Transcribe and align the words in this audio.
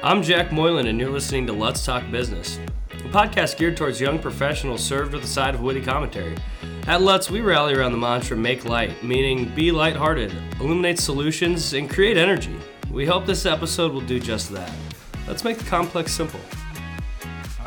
I'm 0.00 0.22
Jack 0.22 0.52
Moylan, 0.52 0.86
and 0.86 1.00
you're 1.00 1.10
listening 1.10 1.44
to 1.48 1.52
Let's 1.52 1.84
Talk 1.84 2.08
Business, 2.12 2.60
a 2.92 3.08
podcast 3.08 3.56
geared 3.58 3.76
towards 3.76 4.00
young 4.00 4.20
professionals 4.20 4.80
served 4.80 5.12
with 5.12 5.24
a 5.24 5.26
side 5.26 5.56
of 5.56 5.60
witty 5.60 5.82
commentary. 5.82 6.36
At 6.86 7.02
Let's, 7.02 7.32
we 7.32 7.40
rally 7.40 7.74
around 7.74 7.90
the 7.90 7.98
mantra 7.98 8.36
make 8.36 8.64
light, 8.64 9.02
meaning 9.02 9.52
be 9.56 9.72
lighthearted, 9.72 10.32
illuminate 10.60 11.00
solutions, 11.00 11.72
and 11.72 11.90
create 11.90 12.16
energy. 12.16 12.56
We 12.92 13.06
hope 13.06 13.26
this 13.26 13.44
episode 13.44 13.92
will 13.92 14.02
do 14.02 14.20
just 14.20 14.52
that. 14.52 14.72
Lutz 15.26 15.42
make 15.42 15.58
the 15.58 15.64
complex 15.64 16.12
simple. 16.14 16.40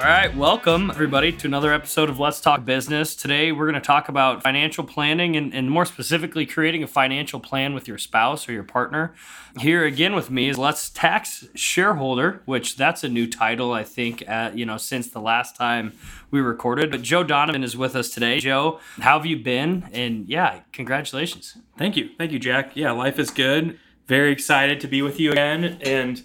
All 0.02 0.08
right, 0.08 0.36
welcome 0.36 0.90
everybody 0.90 1.32
to 1.32 1.46
another 1.46 1.72
episode 1.72 2.10
of 2.10 2.20
Let's 2.20 2.42
Talk 2.42 2.66
Business. 2.66 3.16
Today 3.16 3.52
we're 3.52 3.70
going 3.70 3.80
to 3.80 3.86
talk 3.86 4.10
about 4.10 4.42
financial 4.42 4.84
planning 4.84 5.36
and, 5.36 5.54
and, 5.54 5.70
more 5.70 5.86
specifically 5.86 6.48
creating 6.48 6.82
a 6.82 6.88
financial 6.88 7.40
plan 7.40 7.76
with 7.76 7.88
your 7.88 8.00
spouse 8.00 8.50
or 8.50 8.52
your 8.52 8.64
partner. 8.64 9.14
Here 9.60 9.86
again 9.86 10.16
with 10.16 10.32
me 10.32 10.50
is 10.50 10.58
Lutz 10.58 10.90
Tax 10.90 11.48
Shareholder, 11.54 12.42
which 12.46 12.78
that's 12.78 13.04
a 13.04 13.10
new 13.10 13.28
title 13.28 13.74
I 13.74 13.84
think 13.84 14.28
at, 14.28 14.58
you 14.58 14.66
know 14.66 14.78
since 14.78 15.08
the 15.08 15.22
last 15.22 15.56
time 15.56 15.94
we 16.32 16.42
recorded. 16.42 16.90
But 16.90 17.04
Joe 17.04 17.24
Donovan 17.24 17.64
is 17.64 17.78
with 17.78 17.96
us 17.96 18.10
today. 18.10 18.40
Joe, 18.40 18.80
how 19.02 19.20
have 19.20 19.28
you 19.28 19.38
been? 19.38 19.88
And 19.94 20.28
yeah, 20.28 20.62
congratulations. 20.72 21.60
Thank 21.78 21.96
you, 21.96 22.10
thank 22.18 22.32
you, 22.32 22.40
Jack. 22.40 22.72
Yeah, 22.74 22.90
life 22.90 23.20
is 23.20 23.30
good. 23.30 23.78
Very 24.08 24.32
excited 24.32 24.82
to 24.82 24.88
be 24.88 25.04
with 25.04 25.20
you 25.20 25.34
again 25.34 25.78
and 25.80 26.24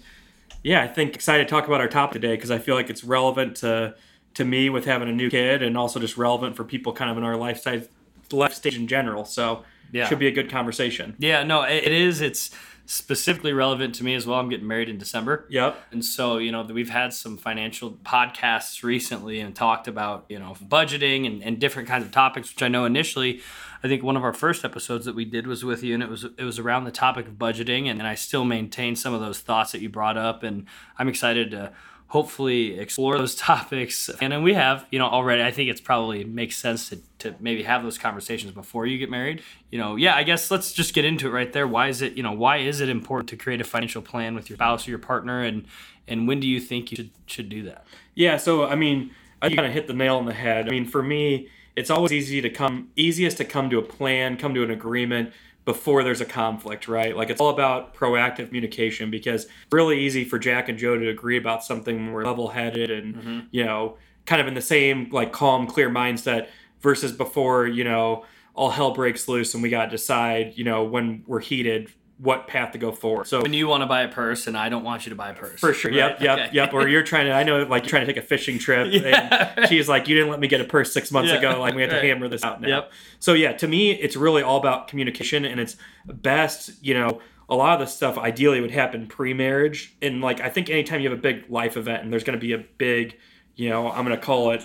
yeah, 0.67 0.81
I 0.81 0.87
think 0.87 1.15
excited 1.15 1.47
to 1.47 1.49
talk 1.49 1.65
about 1.65 1.79
our 1.79 1.87
topic 1.87 2.21
today 2.21 2.35
because 2.35 2.51
I 2.51 2.57
feel 2.57 2.75
like 2.75 2.89
it's 2.89 3.05
relevant 3.05 3.55
to 3.57 3.95
to 4.33 4.43
me 4.43 4.69
with 4.69 4.83
having 4.83 5.07
a 5.07 5.13
new 5.13 5.29
kid 5.29 5.63
and 5.63 5.77
also 5.77 5.97
just 5.97 6.17
relevant 6.17 6.57
for 6.57 6.65
people 6.65 6.91
kind 6.91 7.09
of 7.09 7.17
in 7.17 7.23
our 7.23 7.37
life 7.37 7.59
stage, 7.59 7.87
life 8.31 8.53
stage 8.53 8.75
in 8.75 8.85
general. 8.85 9.23
So 9.23 9.63
yeah. 9.91 10.07
should 10.07 10.19
be 10.19 10.27
a 10.27 10.31
good 10.31 10.49
conversation. 10.49 11.15
Yeah, 11.19 11.43
no, 11.43 11.63
it 11.63 11.91
is. 11.91 12.21
It's 12.21 12.51
specifically 12.85 13.51
relevant 13.51 13.95
to 13.95 14.03
me 14.03 14.15
as 14.15 14.25
well. 14.25 14.39
I'm 14.39 14.47
getting 14.47 14.67
married 14.67 14.87
in 14.87 14.97
December. 14.97 15.45
Yep. 15.49 15.77
And 15.91 16.05
so, 16.05 16.37
you 16.37 16.53
know, 16.53 16.63
we've 16.63 16.89
had 16.89 17.13
some 17.13 17.37
financial 17.37 17.91
podcasts 17.91 18.81
recently 18.81 19.41
and 19.41 19.53
talked 19.53 19.89
about, 19.89 20.25
you 20.29 20.39
know, 20.39 20.55
budgeting 20.63 21.27
and, 21.27 21.43
and 21.43 21.59
different 21.59 21.89
kinds 21.89 22.05
of 22.05 22.11
topics, 22.13 22.49
which 22.49 22.63
I 22.63 22.69
know 22.69 22.85
initially 22.85 23.41
I 23.83 23.87
think 23.87 24.03
one 24.03 24.17
of 24.17 24.23
our 24.23 24.33
first 24.33 24.65
episodes 24.65 25.05
that 25.05 25.15
we 25.15 25.25
did 25.25 25.45
was 25.45 25.63
with 25.63 25.83
you, 25.83 25.93
and 25.93 26.01
it 26.01 26.09
was 26.09 26.23
it 26.23 26.43
was 26.43 26.59
around 26.59 26.85
the 26.85 26.91
topic 26.91 27.27
of 27.27 27.33
budgeting, 27.33 27.87
and, 27.87 27.99
and 27.99 28.07
I 28.07 28.15
still 28.15 28.43
maintain 28.43 28.95
some 28.95 29.13
of 29.13 29.21
those 29.21 29.39
thoughts 29.39 29.71
that 29.71 29.81
you 29.81 29.89
brought 29.89 30.17
up, 30.17 30.43
and 30.43 30.65
I'm 30.97 31.07
excited 31.07 31.51
to 31.51 31.73
hopefully 32.07 32.79
explore 32.79 33.17
those 33.17 33.35
topics. 33.51 34.09
And 34.21 34.31
then 34.31 34.43
we 34.43 34.53
have, 34.53 34.85
you 34.91 34.99
know, 34.99 35.07
already. 35.07 35.43
I 35.43 35.51
think 35.51 35.69
it's 35.69 35.81
probably 35.81 36.23
makes 36.23 36.57
sense 36.57 36.89
to 36.89 36.99
to 37.19 37.35
maybe 37.39 37.63
have 37.63 37.83
those 37.83 37.97
conversations 37.97 38.51
before 38.51 38.85
you 38.85 38.97
get 38.97 39.09
married. 39.09 39.41
You 39.71 39.79
know, 39.79 39.95
yeah, 39.95 40.15
I 40.15 40.23
guess 40.23 40.51
let's 40.51 40.71
just 40.71 40.93
get 40.93 41.05
into 41.05 41.27
it 41.27 41.31
right 41.31 41.51
there. 41.51 41.67
Why 41.67 41.87
is 41.87 42.01
it, 42.01 42.13
you 42.13 42.23
know, 42.23 42.33
why 42.33 42.57
is 42.57 42.79
it 42.79 42.89
important 42.89 43.29
to 43.29 43.37
create 43.37 43.59
a 43.61 43.63
financial 43.63 44.01
plan 44.01 44.35
with 44.35 44.49
your 44.49 44.57
spouse 44.57 44.87
or 44.87 44.91
your 44.91 44.99
partner, 44.99 45.43
and 45.43 45.65
and 46.07 46.27
when 46.27 46.39
do 46.39 46.47
you 46.47 46.59
think 46.59 46.91
you 46.91 46.97
should 46.97 47.11
should 47.25 47.49
do 47.49 47.63
that? 47.63 47.85
Yeah, 48.15 48.37
so 48.37 48.65
I 48.65 48.75
mean, 48.75 49.11
you 49.43 49.55
kind 49.55 49.67
of 49.67 49.73
hit 49.73 49.87
the 49.87 49.93
nail 49.93 50.17
on 50.17 50.25
the 50.25 50.33
head. 50.33 50.67
I 50.67 50.71
mean, 50.71 50.85
for 50.85 51.03
me 51.03 51.49
it's 51.77 51.91
always 51.91 52.11
easy 52.11 52.41
to 52.41 52.49
come 52.49 52.89
easiest 52.95 53.37
to 53.37 53.45
come 53.45 53.69
to 53.69 53.77
a 53.77 53.83
plan, 53.83 54.35
come 54.35 54.55
to 54.55 54.63
an 54.63 54.71
agreement 54.71 55.31
before 55.67 56.01
there's 56.01 56.21
a 56.21 56.25
conflict, 56.25 56.87
right? 56.87 57.13
Like 57.13 57.29
it's 57.29 57.41
all 57.41 57.49
about 57.49 57.93
proactive 57.93 58.47
communication 58.47 59.11
because 59.11 59.47
really 59.69 59.99
easy 59.99 60.23
for 60.23 60.39
Jack 60.39 60.69
and 60.69 60.79
Joe 60.79 60.97
to 60.97 61.09
agree 61.09 61.37
about 61.37 61.61
something 61.61 61.97
when 61.97 62.13
we're 62.13 62.23
level-headed 62.23 62.89
and 62.89 63.15
mm-hmm. 63.15 63.39
you 63.51 63.65
know, 63.65 63.97
kind 64.25 64.39
of 64.39 64.47
in 64.47 64.53
the 64.53 64.61
same 64.61 65.09
like 65.11 65.33
calm, 65.33 65.67
clear 65.67 65.89
mindset 65.89 66.47
versus 66.79 67.11
before, 67.11 67.67
you 67.67 67.83
know, 67.83 68.23
all 68.53 68.69
hell 68.69 68.91
breaks 68.91 69.27
loose 69.27 69.53
and 69.53 69.61
we 69.61 69.67
got 69.67 69.85
to 69.85 69.91
decide, 69.91 70.53
you 70.55 70.63
know, 70.63 70.85
when 70.85 71.25
we're 71.27 71.41
heated 71.41 71.91
what 72.19 72.47
path 72.47 72.71
to 72.71 72.79
go 72.79 72.91
forward. 72.91 73.27
So 73.27 73.41
when 73.41 73.53
you 73.53 73.67
want 73.67 73.81
to 73.81 73.85
buy 73.85 74.01
a 74.01 74.07
purse 74.07 74.47
and 74.47 74.57
I 74.57 74.69
don't 74.69 74.83
want 74.83 75.05
you 75.05 75.11
to 75.11 75.15
buy 75.15 75.29
a 75.29 75.33
purse. 75.33 75.59
For 75.59 75.73
sure. 75.73 75.91
Right? 75.91 75.97
Yep, 75.97 76.21
yep, 76.21 76.39
okay. 76.39 76.49
yep. 76.51 76.73
Or 76.73 76.87
you're 76.87 77.03
trying 77.03 77.27
to 77.27 77.31
I 77.31 77.43
know 77.43 77.63
like 77.63 77.83
you're 77.83 77.89
trying 77.89 78.07
to 78.07 78.13
take 78.13 78.21
a 78.21 78.25
fishing 78.25 78.57
trip 78.57 78.87
yeah. 78.91 79.53
and 79.55 79.69
she's 79.69 79.87
like, 79.87 80.07
You 80.07 80.15
didn't 80.15 80.31
let 80.31 80.39
me 80.39 80.47
get 80.47 80.59
a 80.59 80.63
purse 80.63 80.91
six 80.91 81.11
months 81.11 81.31
yeah. 81.31 81.37
ago, 81.37 81.59
like 81.59 81.75
we 81.75 81.81
have 81.83 81.91
to 81.91 82.01
hammer 82.01 82.27
this 82.27 82.43
out 82.43 82.59
now. 82.59 82.67
Yep. 82.67 82.91
So 83.19 83.33
yeah, 83.33 83.53
to 83.53 83.67
me 83.67 83.91
it's 83.91 84.15
really 84.15 84.41
all 84.41 84.57
about 84.57 84.87
communication 84.87 85.45
and 85.45 85.59
it's 85.59 85.77
best, 86.05 86.83
you 86.83 86.95
know, 86.95 87.21
a 87.49 87.55
lot 87.55 87.79
of 87.79 87.87
the 87.87 87.91
stuff 87.91 88.17
ideally 88.17 88.61
would 88.61 88.71
happen 88.71 89.07
pre-marriage. 89.07 89.95
And 90.01 90.19
like 90.19 90.41
I 90.41 90.49
think 90.49 90.69
anytime 90.71 91.01
you 91.01 91.09
have 91.09 91.17
a 91.17 91.21
big 91.21 91.49
life 91.49 91.77
event 91.77 92.03
and 92.03 92.11
there's 92.11 92.23
gonna 92.23 92.39
be 92.39 92.53
a 92.53 92.65
big, 92.77 93.15
you 93.55 93.69
know, 93.69 93.91
I'm 93.91 94.03
gonna 94.03 94.17
call 94.17 94.51
it 94.51 94.63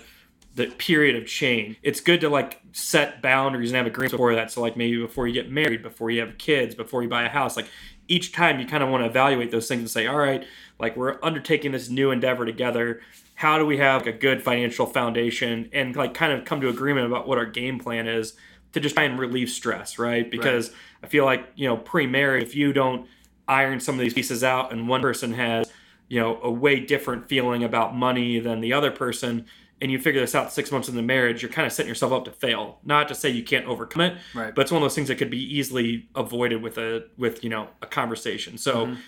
the 0.54 0.66
period 0.66 1.16
of 1.16 1.26
change. 1.26 1.78
It's 1.82 2.00
good 2.00 2.20
to 2.20 2.28
like 2.28 2.60
set 2.72 3.22
boundaries 3.22 3.70
and 3.70 3.76
have 3.76 3.86
agreements 3.86 4.12
before 4.12 4.34
that. 4.34 4.50
So 4.50 4.60
like 4.60 4.76
maybe 4.76 4.98
before 4.98 5.26
you 5.26 5.32
get 5.32 5.50
married, 5.50 5.82
before 5.82 6.10
you 6.10 6.20
have 6.20 6.36
kids, 6.36 6.74
before 6.74 7.02
you 7.02 7.08
buy 7.08 7.22
a 7.24 7.28
house, 7.28 7.56
like 7.56 7.68
each 8.08 8.32
time 8.32 8.60
you 8.60 8.66
kind 8.66 8.82
of 8.82 8.90
want 8.90 9.02
to 9.02 9.08
evaluate 9.08 9.50
those 9.50 9.66
things 9.66 9.80
and 9.80 9.90
say, 9.90 10.06
all 10.06 10.18
right, 10.18 10.44
like 10.78 10.96
we're 10.96 11.18
undertaking 11.22 11.72
this 11.72 11.88
new 11.88 12.10
endeavor 12.10 12.44
together. 12.44 13.00
How 13.34 13.58
do 13.58 13.64
we 13.64 13.78
have 13.78 14.04
like 14.04 14.14
a 14.14 14.18
good 14.18 14.42
financial 14.42 14.84
foundation 14.84 15.70
and 15.72 15.96
like 15.96 16.12
kind 16.12 16.32
of 16.32 16.44
come 16.44 16.60
to 16.60 16.68
agreement 16.68 17.06
about 17.06 17.26
what 17.26 17.38
our 17.38 17.46
game 17.46 17.78
plan 17.78 18.06
is 18.06 18.34
to 18.72 18.80
just 18.80 18.94
try 18.94 19.04
and 19.04 19.18
relieve 19.18 19.48
stress, 19.48 19.98
right? 19.98 20.30
Because 20.30 20.68
right. 20.68 20.78
I 21.04 21.06
feel 21.06 21.24
like, 21.24 21.46
you 21.54 21.66
know, 21.66 21.76
pre-marriage, 21.76 22.42
if 22.42 22.54
you 22.54 22.72
don't 22.72 23.06
iron 23.48 23.80
some 23.80 23.94
of 23.94 24.00
these 24.00 24.14
pieces 24.14 24.44
out 24.44 24.72
and 24.72 24.86
one 24.88 25.00
person 25.00 25.32
has, 25.34 25.70
you 26.08 26.20
know, 26.20 26.38
a 26.42 26.50
way 26.50 26.78
different 26.80 27.28
feeling 27.28 27.64
about 27.64 27.94
money 27.96 28.38
than 28.38 28.60
the 28.60 28.72
other 28.72 28.90
person, 28.90 29.46
and 29.82 29.90
you 29.90 29.98
figure 29.98 30.20
this 30.20 30.36
out 30.36 30.52
six 30.52 30.70
months 30.70 30.88
in 30.88 30.94
the 30.94 31.02
marriage, 31.02 31.42
you're 31.42 31.50
kind 31.50 31.66
of 31.66 31.72
setting 31.72 31.88
yourself 31.88 32.12
up 32.12 32.24
to 32.24 32.30
fail. 32.30 32.78
Not 32.84 33.08
to 33.08 33.16
say 33.16 33.30
you 33.30 33.42
can't 33.42 33.66
overcome 33.66 34.02
it, 34.02 34.18
right. 34.32 34.54
but 34.54 34.62
it's 34.62 34.70
one 34.70 34.80
of 34.80 34.84
those 34.84 34.94
things 34.94 35.08
that 35.08 35.16
could 35.16 35.28
be 35.28 35.42
easily 35.42 36.08
avoided 36.14 36.62
with 36.62 36.78
a 36.78 37.04
with 37.18 37.42
you 37.42 37.50
know 37.50 37.68
a 37.82 37.86
conversation. 37.86 38.56
So, 38.56 38.86
mm-hmm. 38.86 39.00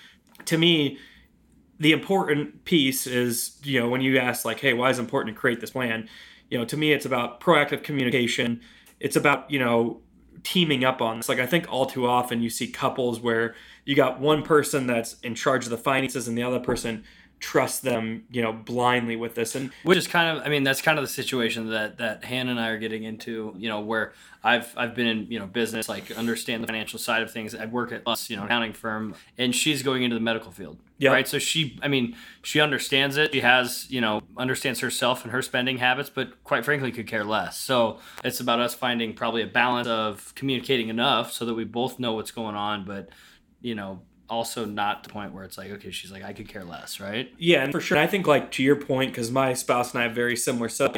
to 0.45 0.59
me, 0.59 0.99
the 1.79 1.93
important 1.93 2.65
piece 2.65 3.07
is 3.07 3.57
you 3.63 3.81
know 3.81 3.89
when 3.89 4.01
you 4.01 4.19
ask 4.19 4.45
like, 4.45 4.59
hey, 4.59 4.75
why 4.75 4.91
is 4.91 4.99
it 4.99 5.03
important 5.03 5.37
to 5.37 5.41
create 5.41 5.61
this 5.61 5.71
plan? 5.71 6.09
You 6.51 6.59
know, 6.59 6.65
to 6.65 6.77
me, 6.77 6.93
it's 6.93 7.07
about 7.07 7.41
proactive 7.41 7.85
communication. 7.85 8.61
It's 8.99 9.15
about 9.15 9.49
you 9.53 9.61
know 9.61 10.01
teaming 10.43 10.85
up 10.85 11.01
on 11.01 11.19
this. 11.19 11.29
Like 11.29 11.39
I 11.39 11.47
think 11.47 11.73
all 11.73 11.87
too 11.87 12.05
often 12.05 12.43
you 12.43 12.51
see 12.51 12.67
couples 12.67 13.21
where 13.21 13.55
you 13.85 13.95
got 13.95 14.19
one 14.19 14.43
person 14.43 14.89
that's 14.89 15.21
in 15.21 15.37
charge 15.37 15.67
of 15.67 15.71
the 15.71 15.79
finances 15.79 16.27
and 16.27 16.37
the 16.37 16.43
other 16.43 16.59
person 16.59 17.05
trust 17.41 17.83
them, 17.83 18.25
you 18.31 18.41
know, 18.41 18.53
blindly 18.53 19.17
with 19.17 19.35
this. 19.35 19.55
And 19.55 19.71
which 19.83 19.99
is 19.99 20.07
kind 20.07 20.37
of, 20.37 20.47
I 20.47 20.49
mean, 20.49 20.63
that's 20.63 20.81
kind 20.81 20.99
of 20.99 21.05
the 21.05 21.11
situation 21.11 21.71
that 21.71 21.99
that 21.99 22.25
Hannah 22.25 22.53
and 22.53 22.61
I 22.61 22.69
are 22.69 22.79
getting 22.79 23.05
into. 23.05 23.55
You 23.57 23.69
know, 23.69 23.81
where 23.81 24.13
I've 24.43 24.73
I've 24.77 24.95
been 24.95 25.07
in 25.07 25.27
you 25.31 25.39
know 25.39 25.47
business, 25.47 25.89
like 25.89 26.11
understand 26.13 26.63
the 26.63 26.67
financial 26.67 26.99
side 26.99 27.23
of 27.23 27.31
things. 27.31 27.55
I 27.55 27.67
work 27.67 27.93
at 27.93 28.03
us, 28.07 28.31
you 28.31 28.37
know, 28.37 28.45
accounting 28.45 28.73
firm, 28.73 29.15
and 29.37 29.55
she's 29.55 29.83
going 29.83 30.03
into 30.03 30.15
the 30.15 30.21
medical 30.21 30.53
field. 30.53 30.79
Yeah. 30.99 31.11
Right. 31.11 31.27
So 31.27 31.39
she, 31.39 31.79
I 31.83 31.89
mean, 31.89 32.17
she 32.43 32.61
understands 32.61 33.17
it. 33.17 33.33
She 33.33 33.41
has, 33.41 33.91
you 33.91 34.01
know, 34.01 34.23
understands 34.37 34.81
herself 34.81 35.25
and 35.25 35.33
her 35.33 35.43
spending 35.43 35.79
habits, 35.79 36.09
but 36.09 36.43
quite 36.45 36.65
frankly, 36.65 36.93
could 36.93 37.07
care 37.07 37.25
less. 37.25 37.59
So 37.59 37.99
it's 38.23 38.41
about 38.41 38.61
us 38.61 38.75
finding 38.75 39.13
probably 39.13 39.43
a 39.43 39.47
balance 39.47 39.89
of 39.89 40.33
communicating 40.35 40.89
enough 40.89 41.33
so 41.33 41.45
that 41.47 41.55
we 41.55 41.65
both 41.65 41.99
know 41.99 42.13
what's 42.13 42.31
going 42.31 42.55
on, 42.55 42.85
but 42.85 43.09
you 43.61 43.75
know 43.75 44.03
also 44.29 44.65
not 44.65 45.03
the 45.05 45.11
point 45.11 45.33
where 45.33 45.45
it's 45.45 45.59
like 45.59 45.71
okay 45.71 45.91
she's 45.91 46.11
like 46.11 46.25
i 46.25 46.33
could 46.33 46.49
care 46.49 46.65
less 46.65 46.99
right? 46.99 47.33
Yeah 47.39 47.63
and 47.63 47.73
for 47.73 47.81
sure. 47.81 47.97
And 47.97 48.05
i 48.05 48.07
think 48.07 48.27
like 48.27 48.51
to 48.53 48.63
your 48.63 48.77
point 48.77 49.13
because 49.13 49.31
my 49.31 49.53
spouse 49.53 49.93
and 49.93 50.01
i 50.01 50.05
have 50.05 50.15
very 50.15 50.37
similar 50.37 50.69
stuff 50.69 50.97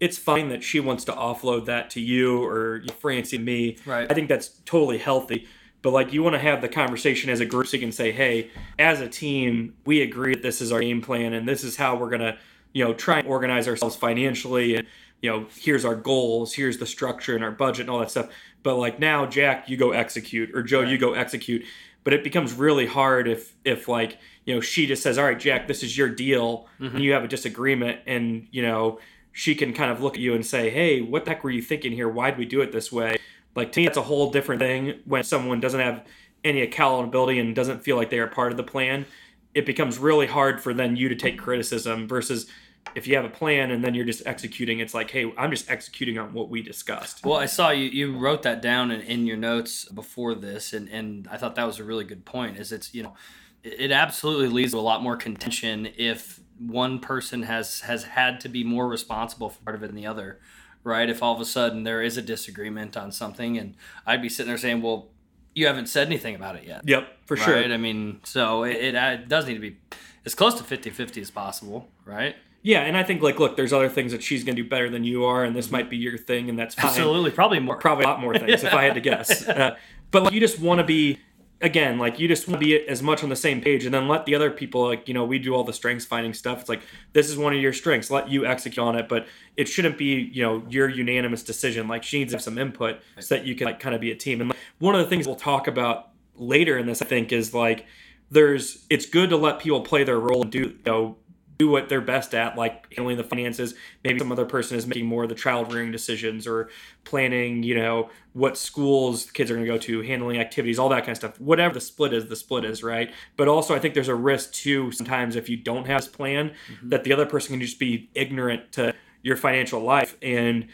it's 0.00 0.18
fine 0.18 0.48
that 0.50 0.62
she 0.62 0.80
wants 0.80 1.04
to 1.04 1.12
offload 1.12 1.66
that 1.66 1.90
to 1.90 2.00
you 2.00 2.42
or 2.44 2.82
francie 3.00 3.36
and 3.36 3.44
me. 3.44 3.76
Right. 3.84 4.10
I 4.10 4.14
think 4.14 4.28
that's 4.28 4.48
totally 4.64 4.98
healthy. 4.98 5.46
But 5.82 5.92
like 5.92 6.12
you 6.12 6.22
want 6.22 6.34
to 6.34 6.40
have 6.40 6.60
the 6.60 6.68
conversation 6.68 7.30
as 7.30 7.40
a 7.40 7.46
group 7.46 7.68
so 7.68 7.76
you 7.76 7.80
can 7.80 7.92
say 7.92 8.10
hey 8.10 8.50
as 8.78 9.00
a 9.00 9.08
team 9.08 9.74
we 9.84 10.02
agree 10.02 10.34
that 10.34 10.42
this 10.42 10.60
is 10.60 10.72
our 10.72 10.80
game 10.80 11.00
plan 11.00 11.32
and 11.34 11.48
this 11.48 11.62
is 11.62 11.76
how 11.76 11.96
we're 11.96 12.08
going 12.08 12.20
to 12.20 12.36
you 12.72 12.84
know 12.84 12.94
try 12.94 13.20
and 13.20 13.28
organize 13.28 13.68
ourselves 13.68 13.94
financially 13.94 14.74
and 14.74 14.88
you 15.22 15.30
know 15.30 15.46
here's 15.56 15.84
our 15.84 15.94
goals 15.94 16.52
here's 16.52 16.78
the 16.78 16.86
structure 16.86 17.36
and 17.36 17.44
our 17.44 17.52
budget 17.52 17.82
and 17.82 17.90
all 17.90 18.00
that 18.00 18.10
stuff. 18.10 18.28
But 18.64 18.74
like 18.74 18.98
now 18.98 19.24
jack 19.24 19.68
you 19.68 19.76
go 19.76 19.92
execute 19.92 20.50
or 20.52 20.62
joe 20.62 20.80
right. 20.80 20.88
you 20.88 20.98
go 20.98 21.14
execute 21.14 21.64
but 22.04 22.12
it 22.12 22.24
becomes 22.24 22.52
really 22.52 22.86
hard 22.86 23.28
if 23.28 23.54
if 23.64 23.88
like 23.88 24.18
you 24.44 24.54
know 24.54 24.60
she 24.60 24.86
just 24.86 25.02
says 25.02 25.18
all 25.18 25.24
right 25.24 25.38
jack 25.38 25.66
this 25.66 25.82
is 25.82 25.96
your 25.96 26.08
deal 26.08 26.66
mm-hmm. 26.80 26.96
and 26.96 27.04
you 27.04 27.12
have 27.12 27.24
a 27.24 27.28
disagreement 27.28 28.00
and 28.06 28.46
you 28.50 28.62
know 28.62 28.98
she 29.32 29.54
can 29.54 29.72
kind 29.72 29.90
of 29.90 30.02
look 30.02 30.14
at 30.14 30.20
you 30.20 30.34
and 30.34 30.44
say 30.44 30.70
hey 30.70 31.00
what 31.00 31.24
the 31.24 31.30
heck 31.30 31.44
were 31.44 31.50
you 31.50 31.62
thinking 31.62 31.92
here? 31.92 32.08
Why'd 32.08 32.38
we 32.38 32.44
do 32.44 32.60
it 32.60 32.72
this 32.72 32.90
way? 32.90 33.18
Like 33.54 33.72
to 33.72 33.80
me 33.80 33.86
that's 33.86 33.96
a 33.96 34.02
whole 34.02 34.30
different 34.30 34.60
thing 34.60 35.00
when 35.04 35.22
someone 35.22 35.60
doesn't 35.60 35.80
have 35.80 36.04
any 36.44 36.62
accountability 36.62 37.38
and 37.38 37.54
doesn't 37.54 37.82
feel 37.82 37.96
like 37.96 38.10
they 38.10 38.18
are 38.18 38.26
part 38.26 38.50
of 38.50 38.56
the 38.56 38.64
plan. 38.64 39.06
It 39.54 39.66
becomes 39.66 39.98
really 39.98 40.26
hard 40.26 40.60
for 40.60 40.74
then 40.74 40.96
you 40.96 41.08
to 41.08 41.16
take 41.16 41.38
criticism 41.38 42.06
versus 42.08 42.46
if 42.94 43.06
you 43.06 43.16
have 43.16 43.24
a 43.24 43.30
plan 43.30 43.70
and 43.70 43.84
then 43.84 43.94
you're 43.94 44.04
just 44.04 44.26
executing, 44.26 44.80
it's 44.80 44.94
like, 44.94 45.10
hey, 45.10 45.32
I'm 45.36 45.50
just 45.50 45.70
executing 45.70 46.18
on 46.18 46.32
what 46.32 46.48
we 46.48 46.62
discussed. 46.62 47.24
Well, 47.24 47.38
I 47.38 47.46
saw 47.46 47.70
you 47.70 47.84
you 47.84 48.16
wrote 48.16 48.42
that 48.42 48.62
down 48.62 48.90
in, 48.90 49.00
in 49.02 49.26
your 49.26 49.36
notes 49.36 49.84
before 49.86 50.34
this, 50.34 50.72
and 50.72 50.88
and 50.88 51.28
I 51.30 51.36
thought 51.36 51.54
that 51.56 51.66
was 51.66 51.78
a 51.78 51.84
really 51.84 52.04
good 52.04 52.24
point. 52.24 52.56
Is 52.58 52.72
it's 52.72 52.94
you 52.94 53.02
know, 53.02 53.14
it 53.62 53.90
absolutely 53.90 54.48
leads 54.48 54.72
to 54.72 54.78
a 54.78 54.80
lot 54.80 55.02
more 55.02 55.16
contention 55.16 55.88
if 55.96 56.40
one 56.58 56.98
person 56.98 57.42
has 57.44 57.80
has 57.80 58.04
had 58.04 58.40
to 58.40 58.48
be 58.48 58.64
more 58.64 58.88
responsible 58.88 59.50
for 59.50 59.62
part 59.62 59.76
of 59.76 59.82
it 59.82 59.88
than 59.88 59.96
the 59.96 60.06
other, 60.06 60.40
right? 60.82 61.08
If 61.08 61.22
all 61.22 61.34
of 61.34 61.40
a 61.40 61.44
sudden 61.44 61.84
there 61.84 62.02
is 62.02 62.16
a 62.16 62.22
disagreement 62.22 62.96
on 62.96 63.12
something, 63.12 63.58
and 63.58 63.74
I'd 64.06 64.22
be 64.22 64.28
sitting 64.28 64.48
there 64.48 64.58
saying, 64.58 64.82
well, 64.82 65.08
you 65.54 65.66
haven't 65.66 65.86
said 65.86 66.06
anything 66.06 66.34
about 66.34 66.56
it 66.56 66.64
yet. 66.64 66.82
Yep, 66.84 67.08
for 67.26 67.36
right? 67.36 67.44
sure. 67.44 67.72
I 67.72 67.76
mean, 67.76 68.20
so 68.24 68.64
it, 68.64 68.76
it, 68.76 68.94
it 68.94 69.28
does 69.28 69.46
need 69.46 69.54
to 69.54 69.60
be 69.60 69.76
as 70.24 70.34
close 70.34 70.54
to 70.54 70.62
50-50 70.62 71.22
as 71.22 71.30
possible, 71.30 71.88
right? 72.04 72.36
Yeah, 72.62 72.80
and 72.80 72.96
I 72.96 73.02
think 73.04 73.22
like 73.22 73.38
look, 73.38 73.56
there's 73.56 73.72
other 73.72 73.88
things 73.88 74.12
that 74.12 74.22
she's 74.22 74.44
going 74.44 74.56
to 74.56 74.62
do 74.62 74.68
better 74.68 74.90
than 74.90 75.04
you 75.04 75.24
are, 75.24 75.44
and 75.44 75.54
this 75.54 75.70
might 75.70 75.88
be 75.88 75.96
your 75.96 76.18
thing, 76.18 76.48
and 76.48 76.58
that's 76.58 76.74
fine. 76.74 76.86
Absolutely, 76.86 77.30
probably 77.30 77.60
more, 77.60 77.76
probably 77.76 78.04
a 78.04 78.08
lot 78.08 78.20
more 78.20 78.36
things 78.36 78.64
if 78.64 78.74
I 78.74 78.84
had 78.84 78.94
to 78.94 79.00
guess. 79.00 79.46
Uh, 79.58 79.76
but 80.10 80.22
like, 80.22 80.32
you 80.32 80.40
just 80.40 80.60
want 80.60 80.78
to 80.78 80.84
be 80.84 81.18
again 81.60 81.98
like 81.98 82.20
you 82.20 82.28
just 82.28 82.46
want 82.46 82.60
to 82.60 82.64
be 82.64 82.86
as 82.86 83.02
much 83.02 83.24
on 83.24 83.28
the 83.28 83.36
same 83.36 83.60
page 83.60 83.84
and 83.84 83.92
then 83.92 84.06
let 84.06 84.24
the 84.26 84.34
other 84.34 84.50
people 84.50 84.86
like 84.86 85.08
you 85.08 85.14
know 85.14 85.24
we 85.24 85.38
do 85.38 85.52
all 85.54 85.64
the 85.64 85.72
strengths 85.72 86.04
finding 86.04 86.32
stuff 86.32 86.60
it's 86.60 86.68
like 86.68 86.80
this 87.14 87.28
is 87.28 87.36
one 87.36 87.52
of 87.52 87.60
your 87.60 87.72
strengths 87.72 88.10
let 88.10 88.28
you 88.28 88.46
execute 88.46 88.78
on 88.78 88.94
it 88.94 89.08
but 89.08 89.26
it 89.56 89.66
shouldn't 89.66 89.98
be 89.98 90.30
you 90.32 90.42
know 90.42 90.62
your 90.68 90.88
unanimous 90.88 91.42
decision 91.42 91.88
like 91.88 92.04
she 92.04 92.18
needs 92.18 92.30
to 92.30 92.36
have 92.36 92.42
some 92.42 92.58
input 92.58 93.00
so 93.18 93.34
that 93.34 93.44
you 93.44 93.56
can 93.56 93.66
like 93.66 93.80
kind 93.80 93.94
of 93.94 94.00
be 94.00 94.12
a 94.12 94.14
team 94.14 94.40
and 94.40 94.50
like, 94.50 94.58
one 94.78 94.94
of 94.94 95.00
the 95.00 95.08
things 95.08 95.26
we'll 95.26 95.34
talk 95.34 95.66
about 95.66 96.10
later 96.36 96.78
in 96.78 96.86
this 96.86 97.02
i 97.02 97.04
think 97.04 97.32
is 97.32 97.52
like 97.52 97.86
there's 98.30 98.86
it's 98.88 99.06
good 99.06 99.30
to 99.30 99.36
let 99.36 99.58
people 99.58 99.80
play 99.80 100.04
their 100.04 100.20
role 100.20 100.42
and 100.42 100.52
do 100.52 100.58
you 100.58 100.78
know 100.86 101.16
do 101.58 101.68
what 101.68 101.88
they're 101.88 102.00
best 102.00 102.34
at, 102.34 102.56
like 102.56 102.92
handling 102.94 103.16
the 103.16 103.24
finances. 103.24 103.74
Maybe 104.04 104.20
some 104.20 104.30
other 104.30 104.46
person 104.46 104.78
is 104.78 104.86
making 104.86 105.06
more 105.06 105.24
of 105.24 105.28
the 105.28 105.34
child 105.34 105.72
rearing 105.72 105.90
decisions 105.90 106.46
or 106.46 106.70
planning, 107.04 107.64
you 107.64 107.74
know, 107.74 108.10
what 108.32 108.56
schools 108.56 109.26
the 109.26 109.32
kids 109.32 109.50
are 109.50 109.54
going 109.54 109.66
to 109.66 109.72
go 109.72 109.78
to, 109.78 110.02
handling 110.02 110.38
activities, 110.38 110.78
all 110.78 110.88
that 110.90 111.00
kind 111.00 111.10
of 111.10 111.16
stuff. 111.16 111.40
Whatever 111.40 111.74
the 111.74 111.80
split 111.80 112.12
is, 112.12 112.28
the 112.28 112.36
split 112.36 112.64
is, 112.64 112.84
right? 112.84 113.12
But 113.36 113.48
also, 113.48 113.74
I 113.74 113.80
think 113.80 113.94
there's 113.94 114.08
a 114.08 114.14
risk 114.14 114.52
too 114.52 114.92
sometimes 114.92 115.34
if 115.34 115.48
you 115.48 115.56
don't 115.56 115.86
have 115.86 116.02
this 116.02 116.08
plan 116.08 116.50
mm-hmm. 116.50 116.88
that 116.90 117.02
the 117.02 117.12
other 117.12 117.26
person 117.26 117.52
can 117.52 117.60
just 117.60 117.80
be 117.80 118.08
ignorant 118.14 118.70
to 118.72 118.94
your 119.22 119.36
financial 119.36 119.80
life 119.80 120.16
and 120.22 120.68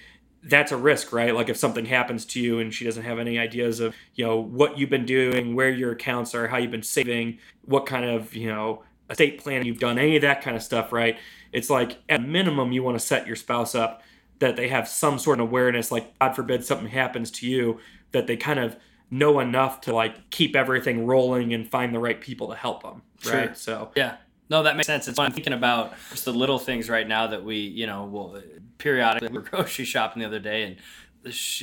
that's 0.46 0.72
a 0.72 0.76
risk, 0.76 1.12
right? 1.12 1.34
Like 1.34 1.48
if 1.48 1.56
something 1.56 1.86
happens 1.86 2.26
to 2.26 2.40
you 2.40 2.58
and 2.58 2.72
she 2.72 2.84
doesn't 2.84 3.04
have 3.04 3.18
any 3.18 3.38
ideas 3.38 3.80
of, 3.80 3.94
you 4.14 4.26
know, 4.26 4.36
what 4.36 4.78
you've 4.78 4.90
been 4.90 5.06
doing, 5.06 5.54
where 5.54 5.70
your 5.70 5.92
accounts 5.92 6.34
are, 6.34 6.48
how 6.48 6.58
you've 6.58 6.70
been 6.70 6.82
saving, 6.82 7.38
what 7.64 7.86
kind 7.86 8.04
of, 8.04 8.34
you 8.34 8.48
know, 8.48 8.82
estate 9.14 9.42
planning 9.42 9.66
you've 9.66 9.78
done, 9.78 9.98
any 9.98 10.16
of 10.16 10.22
that 10.22 10.42
kind 10.42 10.56
of 10.56 10.62
stuff, 10.62 10.92
right? 10.92 11.18
It's 11.52 11.70
like 11.70 11.98
at 12.08 12.22
minimum 12.26 12.72
you 12.72 12.82
want 12.82 12.98
to 12.98 13.04
set 13.04 13.26
your 13.26 13.36
spouse 13.36 13.74
up 13.74 14.02
that 14.40 14.56
they 14.56 14.68
have 14.68 14.88
some 14.88 15.18
sort 15.18 15.40
of 15.40 15.48
awareness, 15.48 15.90
like 15.90 16.18
God 16.18 16.34
forbid 16.34 16.64
something 16.64 16.88
happens 16.88 17.30
to 17.32 17.48
you, 17.48 17.78
that 18.12 18.26
they 18.26 18.36
kind 18.36 18.58
of 18.58 18.76
know 19.10 19.38
enough 19.40 19.80
to 19.82 19.94
like 19.94 20.30
keep 20.30 20.56
everything 20.56 21.06
rolling 21.06 21.54
and 21.54 21.70
find 21.70 21.94
the 21.94 21.98
right 21.98 22.20
people 22.20 22.48
to 22.48 22.54
help 22.54 22.82
them, 22.82 23.02
right? 23.26 23.46
Sure. 23.46 23.54
So 23.54 23.90
yeah, 23.94 24.16
no, 24.50 24.62
that 24.64 24.76
makes 24.76 24.86
sense. 24.86 25.08
It's 25.08 25.16
fun 25.16 25.32
thinking 25.32 25.52
about 25.52 25.94
just 26.10 26.24
the 26.24 26.32
little 26.32 26.58
things 26.58 26.90
right 26.90 27.06
now 27.06 27.28
that 27.28 27.44
we, 27.44 27.56
you 27.56 27.86
know, 27.86 28.04
will 28.04 28.42
periodically. 28.78 29.28
We 29.28 29.34
were 29.34 29.40
grocery 29.50 29.84
shopping 29.84 30.20
the 30.20 30.26
other 30.26 30.40
day, 30.40 30.64
and 30.64 30.76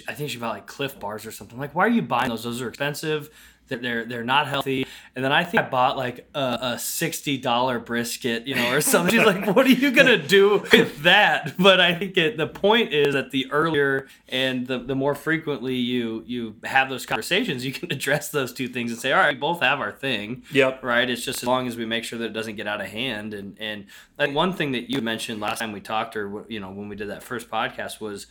I 0.07 0.13
think 0.13 0.29
she 0.29 0.37
bought 0.37 0.55
like 0.55 0.67
Clif 0.67 0.99
bars 0.99 1.25
or 1.25 1.31
something. 1.31 1.59
Like, 1.59 1.75
why 1.75 1.85
are 1.85 1.89
you 1.89 2.01
buying 2.01 2.29
those? 2.29 2.43
Those 2.43 2.61
are 2.61 2.69
expensive 2.69 3.29
they're 3.79 4.05
they're 4.05 4.23
not 4.23 4.47
healthy. 4.47 4.85
And 5.15 5.23
then 5.23 5.31
I 5.31 5.43
think 5.43 5.63
I 5.63 5.69
bought 5.69 5.97
like 5.97 6.27
a, 6.33 6.57
a 6.61 6.79
sixty 6.79 7.37
dollar 7.37 7.79
brisket, 7.79 8.47
you 8.47 8.55
know, 8.55 8.73
or 8.73 8.81
something. 8.81 9.13
She's 9.15 9.25
like, 9.25 9.55
"What 9.55 9.65
are 9.65 9.71
you 9.71 9.91
gonna 9.91 10.17
do 10.17 10.63
with 10.71 11.03
that?" 11.03 11.55
But 11.57 11.79
I 11.79 11.93
think 11.93 12.17
it, 12.17 12.37
the 12.37 12.47
point 12.47 12.93
is 12.93 13.13
that 13.13 13.31
the 13.31 13.51
earlier 13.51 14.07
and 14.29 14.67
the, 14.67 14.79
the 14.79 14.95
more 14.95 15.15
frequently 15.15 15.75
you 15.75 16.23
you 16.25 16.55
have 16.63 16.89
those 16.89 17.05
conversations, 17.05 17.65
you 17.65 17.71
can 17.71 17.91
address 17.91 18.29
those 18.29 18.53
two 18.53 18.67
things 18.67 18.91
and 18.91 18.99
say, 18.99 19.11
"All 19.11 19.19
right, 19.19 19.35
we 19.35 19.39
both 19.39 19.61
have 19.61 19.79
our 19.79 19.91
thing." 19.91 20.43
Yep. 20.51 20.83
Right. 20.83 21.09
It's 21.09 21.23
just 21.23 21.43
as 21.43 21.47
long 21.47 21.67
as 21.67 21.77
we 21.77 21.85
make 21.85 22.03
sure 22.03 22.19
that 22.19 22.25
it 22.25 22.33
doesn't 22.33 22.55
get 22.55 22.67
out 22.67 22.81
of 22.81 22.87
hand. 22.87 23.33
And 23.33 23.57
and 23.59 23.85
like 24.17 24.33
one 24.33 24.53
thing 24.53 24.71
that 24.73 24.89
you 24.89 25.01
mentioned 25.01 25.39
last 25.39 25.59
time 25.59 25.71
we 25.71 25.81
talked, 25.81 26.15
or 26.15 26.45
you 26.47 26.59
know, 26.59 26.71
when 26.71 26.89
we 26.89 26.95
did 26.95 27.09
that 27.09 27.23
first 27.23 27.49
podcast 27.49 27.99
was 27.99 28.27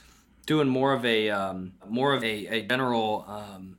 doing 0.47 0.69
more 0.69 0.93
of 0.93 1.05
a 1.05 1.31
um, 1.31 1.73
more 1.89 2.13
of 2.15 2.25
a, 2.25 2.47
a 2.47 2.63
general 2.63 3.25
um, 3.29 3.77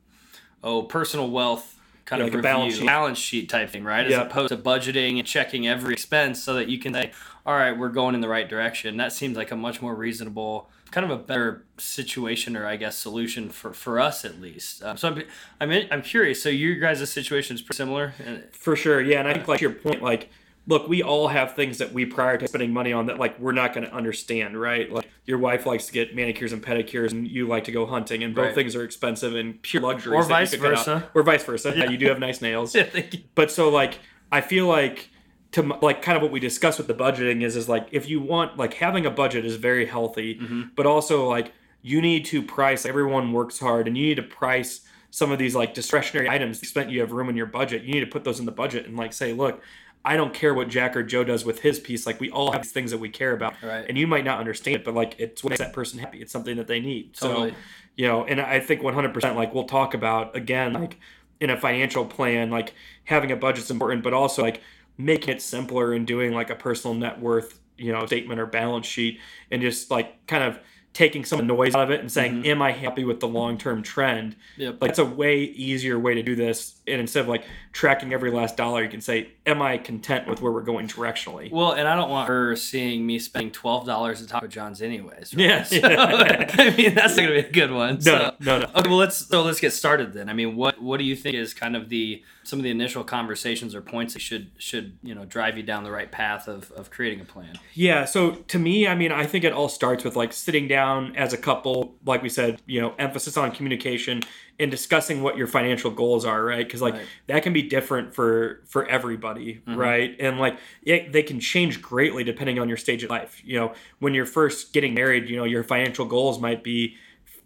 oh 0.62 0.82
personal 0.82 1.30
wealth 1.30 1.78
kind 2.04 2.20
yeah, 2.20 2.26
of 2.26 2.34
like 2.34 2.36
review, 2.36 2.42
balance 2.42 2.74
sheet. 2.76 2.86
balance 2.86 3.18
sheet 3.18 3.48
type 3.48 3.70
thing, 3.70 3.84
right? 3.84 4.06
As 4.06 4.14
opposed 4.14 4.48
to 4.50 4.56
budgeting 4.56 5.18
and 5.18 5.26
checking 5.26 5.68
every 5.68 5.92
expense 5.92 6.42
so 6.42 6.54
that 6.54 6.68
you 6.68 6.78
can 6.78 6.92
say, 6.92 7.12
all 7.46 7.54
right, 7.54 7.76
we're 7.76 7.88
going 7.88 8.14
in 8.14 8.20
the 8.20 8.28
right 8.28 8.48
direction. 8.48 8.96
That 8.96 9.12
seems 9.12 9.36
like 9.36 9.50
a 9.50 9.56
much 9.56 9.80
more 9.80 9.94
reasonable, 9.94 10.68
kind 10.90 11.04
of 11.04 11.10
a 11.10 11.22
better 11.22 11.64
situation 11.78 12.56
or 12.56 12.66
I 12.66 12.76
guess 12.76 12.96
solution 12.96 13.50
for, 13.50 13.72
for 13.72 14.00
us 14.00 14.24
at 14.24 14.40
least. 14.40 14.82
Um, 14.82 14.96
so 14.96 15.08
I'm, 15.08 15.22
I'm, 15.60 15.86
I'm 15.90 16.02
curious. 16.02 16.42
So 16.42 16.48
your 16.48 16.74
guys' 16.76 17.10
situation 17.10 17.56
is 17.56 17.62
pretty 17.62 17.76
similar? 17.76 18.14
For 18.52 18.76
sure. 18.76 19.00
Yeah. 19.00 19.20
And 19.20 19.28
I 19.28 19.34
think 19.34 19.48
like 19.48 19.60
your 19.60 19.72
point, 19.72 20.02
like 20.02 20.28
look, 20.66 20.88
we 20.88 21.02
all 21.02 21.28
have 21.28 21.54
things 21.54 21.78
that 21.78 21.92
we 21.92 22.06
prioritize 22.06 22.48
spending 22.48 22.72
money 22.72 22.92
on 22.92 23.06
that 23.06 23.18
like 23.18 23.38
we're 23.38 23.52
not 23.52 23.74
going 23.74 23.86
to 23.86 23.92
understand, 23.92 24.60
right? 24.60 24.90
Like 24.90 25.08
your 25.24 25.38
wife 25.38 25.66
likes 25.66 25.86
to 25.86 25.92
get 25.92 26.14
manicures 26.14 26.52
and 26.52 26.62
pedicures, 26.62 27.12
and 27.12 27.26
you 27.26 27.46
like 27.46 27.64
to 27.64 27.72
go 27.72 27.86
hunting, 27.86 28.22
and 28.22 28.34
both 28.34 28.46
right. 28.46 28.54
things 28.54 28.76
are 28.76 28.84
expensive 28.84 29.34
and 29.34 29.60
pure 29.62 29.82
luxury. 29.82 30.16
Or 30.16 30.22
vice 30.24 30.54
versa. 30.54 31.08
Or 31.14 31.22
vice 31.22 31.44
versa. 31.44 31.70
Yeah. 31.70 31.84
yeah, 31.84 31.90
you 31.90 31.98
do 31.98 32.06
have 32.06 32.18
nice 32.18 32.40
nails. 32.40 32.74
yeah, 32.74 32.84
thank 32.84 33.14
you. 33.14 33.20
But 33.34 33.50
so 33.50 33.68
like, 33.68 33.98
I 34.30 34.40
feel 34.40 34.66
like 34.66 35.10
to 35.52 35.62
like 35.82 36.02
kind 36.02 36.16
of 36.16 36.22
what 36.22 36.32
we 36.32 36.40
discussed 36.40 36.78
with 36.78 36.86
the 36.86 36.94
budgeting 36.94 37.42
is 37.42 37.56
is 37.56 37.68
like 37.68 37.88
if 37.92 38.08
you 38.08 38.20
want 38.20 38.56
like 38.56 38.74
having 38.74 39.04
a 39.06 39.10
budget 39.10 39.44
is 39.44 39.56
very 39.56 39.86
healthy, 39.86 40.36
mm-hmm. 40.36 40.62
but 40.76 40.86
also 40.86 41.28
like 41.28 41.52
you 41.82 42.00
need 42.00 42.24
to 42.26 42.42
price. 42.42 42.86
Everyone 42.86 43.32
works 43.32 43.58
hard, 43.58 43.88
and 43.88 43.98
you 43.98 44.06
need 44.06 44.16
to 44.16 44.22
price 44.22 44.82
some 45.10 45.30
of 45.30 45.38
these 45.38 45.54
like 45.54 45.74
discretionary 45.74 46.28
items. 46.28 46.66
Spent 46.66 46.90
you 46.90 47.00
have 47.00 47.12
room 47.12 47.28
in 47.28 47.36
your 47.36 47.46
budget. 47.46 47.82
You 47.82 47.92
need 47.92 48.00
to 48.00 48.06
put 48.06 48.24
those 48.24 48.38
in 48.38 48.46
the 48.46 48.52
budget 48.52 48.86
and 48.86 48.96
like 48.96 49.12
say, 49.12 49.32
look 49.32 49.60
I 50.04 50.16
don't 50.16 50.34
care 50.34 50.52
what 50.52 50.68
Jack 50.68 50.96
or 50.96 51.02
Joe 51.02 51.22
does 51.22 51.44
with 51.44 51.60
his 51.60 51.78
piece. 51.78 52.06
Like 52.06 52.20
we 52.20 52.30
all 52.30 52.52
have 52.52 52.62
these 52.62 52.72
things 52.72 52.90
that 52.90 52.98
we 52.98 53.08
care 53.08 53.32
about, 53.32 53.54
right. 53.62 53.84
and 53.88 53.96
you 53.96 54.06
might 54.06 54.24
not 54.24 54.40
understand 54.40 54.76
it, 54.76 54.84
but 54.84 54.94
like 54.94 55.14
it's 55.18 55.44
what 55.44 55.50
makes 55.50 55.60
that 55.60 55.72
person 55.72 55.98
happy. 55.98 56.20
It's 56.20 56.32
something 56.32 56.56
that 56.56 56.66
they 56.66 56.80
need. 56.80 57.14
Totally. 57.14 57.50
So, 57.50 57.56
you 57.96 58.08
know, 58.08 58.24
and 58.24 58.40
I 58.40 58.58
think 58.58 58.80
100% 58.80 59.36
like 59.36 59.54
we'll 59.54 59.64
talk 59.64 59.94
about 59.94 60.34
again, 60.34 60.72
like 60.72 60.98
in 61.40 61.50
a 61.50 61.56
financial 61.56 62.04
plan, 62.04 62.50
like 62.50 62.74
having 63.04 63.30
a 63.30 63.36
budget's 63.36 63.70
important, 63.70 64.02
but 64.02 64.12
also 64.12 64.42
like 64.42 64.60
making 64.98 65.34
it 65.34 65.42
simpler 65.42 65.92
and 65.92 66.06
doing 66.06 66.32
like 66.32 66.50
a 66.50 66.56
personal 66.56 66.94
net 66.94 67.20
worth, 67.20 67.60
you 67.76 67.92
know, 67.92 68.04
statement 68.06 68.40
or 68.40 68.46
balance 68.46 68.86
sheet, 68.86 69.20
and 69.50 69.62
just 69.62 69.90
like 69.90 70.26
kind 70.26 70.42
of 70.42 70.58
taking 70.92 71.24
some 71.24 71.46
noise 71.46 71.74
out 71.74 71.84
of 71.84 71.90
it 71.90 72.00
and 72.00 72.10
saying, 72.10 72.32
mm-hmm. 72.32 72.46
"Am 72.46 72.62
I 72.62 72.72
happy 72.72 73.04
with 73.04 73.20
the 73.20 73.28
long 73.28 73.58
term 73.58 73.82
trend?" 73.82 74.36
Yep. 74.56 74.82
Like 74.82 74.90
it's 74.90 74.98
a 74.98 75.04
way 75.04 75.42
easier 75.42 75.98
way 75.98 76.14
to 76.14 76.22
do 76.22 76.34
this. 76.34 76.76
And 76.86 77.00
instead 77.00 77.20
of 77.20 77.28
like 77.28 77.44
tracking 77.72 78.12
every 78.12 78.30
last 78.30 78.56
dollar, 78.56 78.82
you 78.82 78.88
can 78.88 79.00
say, 79.00 79.28
"Am 79.46 79.62
I 79.62 79.78
content 79.78 80.28
with 80.28 80.42
where 80.42 80.52
we're 80.52 80.62
going 80.62 80.88
directionally?" 80.88 81.50
Well, 81.50 81.72
and 81.72 81.88
I 81.88 81.96
don't 81.96 82.10
want 82.10 82.28
her 82.28 82.56
seeing 82.56 83.06
me 83.06 83.18
spending 83.18 83.52
twelve 83.52 83.86
dollars 83.86 84.22
at 84.22 84.28
Taco 84.28 84.46
John's 84.46 84.82
anyways. 84.82 85.34
Right? 85.34 85.44
Yeah, 85.44 85.62
so, 85.62 85.78
I 85.84 86.74
mean 86.76 86.94
that's 86.94 87.16
not 87.16 87.22
gonna 87.22 87.42
be 87.42 87.48
a 87.48 87.52
good 87.52 87.70
one. 87.70 87.94
No, 87.94 88.00
so. 88.00 88.34
no, 88.40 88.58
no. 88.58 88.64
Okay, 88.74 88.88
well 88.88 88.98
let's 88.98 89.16
so 89.16 89.42
let's 89.42 89.60
get 89.60 89.72
started 89.72 90.12
then. 90.12 90.28
I 90.28 90.34
mean, 90.34 90.56
what 90.56 90.80
what 90.82 90.98
do 90.98 91.04
you 91.04 91.16
think 91.16 91.36
is 91.36 91.54
kind 91.54 91.76
of 91.76 91.88
the 91.88 92.22
some 92.44 92.58
of 92.58 92.64
the 92.64 92.70
initial 92.70 93.04
conversations 93.04 93.74
or 93.74 93.80
points 93.80 94.14
that 94.14 94.20
should 94.20 94.50
should 94.58 94.98
you 95.02 95.14
know 95.14 95.24
drive 95.24 95.56
you 95.56 95.62
down 95.62 95.84
the 95.84 95.90
right 95.90 96.10
path 96.10 96.48
of 96.48 96.70
of 96.72 96.90
creating 96.90 97.20
a 97.20 97.24
plan? 97.24 97.58
Yeah. 97.74 98.04
So 98.04 98.32
to 98.32 98.58
me, 98.58 98.86
I 98.86 98.94
mean, 98.94 99.12
I 99.12 99.24
think 99.26 99.44
it 99.44 99.52
all 99.52 99.68
starts 99.68 100.04
with 100.04 100.16
like 100.16 100.32
sitting 100.32 100.68
down 100.68 100.81
as 101.16 101.32
a 101.32 101.38
couple, 101.38 101.94
like 102.04 102.22
we 102.22 102.28
said, 102.28 102.60
you 102.66 102.80
know, 102.80 102.94
emphasis 102.98 103.36
on 103.36 103.50
communication 103.52 104.22
and 104.58 104.70
discussing 104.70 105.22
what 105.22 105.36
your 105.36 105.46
financial 105.46 105.90
goals 105.90 106.24
are, 106.24 106.44
right? 106.44 106.66
Because 106.66 106.82
like 106.82 106.94
right. 106.94 107.06
that 107.26 107.42
can 107.42 107.52
be 107.52 107.62
different 107.62 108.14
for 108.14 108.62
for 108.66 108.86
everybody, 108.86 109.54
mm-hmm. 109.54 109.76
right? 109.76 110.16
And 110.20 110.38
like 110.38 110.58
it, 110.82 111.12
they 111.12 111.22
can 111.22 111.40
change 111.40 111.82
greatly 111.82 112.24
depending 112.24 112.58
on 112.58 112.68
your 112.68 112.76
stage 112.76 113.02
of 113.02 113.10
life. 113.10 113.40
You 113.44 113.58
know, 113.58 113.74
when 113.98 114.14
you're 114.14 114.26
first 114.26 114.72
getting 114.72 114.94
married, 114.94 115.28
you 115.28 115.36
know, 115.36 115.44
your 115.44 115.64
financial 115.64 116.04
goals 116.04 116.40
might 116.40 116.62
be 116.62 116.96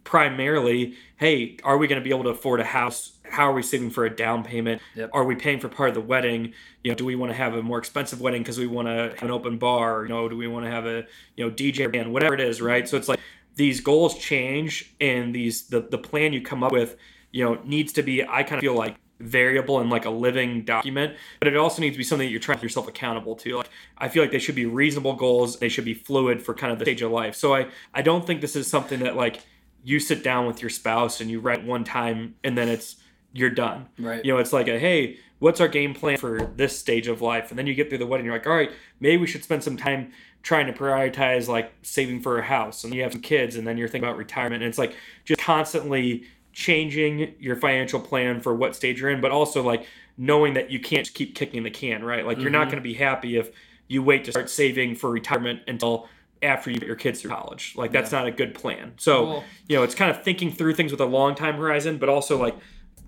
primarily, 0.04 0.94
hey, 1.16 1.56
are 1.64 1.76
we 1.76 1.88
going 1.88 2.00
to 2.00 2.04
be 2.04 2.10
able 2.10 2.24
to 2.24 2.30
afford 2.30 2.60
a 2.60 2.64
house? 2.64 3.15
How 3.30 3.48
are 3.50 3.52
we 3.52 3.62
saving 3.62 3.90
for 3.90 4.04
a 4.04 4.14
down 4.14 4.44
payment? 4.44 4.80
Yep. 4.94 5.10
Are 5.12 5.24
we 5.24 5.34
paying 5.34 5.60
for 5.60 5.68
part 5.68 5.90
of 5.90 5.94
the 5.94 6.00
wedding? 6.00 6.52
You 6.82 6.92
know, 6.92 6.94
do 6.94 7.04
we 7.04 7.16
want 7.16 7.32
to 7.32 7.36
have 7.36 7.54
a 7.54 7.62
more 7.62 7.78
expensive 7.78 8.20
wedding 8.20 8.42
because 8.42 8.58
we 8.58 8.66
want 8.66 8.88
to 8.88 9.14
have 9.14 9.22
an 9.22 9.30
open 9.30 9.58
bar? 9.58 10.02
You 10.04 10.08
know, 10.08 10.28
do 10.28 10.36
we 10.36 10.48
want 10.48 10.64
to 10.64 10.70
have 10.70 10.86
a 10.86 11.06
you 11.36 11.44
know 11.44 11.50
DJ 11.50 11.90
band? 11.92 12.12
Whatever 12.12 12.34
it 12.34 12.40
is, 12.40 12.60
right? 12.60 12.88
So 12.88 12.96
it's 12.96 13.08
like 13.08 13.20
these 13.54 13.80
goals 13.80 14.18
change, 14.18 14.94
and 15.00 15.34
these 15.34 15.68
the 15.68 15.80
the 15.80 15.98
plan 15.98 16.32
you 16.32 16.42
come 16.42 16.62
up 16.62 16.72
with, 16.72 16.96
you 17.32 17.44
know, 17.44 17.58
needs 17.64 17.92
to 17.94 18.02
be. 18.02 18.22
I 18.22 18.42
kind 18.42 18.54
of 18.54 18.60
feel 18.60 18.74
like 18.74 18.96
variable 19.18 19.80
and 19.80 19.88
like 19.88 20.04
a 20.04 20.10
living 20.10 20.62
document 20.62 21.16
but 21.38 21.48
it 21.48 21.56
also 21.56 21.80
needs 21.80 21.94
to 21.94 21.98
be 21.98 22.04
something 22.04 22.26
that 22.26 22.30
you're 22.30 22.38
trying 22.38 22.58
to 22.58 22.62
yourself 22.62 22.86
accountable 22.86 23.34
to 23.34 23.56
like 23.56 23.70
i 23.96 24.08
feel 24.08 24.22
like 24.22 24.30
they 24.30 24.38
should 24.38 24.54
be 24.54 24.66
reasonable 24.66 25.14
goals 25.14 25.58
they 25.58 25.70
should 25.70 25.86
be 25.86 25.94
fluid 25.94 26.42
for 26.42 26.52
kind 26.52 26.70
of 26.70 26.78
the 26.78 26.84
stage 26.84 27.00
of 27.00 27.10
life 27.10 27.34
so 27.34 27.54
i 27.54 27.66
i 27.94 28.02
don't 28.02 28.26
think 28.26 28.42
this 28.42 28.54
is 28.54 28.66
something 28.66 29.00
that 29.00 29.16
like 29.16 29.40
you 29.82 29.98
sit 29.98 30.22
down 30.22 30.46
with 30.46 30.60
your 30.60 30.68
spouse 30.68 31.20
and 31.20 31.30
you 31.30 31.40
write 31.40 31.64
one 31.64 31.82
time 31.82 32.34
and 32.44 32.58
then 32.58 32.68
it's 32.68 32.96
you're 33.36 33.50
done. 33.50 33.86
Right. 33.98 34.24
You 34.24 34.32
know, 34.32 34.38
it's 34.38 34.52
like 34.52 34.68
a 34.68 34.78
hey, 34.78 35.18
what's 35.38 35.60
our 35.60 35.68
game 35.68 35.94
plan 35.94 36.16
for 36.16 36.50
this 36.56 36.78
stage 36.78 37.06
of 37.06 37.20
life? 37.20 37.50
And 37.50 37.58
then 37.58 37.66
you 37.66 37.74
get 37.74 37.88
through 37.88 37.98
the 37.98 38.06
wedding, 38.06 38.24
you're 38.24 38.34
like, 38.34 38.46
all 38.46 38.56
right, 38.56 38.72
maybe 39.00 39.18
we 39.18 39.26
should 39.26 39.44
spend 39.44 39.62
some 39.62 39.76
time 39.76 40.12
trying 40.42 40.66
to 40.66 40.72
prioritize 40.72 41.48
like 41.48 41.72
saving 41.82 42.20
for 42.20 42.38
a 42.38 42.42
house. 42.42 42.84
And 42.84 42.94
you 42.94 43.02
have 43.02 43.12
some 43.12 43.20
kids, 43.20 43.56
and 43.56 43.66
then 43.66 43.76
you're 43.76 43.88
thinking 43.88 44.08
about 44.08 44.16
retirement. 44.16 44.62
And 44.62 44.68
it's 44.68 44.78
like 44.78 44.96
just 45.24 45.40
constantly 45.40 46.24
changing 46.52 47.34
your 47.38 47.56
financial 47.56 48.00
plan 48.00 48.40
for 48.40 48.54
what 48.54 48.74
stage 48.74 49.00
you're 49.00 49.10
in, 49.10 49.20
but 49.20 49.30
also 49.30 49.62
like 49.62 49.86
knowing 50.16 50.54
that 50.54 50.70
you 50.70 50.80
can't 50.80 51.12
keep 51.12 51.34
kicking 51.34 51.62
the 51.62 51.70
can, 51.70 52.02
right? 52.02 52.24
Like 52.24 52.36
mm-hmm. 52.36 52.42
you're 52.42 52.50
not 52.50 52.62
mm-hmm. 52.62 52.70
going 52.70 52.82
to 52.82 52.88
be 52.88 52.94
happy 52.94 53.36
if 53.36 53.50
you 53.88 54.02
wait 54.02 54.24
to 54.24 54.30
start 54.30 54.48
saving 54.48 54.96
for 54.96 55.10
retirement 55.10 55.60
until 55.68 56.08
after 56.42 56.70
you 56.70 56.78
get 56.78 56.86
your 56.86 56.96
kids 56.96 57.20
through 57.20 57.32
college. 57.32 57.74
Like 57.76 57.92
that's 57.92 58.10
yeah. 58.10 58.20
not 58.20 58.28
a 58.28 58.30
good 58.30 58.54
plan. 58.54 58.94
So, 58.96 59.24
cool. 59.24 59.44
you 59.68 59.76
know, 59.76 59.82
it's 59.82 59.94
kind 59.94 60.10
of 60.10 60.22
thinking 60.22 60.50
through 60.50 60.74
things 60.74 60.92
with 60.92 61.00
a 61.00 61.06
long 61.06 61.34
time 61.34 61.56
horizon, 61.56 61.98
but 61.98 62.08
also 62.08 62.40
like 62.40 62.56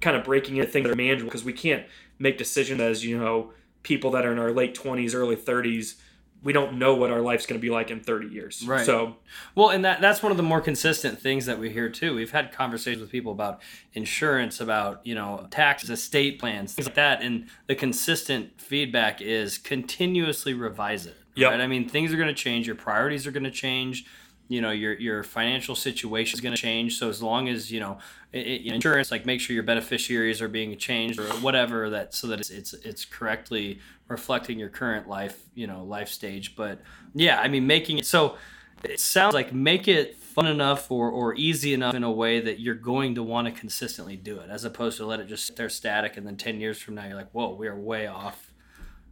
kind 0.00 0.16
of 0.16 0.24
breaking 0.24 0.56
into 0.56 0.70
things 0.70 0.84
that 0.84 0.92
are 0.92 0.96
manageable 0.96 1.28
because 1.28 1.44
we 1.44 1.52
can't 1.52 1.86
make 2.18 2.38
decisions 2.38 2.80
as, 2.80 3.04
you 3.04 3.18
know, 3.18 3.52
people 3.82 4.10
that 4.12 4.26
are 4.26 4.32
in 4.32 4.38
our 4.38 4.52
late 4.52 4.74
20s, 4.74 5.14
early 5.14 5.36
30s, 5.36 5.94
we 6.42 6.52
don't 6.52 6.78
know 6.78 6.94
what 6.94 7.10
our 7.10 7.20
life's 7.20 7.46
going 7.46 7.60
to 7.60 7.62
be 7.62 7.70
like 7.70 7.90
in 7.90 8.00
30 8.00 8.28
years. 8.28 8.64
Right. 8.66 8.86
So, 8.86 9.16
well, 9.54 9.70
and 9.70 9.84
that 9.84 10.00
that's 10.00 10.22
one 10.22 10.30
of 10.30 10.36
the 10.36 10.44
more 10.44 10.60
consistent 10.60 11.20
things 11.20 11.46
that 11.46 11.58
we 11.58 11.70
hear 11.70 11.88
too. 11.88 12.14
We've 12.14 12.30
had 12.30 12.52
conversations 12.52 13.00
with 13.00 13.10
people 13.10 13.32
about 13.32 13.60
insurance, 13.94 14.60
about, 14.60 15.04
you 15.04 15.14
know, 15.14 15.46
taxes, 15.50 15.90
estate 15.90 16.38
plans, 16.38 16.74
things 16.74 16.86
like 16.86 16.94
that, 16.94 17.22
and 17.22 17.48
the 17.66 17.74
consistent 17.74 18.60
feedback 18.60 19.20
is 19.20 19.58
continuously 19.58 20.54
revise 20.54 21.06
it. 21.06 21.16
Yep. 21.34 21.50
Right? 21.50 21.60
I 21.60 21.66
mean, 21.66 21.88
things 21.88 22.12
are 22.12 22.16
going 22.16 22.28
to 22.28 22.34
change, 22.34 22.66
your 22.66 22.76
priorities 22.76 23.26
are 23.26 23.32
going 23.32 23.44
to 23.44 23.50
change 23.50 24.06
you 24.48 24.60
know 24.60 24.70
your 24.70 24.94
your 24.94 25.22
financial 25.22 25.74
situation 25.74 26.36
is 26.36 26.40
going 26.40 26.54
to 26.54 26.60
change. 26.60 26.98
So 26.98 27.08
as 27.08 27.22
long 27.22 27.48
as 27.48 27.70
you 27.70 27.80
know 27.80 27.98
it, 28.32 28.66
insurance 28.66 29.10
like 29.10 29.26
make 29.26 29.40
sure 29.40 29.54
your 29.54 29.62
beneficiaries 29.62 30.42
are 30.42 30.48
being 30.48 30.76
changed 30.76 31.20
or 31.20 31.26
whatever 31.40 31.90
that 31.90 32.14
so 32.14 32.26
that 32.28 32.40
it's, 32.40 32.50
it's 32.50 32.72
it's 32.72 33.04
correctly 33.04 33.80
reflecting 34.08 34.58
your 34.58 34.70
current 34.70 35.08
life 35.08 35.44
you 35.54 35.66
know 35.66 35.84
life 35.84 36.08
stage. 36.08 36.56
But 36.56 36.80
yeah 37.14 37.40
i 37.40 37.48
mean 37.48 37.66
making 37.66 37.98
it 37.98 38.06
so 38.06 38.36
it 38.84 39.00
sounds 39.00 39.34
like 39.34 39.52
make 39.52 39.88
it 39.88 40.16
fun 40.16 40.46
enough 40.46 40.90
or, 40.90 41.10
or 41.10 41.34
easy 41.34 41.74
enough 41.74 41.94
in 41.94 42.04
a 42.04 42.10
way 42.10 42.40
that 42.40 42.60
you're 42.60 42.74
going 42.74 43.14
to 43.14 43.22
want 43.22 43.46
to 43.46 43.52
consistently 43.52 44.16
do 44.16 44.38
it 44.38 44.50
as 44.50 44.64
opposed 44.64 44.96
to 44.98 45.06
let 45.06 45.18
it 45.18 45.26
just 45.26 45.46
sit 45.46 45.56
there 45.56 45.68
static 45.68 46.16
and 46.16 46.26
then 46.26 46.36
10 46.36 46.60
years 46.60 46.80
from 46.80 46.94
now 46.94 47.04
you're 47.04 47.16
like 47.16 47.30
whoa 47.32 47.54
we 47.54 47.66
are 47.66 47.78
way 47.78 48.06
off 48.06 48.52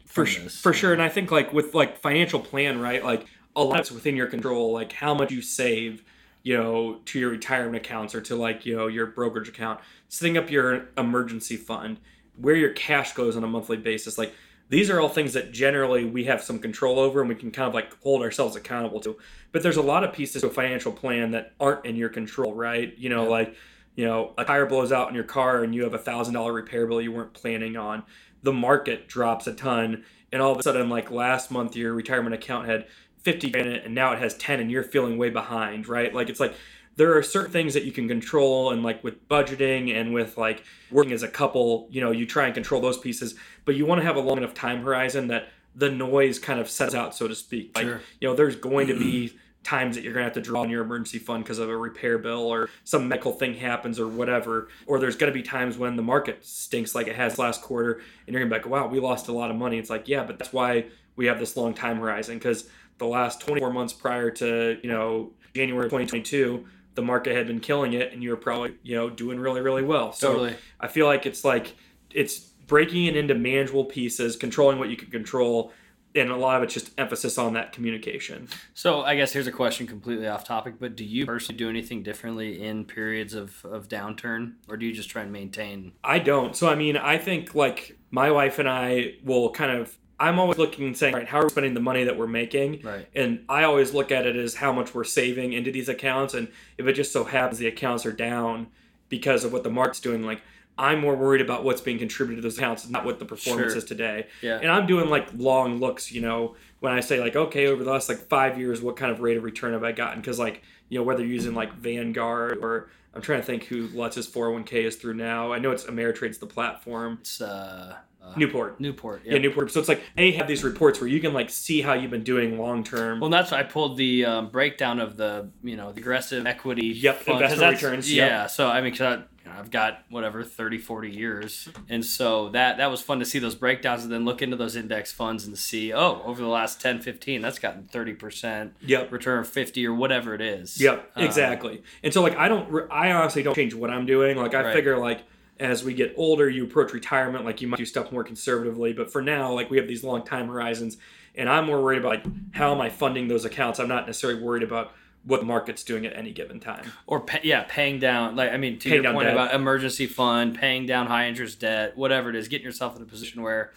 for, 0.04 0.24
sure, 0.24 0.48
for 0.48 0.72
sure. 0.72 0.92
and 0.92 1.02
i 1.02 1.08
think 1.08 1.30
like 1.30 1.52
with 1.52 1.74
like 1.74 1.98
financial 1.98 2.38
plan 2.38 2.80
right? 2.80 3.04
Like 3.04 3.26
a 3.56 3.62
lot 3.62 3.76
lot's 3.76 3.90
within 3.90 4.14
your 4.14 4.26
control, 4.26 4.72
like 4.72 4.92
how 4.92 5.14
much 5.14 5.32
you 5.32 5.40
save, 5.40 6.04
you 6.42 6.56
know, 6.56 7.00
to 7.06 7.18
your 7.18 7.30
retirement 7.30 7.76
accounts 7.76 8.14
or 8.14 8.20
to 8.20 8.36
like, 8.36 8.66
you 8.66 8.76
know, 8.76 8.86
your 8.86 9.06
brokerage 9.06 9.48
account, 9.48 9.80
setting 10.08 10.36
up 10.36 10.50
your 10.50 10.88
emergency 10.96 11.56
fund, 11.56 11.98
where 12.36 12.54
your 12.54 12.70
cash 12.70 13.14
goes 13.14 13.36
on 13.36 13.42
a 13.42 13.48
monthly 13.48 13.78
basis. 13.78 14.18
Like 14.18 14.34
these 14.68 14.90
are 14.90 15.00
all 15.00 15.08
things 15.08 15.32
that 15.32 15.52
generally 15.52 16.04
we 16.04 16.24
have 16.24 16.42
some 16.42 16.58
control 16.58 16.98
over 16.98 17.20
and 17.20 17.28
we 17.30 17.34
can 17.34 17.50
kind 17.50 17.66
of 17.66 17.74
like 17.74 18.00
hold 18.02 18.22
ourselves 18.22 18.56
accountable 18.56 19.00
to. 19.00 19.16
But 19.52 19.62
there's 19.62 19.78
a 19.78 19.82
lot 19.82 20.04
of 20.04 20.12
pieces 20.12 20.42
to 20.42 20.48
a 20.48 20.52
financial 20.52 20.92
plan 20.92 21.30
that 21.30 21.54
aren't 21.58 21.86
in 21.86 21.96
your 21.96 22.10
control, 22.10 22.52
right? 22.52 22.96
You 22.98 23.08
know, 23.08 23.24
yeah. 23.24 23.30
like, 23.30 23.56
you 23.94 24.04
know, 24.04 24.34
a 24.36 24.44
tire 24.44 24.66
blows 24.66 24.92
out 24.92 25.08
in 25.08 25.14
your 25.14 25.24
car 25.24 25.62
and 25.62 25.74
you 25.74 25.84
have 25.84 25.94
a 25.94 25.98
thousand 25.98 26.34
dollar 26.34 26.52
repair 26.52 26.86
bill 26.86 27.00
you 27.00 27.10
weren't 27.10 27.32
planning 27.32 27.76
on. 27.76 28.02
The 28.42 28.52
market 28.52 29.08
drops 29.08 29.46
a 29.46 29.54
ton 29.54 30.04
and 30.32 30.42
all 30.42 30.52
of 30.52 30.58
a 30.58 30.62
sudden 30.62 30.88
like 30.88 31.10
last 31.10 31.50
month 31.50 31.76
your 31.76 31.94
retirement 31.94 32.34
account 32.34 32.68
had 32.68 32.86
50 33.26 33.48
in 33.48 33.66
it 33.66 33.84
and 33.84 33.92
now 33.92 34.12
it 34.12 34.20
has 34.20 34.36
10 34.38 34.60
and 34.60 34.70
you're 34.70 34.84
feeling 34.84 35.18
way 35.18 35.30
behind, 35.30 35.88
right? 35.88 36.14
Like 36.14 36.30
it's 36.30 36.38
like 36.38 36.54
there 36.94 37.18
are 37.18 37.24
certain 37.24 37.50
things 37.50 37.74
that 37.74 37.82
you 37.82 37.90
can 37.90 38.06
control 38.06 38.70
and 38.70 38.84
like 38.84 39.02
with 39.02 39.28
budgeting 39.28 39.92
and 39.92 40.14
with 40.14 40.38
like 40.38 40.62
working 40.92 41.12
as 41.12 41.24
a 41.24 41.28
couple, 41.28 41.88
you 41.90 42.00
know, 42.00 42.12
you 42.12 42.24
try 42.24 42.44
and 42.44 42.54
control 42.54 42.80
those 42.80 42.96
pieces, 42.96 43.34
but 43.64 43.74
you 43.74 43.84
want 43.84 44.00
to 44.00 44.06
have 44.06 44.14
a 44.14 44.20
long 44.20 44.38
enough 44.38 44.54
time 44.54 44.80
horizon 44.84 45.26
that 45.26 45.48
the 45.74 45.90
noise 45.90 46.38
kind 46.38 46.60
of 46.60 46.70
sets 46.70 46.94
out, 46.94 47.16
so 47.16 47.26
to 47.26 47.34
speak. 47.34 47.72
Like, 47.74 47.86
sure. 47.86 48.00
you 48.20 48.28
know, 48.28 48.36
there's 48.36 48.54
going 48.54 48.86
to 48.86 48.96
be 48.96 49.36
times 49.64 49.96
that 49.96 50.04
you're 50.04 50.12
going 50.12 50.22
to 50.22 50.28
have 50.28 50.34
to 50.34 50.40
draw 50.40 50.60
on 50.60 50.70
your 50.70 50.84
emergency 50.84 51.18
fund 51.18 51.42
because 51.42 51.58
of 51.58 51.68
a 51.68 51.76
repair 51.76 52.18
bill 52.18 52.46
or 52.46 52.70
some 52.84 53.08
medical 53.08 53.32
thing 53.32 53.54
happens 53.54 53.98
or 53.98 54.06
whatever. 54.06 54.68
Or 54.86 55.00
there's 55.00 55.16
going 55.16 55.32
to 55.32 55.36
be 55.36 55.42
times 55.42 55.76
when 55.76 55.96
the 55.96 56.02
market 56.02 56.46
stinks 56.46 56.94
like 56.94 57.08
it 57.08 57.16
has 57.16 57.40
last 57.40 57.60
quarter 57.60 57.94
and 57.94 58.32
you're 58.32 58.46
going 58.46 58.48
to 58.48 58.54
be 58.56 58.62
like, 58.62 58.70
wow, 58.70 58.86
we 58.86 59.00
lost 59.00 59.26
a 59.26 59.32
lot 59.32 59.50
of 59.50 59.56
money. 59.56 59.78
It's 59.78 59.90
like, 59.90 60.06
yeah, 60.06 60.22
but 60.22 60.38
that's 60.38 60.52
why 60.52 60.86
we 61.16 61.26
have 61.26 61.40
this 61.40 61.56
long 61.56 61.74
time 61.74 61.98
horizon 61.98 62.36
because 62.38 62.68
the 62.98 63.06
last 63.06 63.40
24 63.40 63.72
months 63.72 63.92
prior 63.92 64.30
to 64.30 64.78
you 64.82 64.90
know 64.90 65.32
January 65.54 65.86
2022 65.86 66.66
the 66.94 67.02
market 67.02 67.36
had 67.36 67.46
been 67.46 67.60
killing 67.60 67.92
it 67.92 68.12
and 68.12 68.22
you 68.22 68.30
were 68.30 68.36
probably 68.36 68.74
you 68.82 68.96
know 68.96 69.08
doing 69.08 69.38
really 69.38 69.60
really 69.60 69.82
well. 69.82 70.12
So 70.12 70.32
totally. 70.32 70.56
i 70.80 70.88
feel 70.88 71.06
like 71.06 71.26
it's 71.26 71.44
like 71.44 71.74
it's 72.10 72.38
breaking 72.38 73.04
it 73.04 73.16
into 73.16 73.34
manageable 73.34 73.84
pieces 73.84 74.36
controlling 74.36 74.78
what 74.78 74.88
you 74.88 74.96
can 74.96 75.10
control 75.10 75.72
and 76.14 76.30
a 76.30 76.36
lot 76.36 76.56
of 76.56 76.62
it's 76.62 76.72
just 76.72 76.92
emphasis 76.96 77.36
on 77.36 77.52
that 77.52 77.72
communication. 77.72 78.48
So 78.74 79.02
i 79.02 79.14
guess 79.14 79.32
here's 79.32 79.46
a 79.46 79.52
question 79.52 79.86
completely 79.86 80.26
off 80.26 80.44
topic 80.44 80.76
but 80.80 80.96
do 80.96 81.04
you 81.04 81.26
personally 81.26 81.58
do 81.58 81.68
anything 81.68 82.02
differently 82.02 82.62
in 82.62 82.84
periods 82.86 83.34
of, 83.34 83.64
of 83.64 83.88
downturn 83.88 84.54
or 84.68 84.76
do 84.76 84.86
you 84.86 84.92
just 84.92 85.10
try 85.10 85.22
and 85.22 85.30
maintain? 85.32 85.92
I 86.02 86.18
don't. 86.18 86.56
So 86.56 86.68
i 86.68 86.74
mean 86.74 86.96
i 86.96 87.18
think 87.18 87.54
like 87.54 87.98
my 88.10 88.30
wife 88.30 88.58
and 88.58 88.68
i 88.68 89.16
will 89.22 89.50
kind 89.50 89.78
of 89.78 89.96
I'm 90.18 90.38
always 90.38 90.56
looking 90.56 90.86
and 90.86 90.96
saying, 90.96 91.14
right, 91.14 91.28
how 91.28 91.40
are 91.40 91.44
we 91.44 91.50
spending 91.50 91.74
the 91.74 91.80
money 91.80 92.04
that 92.04 92.16
we're 92.16 92.26
making? 92.26 92.80
Right. 92.82 93.06
And 93.14 93.44
I 93.48 93.64
always 93.64 93.92
look 93.92 94.10
at 94.10 94.26
it 94.26 94.36
as 94.36 94.54
how 94.54 94.72
much 94.72 94.94
we're 94.94 95.04
saving 95.04 95.52
into 95.52 95.70
these 95.70 95.88
accounts. 95.88 96.32
And 96.34 96.48
if 96.78 96.86
it 96.86 96.94
just 96.94 97.12
so 97.12 97.24
happens 97.24 97.58
the 97.58 97.66
accounts 97.66 98.06
are 98.06 98.12
down 98.12 98.68
because 99.08 99.44
of 99.44 99.52
what 99.52 99.62
the 99.62 99.70
market's 99.70 100.00
doing, 100.00 100.22
like 100.24 100.40
I'm 100.78 101.00
more 101.00 101.14
worried 101.14 101.40
about 101.40 101.64
what's 101.64 101.80
being 101.80 101.98
contributed 101.98 102.42
to 102.42 102.48
those 102.48 102.56
accounts, 102.56 102.88
not 102.88 103.04
what 103.04 103.18
the 103.18 103.24
performance 103.24 103.72
sure. 103.72 103.78
is 103.78 103.84
today. 103.84 104.26
Yeah. 104.42 104.58
And 104.60 104.70
I'm 104.70 104.86
doing 104.86 105.10
like 105.10 105.28
long 105.34 105.78
looks, 105.80 106.10
you 106.10 106.22
know, 106.22 106.56
when 106.80 106.92
I 106.92 107.00
say 107.00 107.20
like, 107.20 107.36
okay, 107.36 107.66
over 107.66 107.84
the 107.84 107.90
last 107.90 108.08
like 108.08 108.18
five 108.18 108.58
years, 108.58 108.80
what 108.80 108.96
kind 108.96 109.10
of 109.10 109.20
rate 109.20 109.36
of 109.36 109.44
return 109.44 109.74
have 109.74 109.84
I 109.84 109.92
gotten? 109.92 110.20
Because 110.20 110.38
like, 110.38 110.62
you 110.88 110.98
know, 110.98 111.04
whether 111.04 111.20
you're 111.20 111.32
using 111.32 111.54
like 111.54 111.74
Vanguard 111.74 112.58
or 112.58 112.88
I'm 113.14 113.22
trying 113.22 113.40
to 113.40 113.46
think 113.46 113.64
who 113.64 113.88
Lutz's 113.88 114.28
401k 114.28 114.72
is 114.84 114.96
through 114.96 115.14
now. 115.14 115.52
I 115.52 115.58
know 115.58 115.70
it's 115.70 115.84
Ameritrade's 115.84 116.38
the 116.38 116.46
platform. 116.46 117.18
It's 117.20 117.40
uh 117.40 117.96
uh, 118.26 118.32
Newport. 118.36 118.80
Newport. 118.80 119.22
Yep. 119.24 119.32
Yeah, 119.32 119.38
Newport. 119.38 119.70
So 119.70 119.80
it's 119.80 119.88
like 119.88 120.02
they 120.16 120.32
have 120.32 120.48
these 120.48 120.64
reports 120.64 121.00
where 121.00 121.08
you 121.08 121.20
can 121.20 121.32
like 121.32 121.50
see 121.50 121.80
how 121.80 121.94
you've 121.94 122.10
been 122.10 122.24
doing 122.24 122.58
long 122.58 122.82
term. 122.82 123.20
Well, 123.20 123.30
that's 123.30 123.52
why 123.52 123.60
I 123.60 123.62
pulled 123.62 123.96
the 123.96 124.24
um, 124.24 124.48
breakdown 124.48 124.98
of 124.98 125.16
the 125.16 125.50
you 125.62 125.76
know 125.76 125.92
the 125.92 126.00
aggressive 126.00 126.46
equity. 126.46 126.86
Yep, 126.86 127.20
fund, 127.20 127.42
investment 127.42 127.72
returns. 127.72 128.12
Yeah. 128.12 128.42
Yep. 128.42 128.50
So 128.50 128.68
I 128.68 128.80
mean, 128.80 128.92
cause 128.96 129.20
I, 129.46 129.48
have 129.48 129.70
got 129.70 130.02
whatever 130.10 130.42
30, 130.42 130.78
40 130.78 131.10
years, 131.10 131.68
and 131.88 132.04
so 132.04 132.48
that 132.50 132.78
that 132.78 132.90
was 132.90 133.00
fun 133.00 133.20
to 133.20 133.24
see 133.24 133.38
those 133.38 133.54
breakdowns 133.54 134.02
and 134.02 134.12
then 134.12 134.24
look 134.24 134.42
into 134.42 134.56
those 134.56 134.74
index 134.74 135.12
funds 135.12 135.46
and 135.46 135.56
see 135.56 135.92
oh 135.92 136.20
over 136.24 136.42
the 136.42 136.48
last 136.48 136.80
10, 136.80 137.00
15, 137.00 137.42
that's 137.42 137.60
gotten 137.60 137.84
thirty 137.84 138.14
percent. 138.14 138.74
Yep. 138.80 139.12
Return 139.12 139.38
of 139.38 139.48
fifty 139.48 139.86
or 139.86 139.94
whatever 139.94 140.34
it 140.34 140.40
is. 140.40 140.80
Yep. 140.80 141.12
Um, 141.14 141.24
exactly. 141.24 141.82
and 142.02 142.12
so 142.12 142.22
like 142.22 142.36
I 142.36 142.48
don't 142.48 142.90
I 142.90 143.12
honestly 143.12 143.42
don't 143.42 143.54
change 143.54 143.74
what 143.74 143.90
I'm 143.90 144.06
doing. 144.06 144.36
Like 144.36 144.54
I 144.54 144.64
right. 144.64 144.74
figure 144.74 144.98
like 144.98 145.22
as 145.58 145.84
we 145.84 145.94
get 145.94 146.14
older, 146.16 146.48
you 146.48 146.64
approach 146.64 146.92
retirement, 146.92 147.44
like 147.44 147.60
you 147.60 147.68
might 147.68 147.78
do 147.78 147.86
stuff 147.86 148.12
more 148.12 148.24
conservatively. 148.24 148.92
But 148.92 149.10
for 149.10 149.22
now, 149.22 149.52
like 149.52 149.70
we 149.70 149.78
have 149.78 149.88
these 149.88 150.04
long 150.04 150.24
time 150.24 150.48
horizons, 150.48 150.98
and 151.34 151.48
I'm 151.48 151.66
more 151.66 151.82
worried 151.82 151.98
about 151.98 152.08
like 152.24 152.54
how 152.54 152.74
am 152.74 152.80
I 152.80 152.90
funding 152.90 153.28
those 153.28 153.44
accounts. 153.44 153.78
I'm 153.78 153.88
not 153.88 154.06
necessarily 154.06 154.42
worried 154.42 154.62
about 154.62 154.92
what 155.24 155.40
the 155.40 155.46
market's 155.46 155.82
doing 155.82 156.06
at 156.06 156.16
any 156.16 156.30
given 156.30 156.60
time. 156.60 156.92
Or 157.06 157.20
pay, 157.20 157.40
yeah, 157.42 157.64
paying 157.68 157.98
down 157.98 158.36
like 158.36 158.52
I 158.52 158.56
mean 158.56 158.78
to 158.78 158.88
paying 158.88 159.02
your 159.02 159.12
point 159.12 159.26
debt. 159.26 159.34
about 159.34 159.54
emergency 159.54 160.06
fund, 160.06 160.56
paying 160.56 160.86
down 160.86 161.06
high 161.06 161.28
interest 161.28 161.60
debt, 161.60 161.96
whatever 161.96 162.30
it 162.30 162.36
is, 162.36 162.48
getting 162.48 162.64
yourself 162.64 162.96
in 162.96 163.02
a 163.02 163.06
position 163.06 163.42
where, 163.42 163.72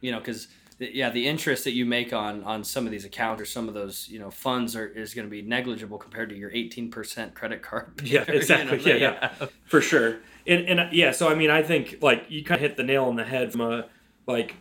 you 0.00 0.10
know, 0.10 0.18
because 0.18 0.48
yeah, 0.78 1.10
the 1.10 1.26
interest 1.26 1.64
that 1.64 1.72
you 1.72 1.84
make 1.84 2.12
on 2.12 2.44
on 2.44 2.64
some 2.64 2.86
of 2.86 2.92
these 2.92 3.04
accounts 3.04 3.42
or 3.42 3.44
some 3.44 3.68
of 3.68 3.74
those 3.74 4.08
you 4.08 4.18
know 4.18 4.30
funds 4.30 4.76
are 4.76 4.86
is 4.86 5.14
going 5.14 5.26
to 5.26 5.30
be 5.30 5.42
negligible 5.42 5.98
compared 5.98 6.28
to 6.30 6.36
your 6.36 6.50
eighteen 6.52 6.90
percent 6.90 7.34
credit 7.34 7.62
card. 7.62 7.92
Yeah, 8.04 8.24
exactly. 8.28 8.78
You 8.78 8.86
know, 8.86 8.94
yeah, 8.94 9.30
yeah, 9.40 9.46
for 9.66 9.80
sure 9.80 10.18
and 10.48 10.66
and 10.66 10.92
yeah, 10.92 11.12
so 11.12 11.28
I 11.28 11.34
mean, 11.34 11.50
I 11.50 11.62
think 11.62 11.98
like 12.00 12.24
you 12.28 12.42
kind 12.42 12.56
of 12.56 12.62
hit 12.62 12.76
the 12.76 12.82
nail 12.82 13.04
on 13.04 13.16
the 13.16 13.24
head 13.24 13.52
from 13.52 13.60
a 13.60 13.86
like 14.26 14.56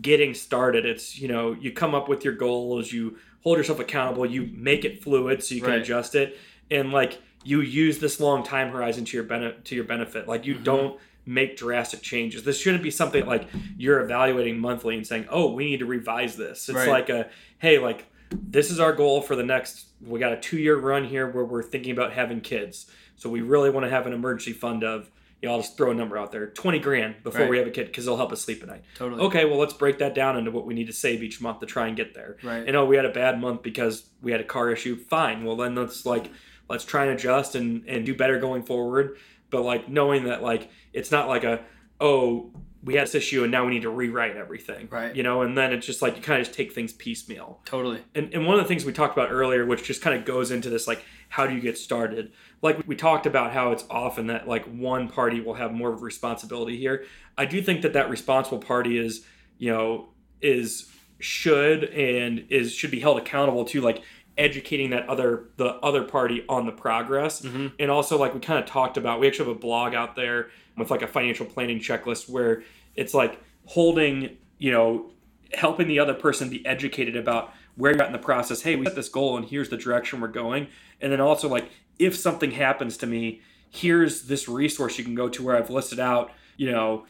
getting 0.00 0.34
started. 0.34 0.84
It's 0.84 1.18
you 1.18 1.28
know 1.28 1.52
you 1.52 1.72
come 1.72 1.94
up 1.94 2.08
with 2.08 2.24
your 2.24 2.34
goals, 2.34 2.92
you 2.92 3.18
hold 3.42 3.56
yourself 3.56 3.78
accountable, 3.78 4.26
you 4.26 4.50
make 4.52 4.84
it 4.84 5.02
fluid 5.02 5.42
so 5.42 5.54
you 5.54 5.60
can 5.60 5.70
right. 5.70 5.80
adjust 5.80 6.14
it, 6.14 6.38
and 6.70 6.92
like 6.92 7.22
you 7.44 7.60
use 7.60 7.98
this 7.98 8.20
long 8.20 8.42
time 8.42 8.70
horizon 8.70 9.04
to 9.04 9.16
your 9.16 9.24
benefit 9.24 9.64
to 9.66 9.74
your 9.76 9.84
benefit. 9.84 10.26
Like 10.26 10.44
you 10.44 10.54
mm-hmm. 10.54 10.64
don't 10.64 11.00
make 11.24 11.56
drastic 11.56 12.02
changes. 12.02 12.44
This 12.44 12.58
shouldn't 12.58 12.82
be 12.82 12.90
something 12.90 13.26
like 13.26 13.48
you're 13.76 14.00
evaluating 14.00 14.58
monthly 14.58 14.96
and 14.96 15.06
saying, 15.06 15.26
"Oh, 15.30 15.52
we 15.52 15.64
need 15.66 15.78
to 15.78 15.86
revise 15.86 16.36
this." 16.36 16.68
It's 16.68 16.76
right. 16.76 16.88
like 16.88 17.08
a, 17.08 17.28
"Hey, 17.58 17.78
like 17.78 18.06
this 18.30 18.70
is 18.70 18.80
our 18.80 18.92
goal 18.92 19.20
for 19.20 19.36
the 19.36 19.42
next 19.42 19.86
we 20.04 20.18
got 20.18 20.32
a 20.32 20.36
2-year 20.36 20.76
run 20.76 21.04
here 21.04 21.30
where 21.30 21.44
we're 21.44 21.62
thinking 21.62 21.92
about 21.92 22.12
having 22.12 22.40
kids." 22.40 22.90
So 23.22 23.30
we 23.30 23.40
really 23.40 23.70
want 23.70 23.84
to 23.84 23.90
have 23.90 24.06
an 24.06 24.12
emergency 24.12 24.52
fund 24.52 24.82
of, 24.82 25.08
you 25.40 25.48
know, 25.48 25.54
I'll 25.54 25.60
just 25.60 25.76
throw 25.76 25.92
a 25.92 25.94
number 25.94 26.18
out 26.18 26.32
there, 26.32 26.48
20 26.48 26.80
grand 26.80 27.22
before 27.22 27.42
right. 27.42 27.50
we 27.50 27.58
have 27.58 27.68
a 27.68 27.70
kid 27.70 27.86
because 27.86 28.04
it'll 28.04 28.16
help 28.16 28.32
us 28.32 28.42
sleep 28.42 28.62
at 28.62 28.68
night. 28.68 28.82
Totally. 28.96 29.22
Okay, 29.22 29.44
well, 29.44 29.58
let's 29.58 29.74
break 29.74 29.98
that 29.98 30.12
down 30.12 30.36
into 30.36 30.50
what 30.50 30.66
we 30.66 30.74
need 30.74 30.88
to 30.88 30.92
save 30.92 31.22
each 31.22 31.40
month 31.40 31.60
to 31.60 31.66
try 31.66 31.86
and 31.86 31.96
get 31.96 32.14
there. 32.14 32.36
Right. 32.42 32.66
And 32.66 32.76
oh, 32.76 32.84
we 32.84 32.96
had 32.96 33.04
a 33.04 33.12
bad 33.12 33.40
month 33.40 33.62
because 33.62 34.06
we 34.20 34.32
had 34.32 34.40
a 34.40 34.44
car 34.44 34.70
issue. 34.70 34.96
Fine. 34.96 35.44
Well, 35.44 35.56
then 35.56 35.76
let's 35.76 36.04
like, 36.04 36.32
let's 36.68 36.84
try 36.84 37.04
and 37.04 37.12
adjust 37.12 37.54
and, 37.54 37.84
and 37.86 38.04
do 38.04 38.12
better 38.14 38.40
going 38.40 38.64
forward. 38.64 39.18
But 39.50 39.62
like 39.62 39.88
knowing 39.88 40.24
that 40.24 40.42
like, 40.42 40.68
it's 40.92 41.10
not 41.10 41.28
like 41.28 41.44
a, 41.44 41.60
oh, 42.00 42.50
we 42.84 42.94
had 42.94 43.06
this 43.06 43.14
issue 43.14 43.42
and 43.44 43.52
now 43.52 43.64
we 43.64 43.70
need 43.72 43.82
to 43.82 43.90
rewrite 43.90 44.36
everything. 44.36 44.88
Right. 44.90 45.14
You 45.14 45.22
know, 45.22 45.42
and 45.42 45.56
then 45.56 45.72
it's 45.72 45.86
just 45.86 46.02
like 46.02 46.16
you 46.16 46.22
kind 46.22 46.40
of 46.40 46.46
just 46.46 46.56
take 46.56 46.72
things 46.72 46.92
piecemeal. 46.92 47.60
Totally. 47.64 48.00
And, 48.14 48.32
and 48.34 48.46
one 48.46 48.56
of 48.56 48.62
the 48.62 48.68
things 48.68 48.84
we 48.84 48.92
talked 48.92 49.16
about 49.16 49.30
earlier, 49.30 49.64
which 49.64 49.84
just 49.84 50.02
kind 50.02 50.18
of 50.18 50.24
goes 50.24 50.50
into 50.50 50.68
this 50.68 50.88
like, 50.88 51.04
how 51.28 51.46
do 51.46 51.54
you 51.54 51.60
get 51.60 51.78
started? 51.78 52.32
Like 52.60 52.82
we 52.86 52.96
talked 52.96 53.26
about 53.26 53.52
how 53.52 53.70
it's 53.70 53.84
often 53.88 54.26
that 54.26 54.48
like 54.48 54.64
one 54.66 55.08
party 55.08 55.40
will 55.40 55.54
have 55.54 55.72
more 55.72 55.92
of 55.92 56.02
responsibility 56.02 56.76
here. 56.76 57.04
I 57.38 57.46
do 57.46 57.62
think 57.62 57.82
that 57.82 57.92
that 57.92 58.10
responsible 58.10 58.58
party 58.58 58.98
is, 58.98 59.24
you 59.58 59.72
know, 59.72 60.08
is 60.40 60.90
should 61.20 61.84
and 61.84 62.44
is 62.50 62.74
should 62.74 62.90
be 62.90 62.98
held 62.98 63.16
accountable 63.16 63.64
to 63.64 63.80
like 63.80 64.02
educating 64.38 64.90
that 64.90 65.08
other 65.08 65.44
the 65.56 65.74
other 65.76 66.02
party 66.02 66.44
on 66.48 66.64
the 66.64 66.72
progress 66.72 67.42
mm-hmm. 67.42 67.66
and 67.78 67.90
also 67.90 68.18
like 68.18 68.32
we 68.32 68.40
kind 68.40 68.58
of 68.58 68.64
talked 68.64 68.96
about 68.96 69.20
we 69.20 69.26
actually 69.26 69.46
have 69.46 69.56
a 69.56 69.60
blog 69.60 69.94
out 69.94 70.16
there 70.16 70.48
with 70.78 70.90
like 70.90 71.02
a 71.02 71.06
financial 71.06 71.44
planning 71.44 71.78
checklist 71.78 72.30
where 72.30 72.62
it's 72.94 73.12
like 73.12 73.38
holding 73.66 74.38
you 74.62 74.70
know, 74.70 75.10
helping 75.54 75.88
the 75.88 75.98
other 75.98 76.14
person 76.14 76.48
be 76.48 76.64
educated 76.64 77.16
about 77.16 77.52
where 77.74 77.90
you're 77.90 78.00
at 78.00 78.06
in 78.06 78.12
the 78.12 78.18
process. 78.18 78.62
Hey, 78.62 78.76
we 78.76 78.84
set 78.86 78.94
this 78.94 79.08
goal 79.08 79.36
and 79.36 79.44
here's 79.44 79.70
the 79.70 79.76
direction 79.76 80.20
we're 80.20 80.28
going. 80.28 80.68
And 81.00 81.10
then 81.10 81.20
also 81.20 81.48
like 81.48 81.68
if 81.98 82.14
something 82.14 82.52
happens 82.52 82.96
to 82.98 83.08
me, 83.08 83.40
here's 83.68 84.28
this 84.28 84.48
resource 84.48 84.98
you 84.98 85.04
can 85.04 85.16
go 85.16 85.28
to 85.28 85.42
where 85.42 85.56
I've 85.56 85.68
listed 85.68 85.98
out, 85.98 86.30
you 86.56 86.70
know, 86.70 87.06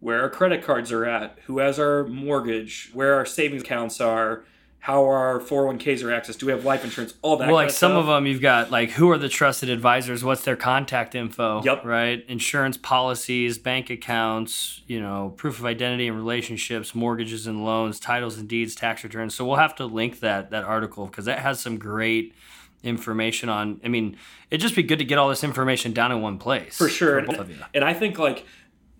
where 0.00 0.22
our 0.22 0.30
credit 0.30 0.64
cards 0.64 0.90
are 0.92 1.04
at, 1.04 1.38
who 1.44 1.58
has 1.58 1.78
our 1.78 2.04
mortgage, 2.04 2.90
where 2.94 3.12
our 3.16 3.26
savings 3.26 3.60
accounts 3.60 4.00
are, 4.00 4.46
how 4.84 5.02
our 5.02 5.40
401ks 5.40 6.02
are 6.02 6.08
accessed, 6.08 6.40
do 6.40 6.44
we 6.44 6.52
have 6.52 6.66
life 6.66 6.84
insurance, 6.84 7.14
all 7.22 7.38
that. 7.38 7.46
Well, 7.46 7.54
like 7.54 7.70
of 7.70 7.74
some 7.74 7.96
of 7.96 8.04
them, 8.04 8.26
you've 8.26 8.42
got 8.42 8.70
like 8.70 8.90
who 8.90 9.10
are 9.10 9.16
the 9.16 9.30
trusted 9.30 9.70
advisors, 9.70 10.22
what's 10.22 10.44
their 10.44 10.56
contact 10.56 11.14
info, 11.14 11.62
yep, 11.62 11.86
right, 11.86 12.22
insurance 12.28 12.76
policies, 12.76 13.56
bank 13.56 13.88
accounts, 13.88 14.82
you 14.86 15.00
know, 15.00 15.32
proof 15.38 15.58
of 15.58 15.64
identity 15.64 16.06
and 16.06 16.14
relationships, 16.14 16.94
mortgages 16.94 17.46
and 17.46 17.64
loans, 17.64 17.98
titles 17.98 18.36
and 18.36 18.46
deeds, 18.46 18.74
tax 18.74 19.02
returns. 19.02 19.34
So 19.34 19.46
we'll 19.46 19.56
have 19.56 19.74
to 19.76 19.86
link 19.86 20.20
that 20.20 20.50
that 20.50 20.64
article 20.64 21.06
because 21.06 21.24
that 21.24 21.38
has 21.38 21.60
some 21.60 21.78
great 21.78 22.34
information 22.82 23.48
on. 23.48 23.80
I 23.82 23.88
mean, 23.88 24.18
it'd 24.50 24.60
just 24.60 24.76
be 24.76 24.82
good 24.82 24.98
to 24.98 25.06
get 25.06 25.16
all 25.16 25.30
this 25.30 25.44
information 25.44 25.94
down 25.94 26.12
in 26.12 26.20
one 26.20 26.36
place 26.36 26.76
for 26.76 26.90
sure. 26.90 27.24
For 27.24 27.40
and, 27.40 27.64
and 27.72 27.84
I 27.84 27.94
think 27.94 28.18
like 28.18 28.44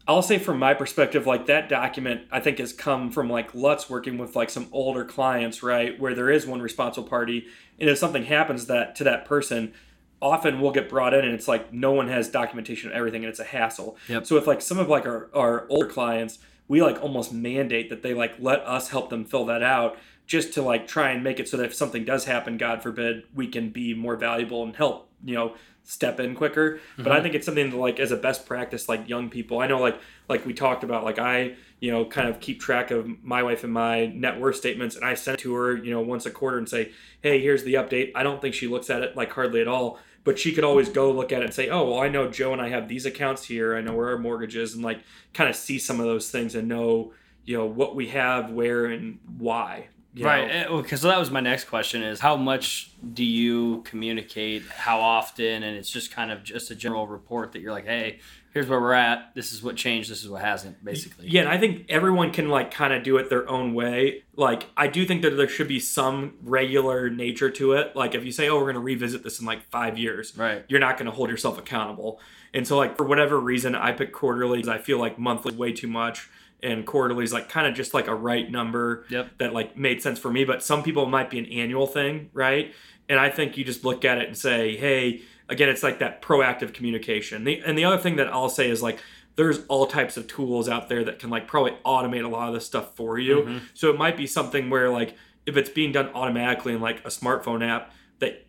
I'll 0.07 0.23
say 0.23 0.39
from 0.39 0.59
my 0.59 0.75
perspective, 0.75 1.27
like 1.27 1.47
that 1.47 1.69
document, 1.69 2.23
I 2.31 2.41
think 2.41 2.59
has 2.59 2.73
come 2.73 3.11
from 3.11 3.31
like 3.31 3.55
Lutz 3.55 3.89
working 3.89 4.19
with 4.19 4.37
like 4.37 4.51
some 4.51 4.69
older 4.71 5.05
clients, 5.05 5.63
right, 5.63 5.99
where 5.99 6.15
there 6.15 6.31
is 6.31 6.47
one 6.47 6.61
responsible 6.61 7.09
party, 7.09 7.47
and 7.79 7.89
if 7.89 7.99
something 7.99 8.25
happens 8.25 8.67
that 8.67 8.95
to 8.97 9.05
that 9.05 9.25
person, 9.25 9.73
often 10.21 10.61
we'll 10.61 10.73
get 10.73 10.89
brought 10.89 11.13
in 11.13 11.25
and 11.25 11.35
it's 11.35 11.49
like 11.49 11.73
no 11.73 11.93
one 11.93 12.09
has 12.09 12.29
documentation 12.29 12.91
of 12.91 12.97
everything 12.97 13.25
and 13.25 13.31
it's 13.31 13.41
a 13.41 13.45
hassle. 13.45 13.97
Yep. 14.09 14.27
So 14.27 14.37
if 14.37 14.47
like 14.47 14.63
some 14.63 14.79
of 14.79 14.89
like 14.89 15.07
our, 15.07 15.29
our 15.35 15.67
older 15.69 15.87
clients, 15.87 16.39
we 16.67 16.83
like 16.83 17.03
almost 17.03 17.33
mandate 17.33 17.91
that 17.91 18.03
they 18.03 18.15
like 18.15 18.35
let 18.39 18.61
us 18.61 18.89
help 18.89 19.11
them 19.11 19.25
fill 19.25 19.45
that 19.47 19.63
out 19.63 19.99
just 20.27 20.55
to 20.55 20.63
like 20.63 20.87
try 20.87 21.11
and 21.11 21.23
make 21.23 21.39
it 21.39 21.49
so 21.49 21.59
that 21.59 21.67
if 21.67 21.75
something 21.75 22.05
does 22.05 22.25
happen, 22.25 22.57
God 22.57 22.83
forbid, 22.83 23.25
we 23.35 23.47
can 23.47 23.69
be 23.69 23.93
more 23.93 24.17
valuable 24.17 24.63
and 24.63 24.75
help, 24.75 25.11
you 25.23 25.35
know, 25.35 25.55
step 25.85 26.19
in 26.19 26.35
quicker. 26.35 26.81
But 26.97 27.05
mm-hmm. 27.05 27.13
I 27.13 27.21
think 27.21 27.35
it's 27.35 27.47
something 27.47 27.71
to 27.71 27.77
like 27.77 28.01
as 28.01 28.11
a 28.11 28.17
best 28.17 28.47
practice, 28.47 28.89
like 28.89 29.09
young 29.09 29.31
people. 29.31 29.61
I 29.61 29.67
know 29.67 29.79
like 29.79 29.99
like 30.29 30.45
we 30.45 30.55
talked 30.55 30.83
about, 30.83 31.05
like 31.05 31.19
I, 31.19 31.55
you 31.79 31.93
know, 31.93 32.05
kind 32.05 32.29
of 32.29 32.41
keep 32.41 32.61
track 32.61 32.91
of 32.91 33.07
my 33.23 33.43
wife 33.43 33.63
and 33.63 33.73
my 33.73 34.07
net 34.07 34.41
worth 34.41 34.57
statements 34.57 34.97
and 34.97 35.05
I 35.05 35.15
send 35.15 35.39
it 35.39 35.43
to 35.43 35.55
her, 35.55 35.77
you 35.77 35.91
know, 35.91 36.01
once 36.01 36.27
a 36.27 36.31
quarter 36.31 36.59
and 36.59 36.69
say, 36.69 36.91
Hey, 37.23 37.41
here's 37.41 37.63
the 37.63 37.75
update. 37.75 38.13
I 38.15 38.23
don't 38.23 38.41
think 38.41 38.55
she 38.55 38.67
looks 38.67 38.91
at 38.91 39.03
it 39.03 39.17
like 39.17 39.31
hardly 39.31 39.61
at 39.61 39.69
all. 39.69 39.99
But 40.25 40.39
she 40.39 40.55
could 40.55 40.65
always 40.65 40.89
go 40.89 41.13
look 41.13 41.33
at 41.33 41.43
it 41.43 41.45
and 41.45 41.55
say, 41.55 41.69
Oh, 41.69 41.91
well, 41.91 42.01
I 42.01 42.09
know 42.09 42.31
Joe 42.31 42.55
and 42.55 42.63
I 42.63 42.71
have 42.71 42.89
these 42.89 43.05
accounts 43.05 43.45
here. 43.45 43.77
I 43.77 43.83
know 43.83 43.95
where 43.95 44.09
our 44.09 44.19
mortgage 44.19 44.57
is 44.57 44.75
and 44.75 44.83
like 44.83 45.01
kind 45.35 45.51
of 45.51 45.57
see 45.57 45.79
some 45.79 46.01
of 46.01 46.07
those 46.07 46.31
things 46.31 46.55
and 46.55 46.67
know, 46.67 47.13
you 47.45 47.59
know, 47.59 47.67
what 47.67 47.95
we 47.95 48.09
have, 48.09 48.51
where 48.51 48.87
and 48.87 49.19
why 49.37 49.89
right 50.21 50.69
because 50.69 51.05
oh, 51.05 51.09
so 51.09 51.09
that 51.09 51.19
was 51.19 51.31
my 51.31 51.41
next 51.41 51.65
question 51.65 52.03
is 52.03 52.21
how 52.21 52.37
much 52.37 52.91
do 53.13 53.25
you 53.25 53.83
communicate 53.83 54.63
how 54.69 55.01
often? 55.01 55.63
And 55.63 55.77
it's 55.77 55.91
just 55.91 56.13
kind 56.13 56.31
of 56.31 56.45
just 56.45 56.71
a 56.71 56.75
general 56.75 57.07
report 57.07 57.53
that 57.53 57.61
you're 57.61 57.73
like 57.73 57.87
hey 57.87 58.21
here's 58.53 58.69
where 58.69 58.81
we're 58.81 58.93
at. 58.93 59.35
This 59.35 59.53
is 59.53 59.65
what 59.65 59.75
changed. 59.75 60.09
This 60.09 60.23
is 60.23 60.29
what 60.29 60.41
hasn't 60.43 60.85
basically. 60.85 61.29
Yeah 61.29 61.43
and 61.43 61.51
i 61.51 61.59
think 61.59 61.87
everyone 61.89 62.33
can 62.33 62.49
like 62.49 62.71
kind 62.71 62.93
of 62.93 63.03
do 63.03 63.17
it 63.17 63.29
their 63.29 63.49
own 63.49 63.75
way. 63.75 64.23
Like 64.37 64.67
i 64.77 64.87
do 64.87 65.05
think 65.05 65.23
that 65.23 65.37
there 65.37 65.49
should 65.49 65.69
be 65.69 65.81
some 65.81 66.35
regular 66.43 67.11
nature 67.11 67.51
to 67.51 67.73
it. 67.73 67.97
Like 67.97 68.15
if 68.15 68.25
you 68.25 68.33
say 68.33 68.49
oh 68.49 68.57
we're 68.57 68.73
going 68.73 68.75
to 68.75 68.81
revisit 68.81 69.25
this 69.25 69.41
in 69.41 69.47
like 69.47 69.63
five 69.71 69.99
years 69.99 70.37
right. 70.37 70.65
you're 70.69 70.81
not 70.81 70.97
going 70.97 71.07
to 71.07 71.13
hold 71.13 71.31
yourself 71.31 71.59
accountable. 71.59 72.21
And 72.53 72.67
so 72.69 72.77
like 72.77 72.97
for 72.97 73.05
whatever 73.05 73.41
reason 73.41 73.75
i 73.75 73.91
pick 73.91 74.13
quarterly 74.13 74.59
because 74.59 74.69
i 74.69 74.79
feel 74.79 74.99
like 74.99 75.19
monthly 75.19 75.57
way 75.57 75.73
too 75.73 75.89
much 75.89 76.29
and 76.63 76.87
quarterly 76.87 77.25
is 77.25 77.33
like 77.33 77.49
kind 77.49 77.67
of 77.67 77.75
just 77.75 77.95
like 77.95 78.09
a 78.09 78.15
right 78.15 78.51
number 78.51 79.05
yep. 79.11 79.29
that 79.39 79.53
like 79.53 79.77
made 79.77 80.03
sense 80.03 80.19
for 80.19 80.31
me. 80.31 80.45
But 80.45 80.63
some 80.63 80.83
people 80.83 81.07
might 81.07 81.31
be 81.31 81.39
an 81.39 81.47
annual 81.47 81.87
thing, 81.87 82.31
right? 82.33 82.75
And 83.09 83.19
I 83.21 83.29
think 83.29 83.57
you 83.57 83.65
just 83.65 83.85
look 83.85 84.05
at 84.05 84.19
it 84.19 84.29
and 84.29 84.37
say, 84.37 84.77
hey, 84.77 85.23
again, 85.49 85.69
it's 85.69 85.83
like 85.83 85.99
that 85.99 86.23
proactive 86.23 86.73
communication. 86.73 87.45
The, 87.45 87.61
and 87.65 87.77
the 87.77 87.85
other 87.85 87.99
thing 87.99 88.17
that 88.17 88.29
I'll 88.29 88.49
say 88.49 88.71
is 88.71 88.83
like 88.83 88.99
there's 89.37 89.67
all 89.67 89.87
types 89.87 90.17
of 90.17 90.27
tools 90.27 90.69
out 90.69 90.89
there 90.89 91.05
that 91.05 91.19
can 91.19 91.29
like 91.29 91.47
probably 91.47 91.73
automate 91.85 92.25
a 92.25 92.29
lot 92.29 92.49
of 92.49 92.55
this 92.55 92.65
stuff 92.65 92.95
for 92.95 93.19
you. 93.19 93.43
Mm-hmm. 93.43 93.59
So 93.75 93.91
it 93.91 93.99
might 93.99 94.17
be 94.17 94.27
something 94.27 94.71
where 94.71 94.91
like 94.91 95.17
if 95.47 95.57
it's 95.57 95.71
being 95.71 95.93
done 95.93 96.11
automatically 96.15 96.73
in 96.73 96.81
like 96.81 97.01
a 97.01 97.09
smartphone 97.09 97.67
app, 97.67 97.93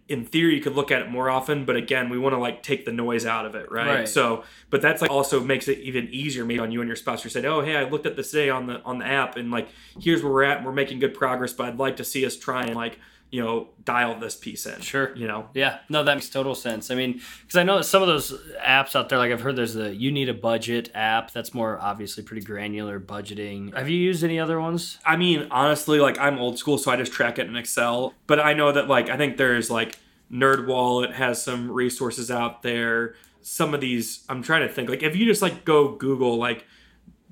in 0.08 0.24
theory 0.24 0.56
you 0.56 0.62
could 0.62 0.76
look 0.76 0.92
at 0.92 1.02
it 1.02 1.10
more 1.10 1.30
often 1.30 1.66
but 1.66 1.76
again 1.76 2.10
we 2.10 2.18
want 2.18 2.34
to 2.34 2.38
like 2.38 2.62
take 2.62 2.86
the 2.86 2.92
noise 2.92 3.26
out 3.26 3.46
of 3.46 3.56
it 3.56 3.72
right? 3.72 3.88
right, 3.88 4.08
so 4.08 4.44
but 4.70 4.82
that's 4.82 5.02
like 5.02 5.10
also 5.10 5.40
makes 5.40 5.68
it 5.68 5.80
even 5.80 6.08
easier 6.10 6.46
maybe 6.46 6.60
on 6.60 6.72
you 6.72 6.80
and 6.80 6.88
your 6.88 6.96
spouse 6.96 7.24
you 7.24 7.30
said 7.30 7.44
oh 7.44 7.62
hey 7.62 7.76
i 7.76 7.84
looked 7.84 8.06
at 8.06 8.16
this 8.16 8.30
today 8.32 8.50
on 8.50 8.68
the 8.68 8.82
on 8.84 9.00
the 9.00 9.06
app 9.06 9.36
and 9.36 9.50
like 9.50 9.68
here's 10.00 10.22
where 10.24 10.32
we're 10.32 10.44
at 10.44 10.58
and 10.58 10.66
we're 10.66 10.72
making 10.72 11.00
good 11.00 11.14
progress 11.14 11.54
but 11.54 11.68
i'd 11.68 11.80
like 11.80 11.98
to 11.98 12.04
see 12.04 12.26
us 12.26 12.38
try 12.38 12.64
and 12.64 12.76
like 12.76 13.00
you 13.32 13.44
know 13.44 13.68
dial 13.84 14.18
this 14.20 14.36
piece 14.36 14.66
in. 14.66 14.80
Sure. 14.82 15.16
You 15.16 15.28
know? 15.28 15.50
Yeah. 15.54 15.80
No 15.90 16.04
that 16.04 16.16
makes 16.16 16.30
total 16.30 16.56
sense. 16.56 16.90
I 16.90 16.96
mean 16.96 17.22
because 17.42 17.58
i 17.58 17.64
know 17.64 17.82
some 17.82 18.02
of 18.02 18.08
those 18.08 18.34
apps 18.66 18.96
out 18.96 19.10
there 19.10 19.18
like 19.18 19.32
i've 19.32 19.42
heard 19.42 19.56
there's 19.56 19.74
the 19.74 19.94
you 19.94 20.12
need 20.12 20.30
a 20.30 20.34
budget 20.34 20.90
app 20.94 21.32
that's 21.32 21.54
more 21.54 21.80
obviously 21.80 22.24
pretty 22.24 22.46
granular 22.46 23.00
budgeting. 23.00 23.76
Have 23.76 23.90
you 23.90 23.98
used 23.98 24.24
any 24.24 24.40
other 24.40 24.60
ones? 24.60 25.00
I 25.06 25.16
mean 25.18 25.48
honestly 25.52 26.00
like 26.00 26.18
i'm 26.20 26.40
old 26.40 26.58
school 26.58 26.78
so 26.78 26.92
i 26.92 26.96
just 26.96 27.12
track 27.12 27.40
it 27.40 27.48
in 27.48 27.56
excel. 27.56 28.14
But 28.28 28.40
i 28.40 28.54
know 28.54 28.72
that 28.72 28.88
like 28.88 29.10
i 29.10 29.18
think 29.18 29.38
there's 29.38 29.70
like 29.70 30.00
NerdWallet 30.32 31.14
has 31.14 31.42
some 31.44 31.70
resources 31.70 32.32
out 32.32 32.64
there. 32.64 33.16
Some 33.42 33.74
of 33.74 33.82
these 33.82 34.24
i'm 34.30 34.42
trying 34.42 34.68
to 34.68 34.74
think 34.74 34.90
like 34.90 35.04
if 35.04 35.16
you 35.16 35.26
just 35.26 35.42
like 35.42 35.66
go 35.66 35.96
google 35.96 36.38
like 36.38 36.66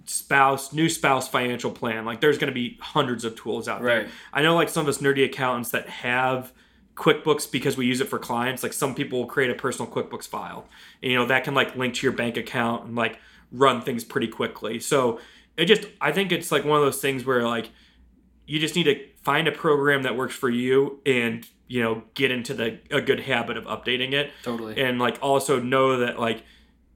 spouse 0.06 0.74
new 0.74 0.90
spouse 0.90 1.28
financial 1.28 1.72
plan 1.72 2.04
like 2.06 2.20
there's 2.20 2.38
going 2.38 2.50
to 2.50 2.54
be 2.54 2.78
hundreds 2.82 3.24
of 3.24 3.36
tools 3.36 3.68
out 3.68 3.82
right. 3.82 4.04
there 4.04 4.10
i 4.34 4.42
know 4.42 4.54
like 4.54 4.68
some 4.68 4.82
of 4.82 4.90
us 4.90 4.98
nerdy 4.98 5.24
accountants 5.24 5.70
that 5.70 5.88
have 5.88 6.52
quickbooks 6.96 7.50
because 7.50 7.76
we 7.76 7.86
use 7.86 8.02
it 8.02 8.08
for 8.08 8.20
clients 8.20 8.62
like 8.62 8.74
some 8.74 8.94
people 8.94 9.20
will 9.20 9.28
create 9.28 9.50
a 9.50 9.56
personal 9.56 9.92
quickbooks 9.92 10.28
file. 10.28 10.68
And, 11.02 11.12
you 11.12 11.18
know 11.18 11.26
that 11.26 11.44
can 11.44 11.54
like 11.54 11.76
link 11.76 11.96
to 11.96 12.06
your 12.06 12.14
bank 12.14 12.38
account 12.38 12.86
and 12.86 12.96
like 12.96 13.20
run 13.52 13.82
things 13.82 14.04
pretty 14.04 14.28
quickly. 14.28 14.80
So 14.80 15.20
it 15.58 15.66
just 15.66 15.86
i 16.02 16.12
think 16.12 16.32
it's 16.32 16.52
like 16.52 16.66
one 16.66 16.80
of 16.80 16.84
those 16.86 17.02
things 17.02 17.26
where 17.26 17.48
like 17.48 17.70
you 18.46 18.60
just 18.60 18.76
need 18.76 18.84
to 18.84 19.00
find 19.22 19.48
a 19.48 19.52
program 19.52 20.04
that 20.04 20.18
works 20.18 20.36
for 20.36 20.50
you 20.50 21.00
and 21.06 21.48
you 21.68 21.82
know 21.82 22.04
get 22.14 22.30
into 22.30 22.54
the 22.54 22.80
a 22.92 23.02
good 23.02 23.22
habit 23.22 23.58
of 23.58 23.66
updating 23.66 24.14
it. 24.14 24.32
Totally. 24.44 24.80
And 24.80 25.00
like 25.00 25.18
also 25.22 25.60
know 25.60 25.98
that 26.00 26.20
like 26.20 26.44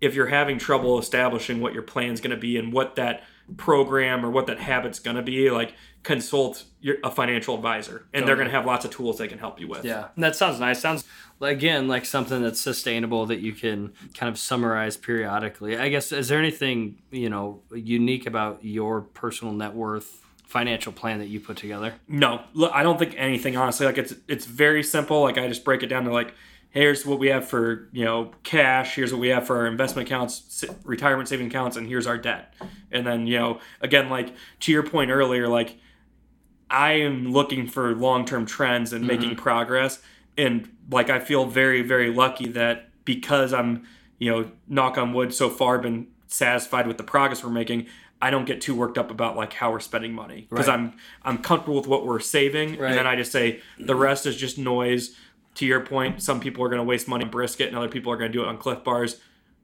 if 0.01 0.13
you're 0.13 0.27
having 0.27 0.59
trouble 0.59 0.99
establishing 0.99 1.59
what 1.59 1.73
your 1.73 1.83
plan's 1.83 2.21
going 2.21 2.31
to 2.31 2.37
be 2.37 2.57
and 2.57 2.71
what 2.71 2.95
that 2.95 3.23
program 3.55 4.25
or 4.25 4.29
what 4.29 4.47
that 4.47 4.59
habit's 4.59 4.99
going 4.99 5.15
to 5.15 5.21
be 5.21 5.49
like 5.49 5.73
consult 6.03 6.65
your, 6.81 6.97
a 7.03 7.09
financial 7.09 7.55
advisor 7.55 7.97
and 7.97 7.97
totally. 7.97 8.25
they're 8.25 8.35
going 8.35 8.47
to 8.47 8.53
have 8.53 8.65
lots 8.65 8.83
of 8.85 8.91
tools 8.91 9.17
they 9.17 9.27
can 9.27 9.39
help 9.39 9.59
you 9.59 9.67
with. 9.67 9.85
Yeah 9.85 10.07
that 10.17 10.35
sounds 10.35 10.59
nice. 10.59 10.79
Sounds 10.79 11.05
again 11.41 11.87
like 11.87 12.05
something 12.05 12.41
that's 12.41 12.59
sustainable 12.59 13.25
that 13.27 13.39
you 13.39 13.53
can 13.53 13.93
kind 14.13 14.29
of 14.29 14.37
summarize 14.37 14.97
periodically. 14.97 15.77
I 15.77 15.89
guess 15.89 16.11
is 16.11 16.27
there 16.27 16.39
anything 16.39 17.01
you 17.11 17.29
know 17.29 17.61
unique 17.73 18.25
about 18.27 18.63
your 18.63 19.01
personal 19.01 19.53
net 19.53 19.73
worth 19.73 20.25
financial 20.45 20.91
plan 20.91 21.19
that 21.19 21.27
you 21.27 21.39
put 21.39 21.57
together? 21.57 21.93
No. 22.07 22.41
Look 22.53 22.71
i 22.73 22.83
don't 22.83 22.99
think 22.99 23.15
anything 23.17 23.55
honestly. 23.55 23.85
Like 23.85 23.97
it's 23.97 24.13
it's 24.27 24.45
very 24.45 24.83
simple. 24.83 25.21
Like 25.21 25.37
i 25.37 25.47
just 25.47 25.63
break 25.63 25.83
it 25.83 25.87
down 25.87 26.03
to 26.05 26.11
like 26.11 26.33
here's 26.69 27.05
what 27.05 27.19
we 27.19 27.27
have 27.27 27.47
for 27.47 27.89
you 27.91 28.03
know 28.03 28.31
cash 28.43 28.95
here's 28.95 29.11
what 29.11 29.19
we 29.19 29.29
have 29.29 29.45
for 29.45 29.57
our 29.57 29.67
investment 29.67 30.07
accounts 30.07 30.63
retirement 30.83 31.27
saving 31.27 31.47
accounts 31.47 31.77
and 31.77 31.87
here's 31.87 32.07
our 32.07 32.17
debt 32.17 32.53
and 32.91 33.05
then 33.05 33.27
you 33.27 33.37
know 33.37 33.59
again 33.81 34.09
like 34.09 34.33
to 34.59 34.71
your 34.71 34.83
point 34.83 35.09
earlier 35.09 35.47
like 35.47 35.77
i 36.69 36.91
am 36.91 37.31
looking 37.31 37.67
for 37.67 37.95
long-term 37.95 38.45
trends 38.45 38.93
and 38.93 39.05
mm-hmm. 39.05 39.19
making 39.19 39.35
progress 39.35 40.01
and 40.37 40.69
like 40.91 41.09
i 41.09 41.19
feel 41.19 41.45
very 41.45 41.81
very 41.81 42.11
lucky 42.11 42.47
that 42.47 42.89
because 43.05 43.53
i'm 43.53 43.85
you 44.19 44.29
know 44.29 44.49
knock 44.67 44.97
on 44.97 45.13
wood 45.13 45.33
so 45.33 45.49
far 45.49 45.79
been 45.79 46.07
satisfied 46.27 46.87
with 46.87 46.97
the 46.97 47.03
progress 47.03 47.43
we're 47.43 47.49
making 47.49 47.87
I 48.21 48.31
don't 48.31 48.45
get 48.45 48.61
too 48.61 48.73
worked 48.73 48.97
up 48.97 49.11
about 49.11 49.35
like 49.35 49.53
how 49.53 49.71
we're 49.71 49.79
spending 49.79 50.13
money 50.13 50.47
because 50.49 50.67
right. 50.67 50.73
I'm 50.73 50.93
I'm 51.21 51.37
comfortable 51.37 51.75
with 51.75 51.87
what 51.87 52.05
we're 52.05 52.19
saving, 52.19 52.77
right. 52.77 52.89
and 52.89 52.97
then 52.97 53.05
I 53.05 53.15
just 53.15 53.31
say 53.31 53.61
the 53.77 53.95
rest 53.95 54.25
is 54.25 54.35
just 54.35 54.57
noise 54.57 55.15
to 55.57 55.65
your 55.65 55.81
point, 55.81 56.23
some 56.23 56.39
people 56.39 56.63
are 56.63 56.69
going 56.69 56.79
to 56.79 56.83
waste 56.83 57.07
money 57.07 57.25
on 57.25 57.29
brisket 57.29 57.67
and 57.67 57.77
other 57.77 57.89
people 57.89 58.11
are 58.11 58.17
going 58.17 58.31
to 58.31 58.37
do 58.37 58.43
it 58.43 58.47
on 58.47 58.57
Clif 58.57 58.83
Bars. 58.83 59.19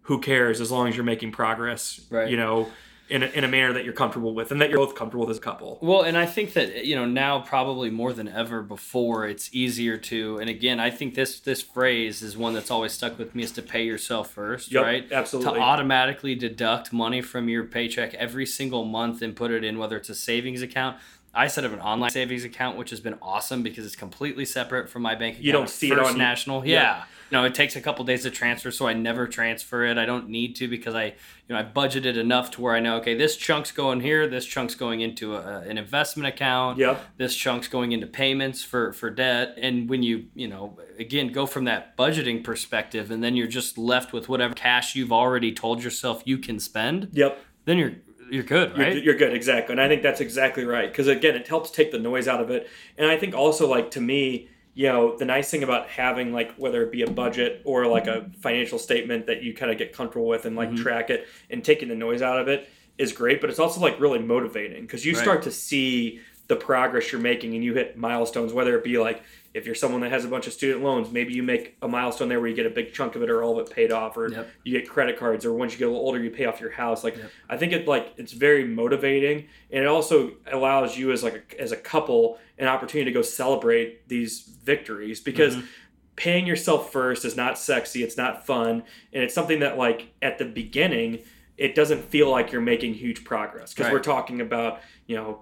Who 0.07 0.19
cares 0.19 0.59
as 0.59 0.69
long 0.69 0.89
as 0.89 0.97
you're 0.97 1.05
making 1.05 1.31
progress, 1.31 2.01
right. 2.09 2.29
you 2.29 2.35
know, 2.35 2.69
in 3.09 3.23
a, 3.23 3.27
in 3.27 3.45
a 3.45 3.47
manner 3.47 3.71
that 3.71 3.85
you're 3.85 3.93
comfortable 3.93 4.33
with 4.33 4.51
and 4.51 4.59
that 4.59 4.69
you're 4.69 4.79
both 4.79 4.95
comfortable 4.95 5.25
with 5.25 5.31
as 5.31 5.37
a 5.37 5.41
couple. 5.41 5.79
Well, 5.81 6.01
and 6.01 6.17
I 6.17 6.25
think 6.25 6.51
that, 6.53 6.83
you 6.83 6.97
know, 6.97 7.05
now 7.05 7.39
probably 7.39 7.89
more 7.89 8.11
than 8.11 8.27
ever 8.27 8.61
before, 8.61 9.25
it's 9.25 9.53
easier 9.53 9.97
to, 9.97 10.39
and 10.39 10.49
again, 10.49 10.79
I 10.79 10.89
think 10.89 11.15
this, 11.15 11.39
this 11.39 11.61
phrase 11.61 12.21
is 12.21 12.35
one 12.35 12.53
that's 12.53 12.69
always 12.69 12.91
stuck 12.91 13.17
with 13.17 13.33
me 13.33 13.43
is 13.43 13.53
to 13.53 13.61
pay 13.61 13.85
yourself 13.85 14.31
first, 14.31 14.73
yep, 14.73 14.83
right? 14.83 15.09
Absolutely. 15.09 15.53
To 15.53 15.59
automatically 15.59 16.35
deduct 16.35 16.91
money 16.91 17.21
from 17.21 17.47
your 17.47 17.63
paycheck 17.63 18.13
every 18.15 18.45
single 18.45 18.83
month 18.83 19.21
and 19.21 19.35
put 19.35 19.51
it 19.51 19.63
in, 19.63 19.77
whether 19.77 19.95
it's 19.95 20.09
a 20.09 20.15
savings 20.15 20.61
account 20.61 20.97
I 21.33 21.47
set 21.47 21.65
up 21.65 21.73
an 21.73 21.79
online 21.79 22.11
savings 22.11 22.43
account, 22.43 22.77
which 22.77 22.91
has 22.91 22.99
been 22.99 23.17
awesome 23.21 23.63
because 23.63 23.85
it's 23.85 23.95
completely 23.95 24.45
separate 24.45 24.89
from 24.89 25.01
my 25.01 25.15
bank 25.15 25.35
account. 25.35 25.45
You 25.45 25.51
don't 25.51 25.69
see 25.69 25.89
First 25.89 26.01
it 26.01 26.07
on 26.13 26.17
National. 26.17 26.65
Yeah. 26.65 26.81
yeah. 26.81 27.03
No, 27.31 27.45
it 27.45 27.55
takes 27.55 27.75
a 27.75 27.81
couple 27.81 28.05
days 28.05 28.21
to 28.23 28.29
transfer, 28.29 28.69
so 28.69 28.87
I 28.87 28.93
never 28.93 29.25
transfer 29.25 29.83
it. 29.85 29.97
I 29.97 30.05
don't 30.05 30.29
need 30.29 30.55
to 30.57 30.67
because 30.67 30.93
I, 30.93 31.05
you 31.05 31.13
know, 31.49 31.57
I 31.57 31.63
budgeted 31.63 32.15
enough 32.15 32.51
to 32.51 32.61
where 32.61 32.75
I 32.75 32.79
know, 32.79 32.97
okay, 32.97 33.15
this 33.15 33.35
chunk's 33.35 33.71
going 33.71 34.01
here, 34.01 34.27
this 34.27 34.45
chunk's 34.45 34.75
going 34.75 35.01
into 35.01 35.35
a, 35.35 35.61
an 35.61 35.79
investment 35.79 36.27
account. 36.27 36.77
Yep. 36.77 37.03
This 37.17 37.35
chunk's 37.35 37.67
going 37.67 37.91
into 37.91 38.05
payments 38.05 38.63
for 38.63 38.93
for 38.93 39.09
debt, 39.09 39.55
and 39.57 39.89
when 39.89 40.03
you, 40.03 40.25
you 40.35 40.47
know, 40.47 40.77
again, 40.99 41.31
go 41.31 41.47
from 41.47 41.63
that 41.63 41.97
budgeting 41.97 42.43
perspective, 42.43 43.09
and 43.09 43.23
then 43.23 43.35
you're 43.35 43.47
just 43.47 43.79
left 43.79 44.13
with 44.13 44.29
whatever 44.29 44.53
cash 44.53 44.95
you've 44.95 45.11
already 45.11 45.51
told 45.51 45.83
yourself 45.83 46.21
you 46.25 46.37
can 46.37 46.59
spend. 46.59 47.09
Yep. 47.13 47.39
Then 47.65 47.79
you're 47.79 47.93
you're 48.33 48.43
good, 48.43 48.75
right? 48.75 48.95
You're, 48.95 49.03
you're 49.03 49.15
good, 49.15 49.33
exactly. 49.33 49.73
And 49.73 49.79
I 49.79 49.87
think 49.87 50.01
that's 50.01 50.19
exactly 50.19 50.65
right 50.65 50.89
because 50.89 51.07
again, 51.07 51.35
it 51.35 51.47
helps 51.47 51.69
take 51.69 51.91
the 51.91 51.99
noise 51.99 52.27
out 52.27 52.41
of 52.41 52.49
it. 52.49 52.67
And 52.97 53.09
I 53.09 53.15
think 53.15 53.35
also, 53.35 53.69
like 53.69 53.91
to 53.91 54.01
me, 54.01 54.49
you 54.73 54.87
know, 54.87 55.15
the 55.15 55.25
nice 55.25 55.51
thing 55.51 55.61
about 55.61 55.87
having 55.87 56.33
like 56.33 56.55
whether 56.55 56.81
it 56.81 56.91
be 56.91 57.03
a 57.03 57.11
budget 57.11 57.61
or 57.63 57.85
like 57.85 58.07
a 58.07 58.31
financial 58.39 58.79
statement 58.79 59.27
that 59.27 59.43
you 59.43 59.53
kind 59.53 59.71
of 59.71 59.77
get 59.77 59.93
comfortable 59.93 60.27
with 60.27 60.45
and 60.45 60.55
like 60.55 60.69
mm-hmm. 60.69 60.81
track 60.81 61.11
it 61.11 61.27
and 61.51 61.63
taking 61.63 61.89
the 61.89 61.95
noise 61.95 62.23
out 62.23 62.39
of 62.39 62.47
it 62.47 62.67
is 62.97 63.13
great. 63.13 63.39
But 63.39 63.51
it's 63.51 63.59
also 63.59 63.79
like 63.79 63.99
really 63.99 64.17
motivating 64.17 64.81
because 64.81 65.05
you 65.05 65.13
right. 65.13 65.21
start 65.21 65.43
to 65.43 65.51
see 65.51 66.19
the 66.47 66.55
progress 66.55 67.11
you're 67.11 67.21
making 67.21 67.53
and 67.53 67.63
you 67.63 67.75
hit 67.75 67.97
milestones, 67.97 68.51
whether 68.51 68.75
it 68.75 68.83
be 68.83 68.97
like 68.97 69.21
if 69.53 69.65
you're 69.65 69.75
someone 69.75 70.01
that 70.01 70.11
has 70.11 70.25
a 70.25 70.27
bunch 70.27 70.47
of 70.47 70.53
student 70.53 70.83
loans, 70.83 71.11
maybe 71.11 71.33
you 71.33 71.43
make 71.43 71.77
a 71.81 71.87
milestone 71.87 72.27
there 72.27 72.39
where 72.39 72.49
you 72.49 72.55
get 72.55 72.65
a 72.65 72.71
big 72.71 72.93
chunk 72.93 73.15
of 73.15 73.21
it 73.21 73.29
or 73.29 73.43
all 73.43 73.59
of 73.59 73.67
it 73.67 73.73
paid 73.73 73.91
off, 73.91 74.17
or 74.17 74.29
yep. 74.29 74.49
you 74.63 74.79
get 74.79 74.89
credit 74.89 75.17
cards, 75.17 75.45
or 75.45 75.53
once 75.53 75.73
you 75.73 75.79
get 75.79 75.85
a 75.85 75.91
little 75.91 76.03
older, 76.03 76.21
you 76.21 76.31
pay 76.31 76.45
off 76.45 76.59
your 76.59 76.71
house. 76.71 77.03
Like 77.03 77.17
yep. 77.17 77.31
I 77.49 77.57
think 77.57 77.71
it 77.71 77.87
like 77.87 78.13
it's 78.17 78.33
very 78.33 78.65
motivating, 78.65 79.47
and 79.71 79.83
it 79.83 79.87
also 79.87 80.31
allows 80.51 80.97
you 80.97 81.11
as 81.11 81.23
like 81.23 81.35
a, 81.53 81.61
as 81.61 81.71
a 81.71 81.77
couple 81.77 82.39
an 82.57 82.67
opportunity 82.67 83.11
to 83.11 83.13
go 83.13 83.21
celebrate 83.21 84.07
these 84.07 84.41
victories 84.41 85.19
because. 85.19 85.55
Mm-hmm. 85.55 85.67
Paying 86.15 86.45
yourself 86.45 86.91
first 86.91 87.25
is 87.25 87.35
not 87.35 87.57
sexy. 87.57 88.03
It's 88.03 88.17
not 88.17 88.45
fun, 88.45 88.83
and 89.13 89.23
it's 89.23 89.33
something 89.33 89.61
that, 89.61 89.79
like, 89.79 90.13
at 90.21 90.37
the 90.37 90.45
beginning, 90.45 91.23
it 91.57 91.73
doesn't 91.73 92.03
feel 92.03 92.29
like 92.29 92.51
you're 92.51 92.61
making 92.61 92.93
huge 92.93 93.23
progress 93.23 93.73
because 93.73 93.85
right. 93.85 93.93
we're 93.93 93.99
talking 93.99 94.39
about, 94.39 94.81
you 95.07 95.15
know, 95.15 95.41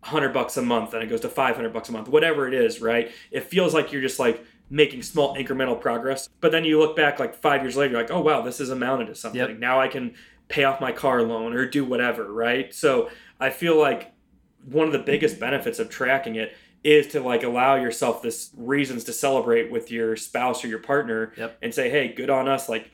100 0.00 0.32
bucks 0.32 0.56
a 0.56 0.62
month 0.62 0.94
and 0.94 1.02
it 1.02 1.08
goes 1.08 1.20
to 1.20 1.28
500 1.28 1.72
bucks 1.72 1.88
a 1.88 1.92
month 1.92 2.08
whatever 2.08 2.46
it 2.46 2.54
is 2.54 2.80
right 2.80 3.10
it 3.30 3.44
feels 3.44 3.74
like 3.74 3.92
you're 3.92 4.02
just 4.02 4.18
like 4.18 4.44
making 4.70 5.02
small 5.02 5.36
incremental 5.36 5.78
progress 5.78 6.28
but 6.40 6.52
then 6.52 6.64
you 6.64 6.78
look 6.78 6.94
back 6.94 7.18
like 7.18 7.34
five 7.34 7.62
years 7.62 7.76
later 7.76 7.92
you're 7.92 8.02
like 8.02 8.10
oh 8.10 8.20
wow 8.20 8.40
this 8.40 8.58
has 8.58 8.70
amounted 8.70 9.08
to 9.08 9.14
something 9.14 9.40
yep. 9.40 9.58
now 9.58 9.80
i 9.80 9.88
can 9.88 10.14
pay 10.48 10.64
off 10.64 10.80
my 10.80 10.92
car 10.92 11.22
loan 11.22 11.52
or 11.52 11.66
do 11.66 11.84
whatever 11.84 12.32
right 12.32 12.74
so 12.74 13.10
i 13.40 13.50
feel 13.50 13.78
like 13.78 14.12
one 14.64 14.86
of 14.86 14.92
the 14.92 14.98
biggest 14.98 15.40
benefits 15.40 15.78
of 15.78 15.88
tracking 15.88 16.36
it 16.36 16.54
is 16.84 17.08
to 17.08 17.20
like 17.20 17.42
allow 17.42 17.74
yourself 17.74 18.22
this 18.22 18.50
reasons 18.56 19.04
to 19.04 19.12
celebrate 19.12 19.70
with 19.70 19.90
your 19.90 20.16
spouse 20.16 20.64
or 20.64 20.68
your 20.68 20.78
partner 20.78 21.32
yep. 21.36 21.58
and 21.60 21.74
say 21.74 21.90
hey 21.90 22.08
good 22.08 22.30
on 22.30 22.48
us 22.48 22.68
like 22.68 22.90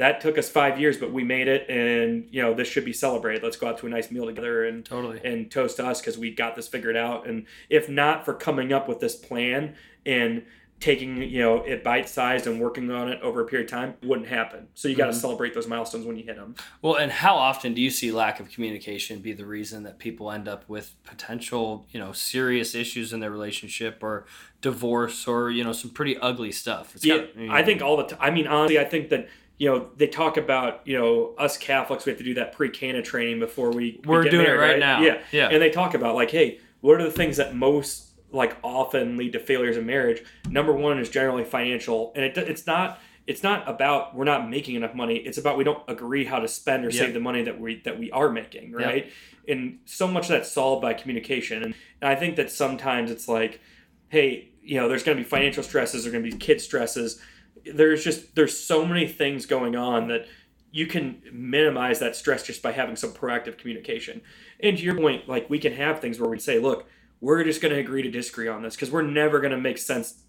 that 0.00 0.22
took 0.22 0.38
us 0.38 0.48
five 0.48 0.80
years, 0.80 0.96
but 0.96 1.12
we 1.12 1.22
made 1.22 1.46
it, 1.46 1.68
and 1.68 2.26
you 2.30 2.40
know 2.40 2.54
this 2.54 2.66
should 2.66 2.86
be 2.86 2.92
celebrated. 2.92 3.42
Let's 3.42 3.58
go 3.58 3.66
out 3.68 3.76
to 3.78 3.86
a 3.86 3.90
nice 3.90 4.10
meal 4.10 4.24
together 4.24 4.64
and 4.64 4.82
totally 4.82 5.20
and 5.22 5.50
toast 5.50 5.76
to 5.76 5.86
us 5.86 6.00
because 6.00 6.16
we 6.16 6.34
got 6.34 6.56
this 6.56 6.68
figured 6.68 6.96
out. 6.96 7.28
And 7.28 7.44
if 7.68 7.86
not 7.90 8.24
for 8.24 8.32
coming 8.32 8.72
up 8.72 8.88
with 8.88 9.00
this 9.00 9.14
plan 9.14 9.74
and 10.06 10.44
taking 10.80 11.18
you 11.20 11.42
know 11.42 11.58
it 11.58 11.84
bite 11.84 12.08
sized 12.08 12.46
and 12.46 12.58
working 12.58 12.90
on 12.90 13.10
it 13.10 13.20
over 13.20 13.42
a 13.42 13.44
period 13.44 13.66
of 13.66 13.70
time 13.70 13.94
wouldn't 14.02 14.26
happen. 14.26 14.68
So 14.72 14.88
you 14.88 14.96
got 14.96 15.06
to 15.06 15.12
mm-hmm. 15.12 15.20
celebrate 15.20 15.52
those 15.52 15.66
milestones 15.66 16.06
when 16.06 16.16
you 16.16 16.24
hit 16.24 16.36
them. 16.36 16.54
Well, 16.80 16.94
and 16.94 17.12
how 17.12 17.36
often 17.36 17.74
do 17.74 17.82
you 17.82 17.90
see 17.90 18.10
lack 18.10 18.40
of 18.40 18.48
communication 18.48 19.20
be 19.20 19.34
the 19.34 19.44
reason 19.44 19.82
that 19.82 19.98
people 19.98 20.32
end 20.32 20.48
up 20.48 20.66
with 20.66 20.94
potential 21.04 21.86
you 21.90 22.00
know 22.00 22.12
serious 22.12 22.74
issues 22.74 23.12
in 23.12 23.20
their 23.20 23.30
relationship 23.30 24.02
or 24.02 24.24
divorce 24.62 25.26
or 25.26 25.50
you 25.50 25.62
know 25.62 25.72
some 25.72 25.90
pretty 25.90 26.16
ugly 26.16 26.52
stuff? 26.52 26.96
It's 26.96 27.04
yeah, 27.04 27.18
got, 27.18 27.36
you 27.36 27.48
know, 27.48 27.52
I 27.52 27.62
think 27.62 27.82
all 27.82 27.98
the 27.98 28.04
time. 28.04 28.18
I 28.18 28.30
mean, 28.30 28.46
honestly, 28.46 28.78
I 28.78 28.84
think 28.86 29.10
that 29.10 29.28
you 29.60 29.68
know, 29.68 29.90
they 29.94 30.06
talk 30.06 30.38
about, 30.38 30.80
you 30.86 30.98
know, 30.98 31.34
us 31.36 31.58
Catholics, 31.58 32.06
we 32.06 32.10
have 32.10 32.18
to 32.18 32.24
do 32.24 32.32
that 32.34 32.52
pre-Cana 32.52 33.02
training 33.02 33.40
before 33.40 33.70
we, 33.70 34.00
we're 34.06 34.24
we 34.24 34.30
doing 34.30 34.44
married, 34.44 34.56
it 34.56 34.58
right, 34.58 34.70
right, 34.70 34.78
now. 34.78 35.02
Yeah. 35.02 35.20
Yeah. 35.32 35.48
And 35.50 35.60
they 35.60 35.68
talk 35.68 35.92
about 35.92 36.14
like, 36.14 36.30
hey, 36.30 36.60
what 36.80 36.98
are 36.98 37.04
the 37.04 37.10
things 37.10 37.36
that 37.36 37.54
most 37.54 38.08
like 38.32 38.56
often 38.62 39.18
lead 39.18 39.34
to 39.34 39.38
failures 39.38 39.76
in 39.76 39.84
marriage? 39.84 40.24
Number 40.48 40.72
one 40.72 40.98
is 40.98 41.10
generally 41.10 41.44
financial. 41.44 42.10
And 42.16 42.24
it, 42.24 42.38
it's 42.38 42.66
not, 42.66 43.00
it's 43.26 43.42
not 43.42 43.68
about 43.68 44.16
we're 44.16 44.24
not 44.24 44.48
making 44.48 44.76
enough 44.76 44.94
money. 44.94 45.16
It's 45.16 45.36
about 45.36 45.58
we 45.58 45.64
don't 45.64 45.82
agree 45.88 46.24
how 46.24 46.38
to 46.38 46.48
spend 46.48 46.86
or 46.86 46.88
yep. 46.88 46.94
save 46.94 47.12
the 47.12 47.20
money 47.20 47.42
that 47.42 47.60
we 47.60 47.82
that 47.82 47.98
we 47.98 48.10
are 48.12 48.30
making, 48.30 48.72
right? 48.72 49.04
Yep. 49.04 49.58
And 49.58 49.78
so 49.84 50.08
much 50.08 50.24
of 50.24 50.30
that's 50.30 50.50
solved 50.50 50.80
by 50.80 50.94
communication. 50.94 51.62
And, 51.62 51.74
and 52.00 52.10
I 52.10 52.14
think 52.14 52.36
that 52.36 52.50
sometimes 52.50 53.10
it's 53.10 53.28
like, 53.28 53.60
hey, 54.08 54.48
you 54.62 54.80
know, 54.80 54.88
there's 54.88 55.02
going 55.02 55.18
to 55.18 55.22
be 55.22 55.28
financial 55.28 55.62
stresses, 55.62 56.04
there's 56.04 56.12
going 56.14 56.24
to 56.24 56.30
be 56.30 56.36
kid 56.38 56.62
stresses 56.62 57.20
there's 57.64 58.04
just 58.04 58.34
there's 58.34 58.58
so 58.58 58.84
many 58.84 59.06
things 59.06 59.46
going 59.46 59.76
on 59.76 60.08
that 60.08 60.26
you 60.72 60.86
can 60.86 61.22
minimize 61.32 61.98
that 61.98 62.14
stress 62.14 62.44
just 62.44 62.62
by 62.62 62.72
having 62.72 62.96
some 62.96 63.12
proactive 63.12 63.58
communication. 63.58 64.20
And 64.60 64.76
to 64.78 64.84
your 64.84 64.96
point, 64.96 65.28
like 65.28 65.50
we 65.50 65.58
can 65.58 65.72
have 65.72 66.00
things 66.00 66.20
where 66.20 66.30
we 66.30 66.38
say, 66.38 66.58
look, 66.58 66.88
we're 67.20 67.42
just 67.44 67.60
going 67.60 67.74
to 67.74 67.80
agree 67.80 68.02
to 68.02 68.10
disagree 68.10 68.48
on 68.48 68.62
this 68.62 68.76
because 68.76 68.90
we're 68.90 69.02
never 69.02 69.40
going 69.40 69.50
to 69.50 69.58
make 69.58 69.78
sense 69.78 70.22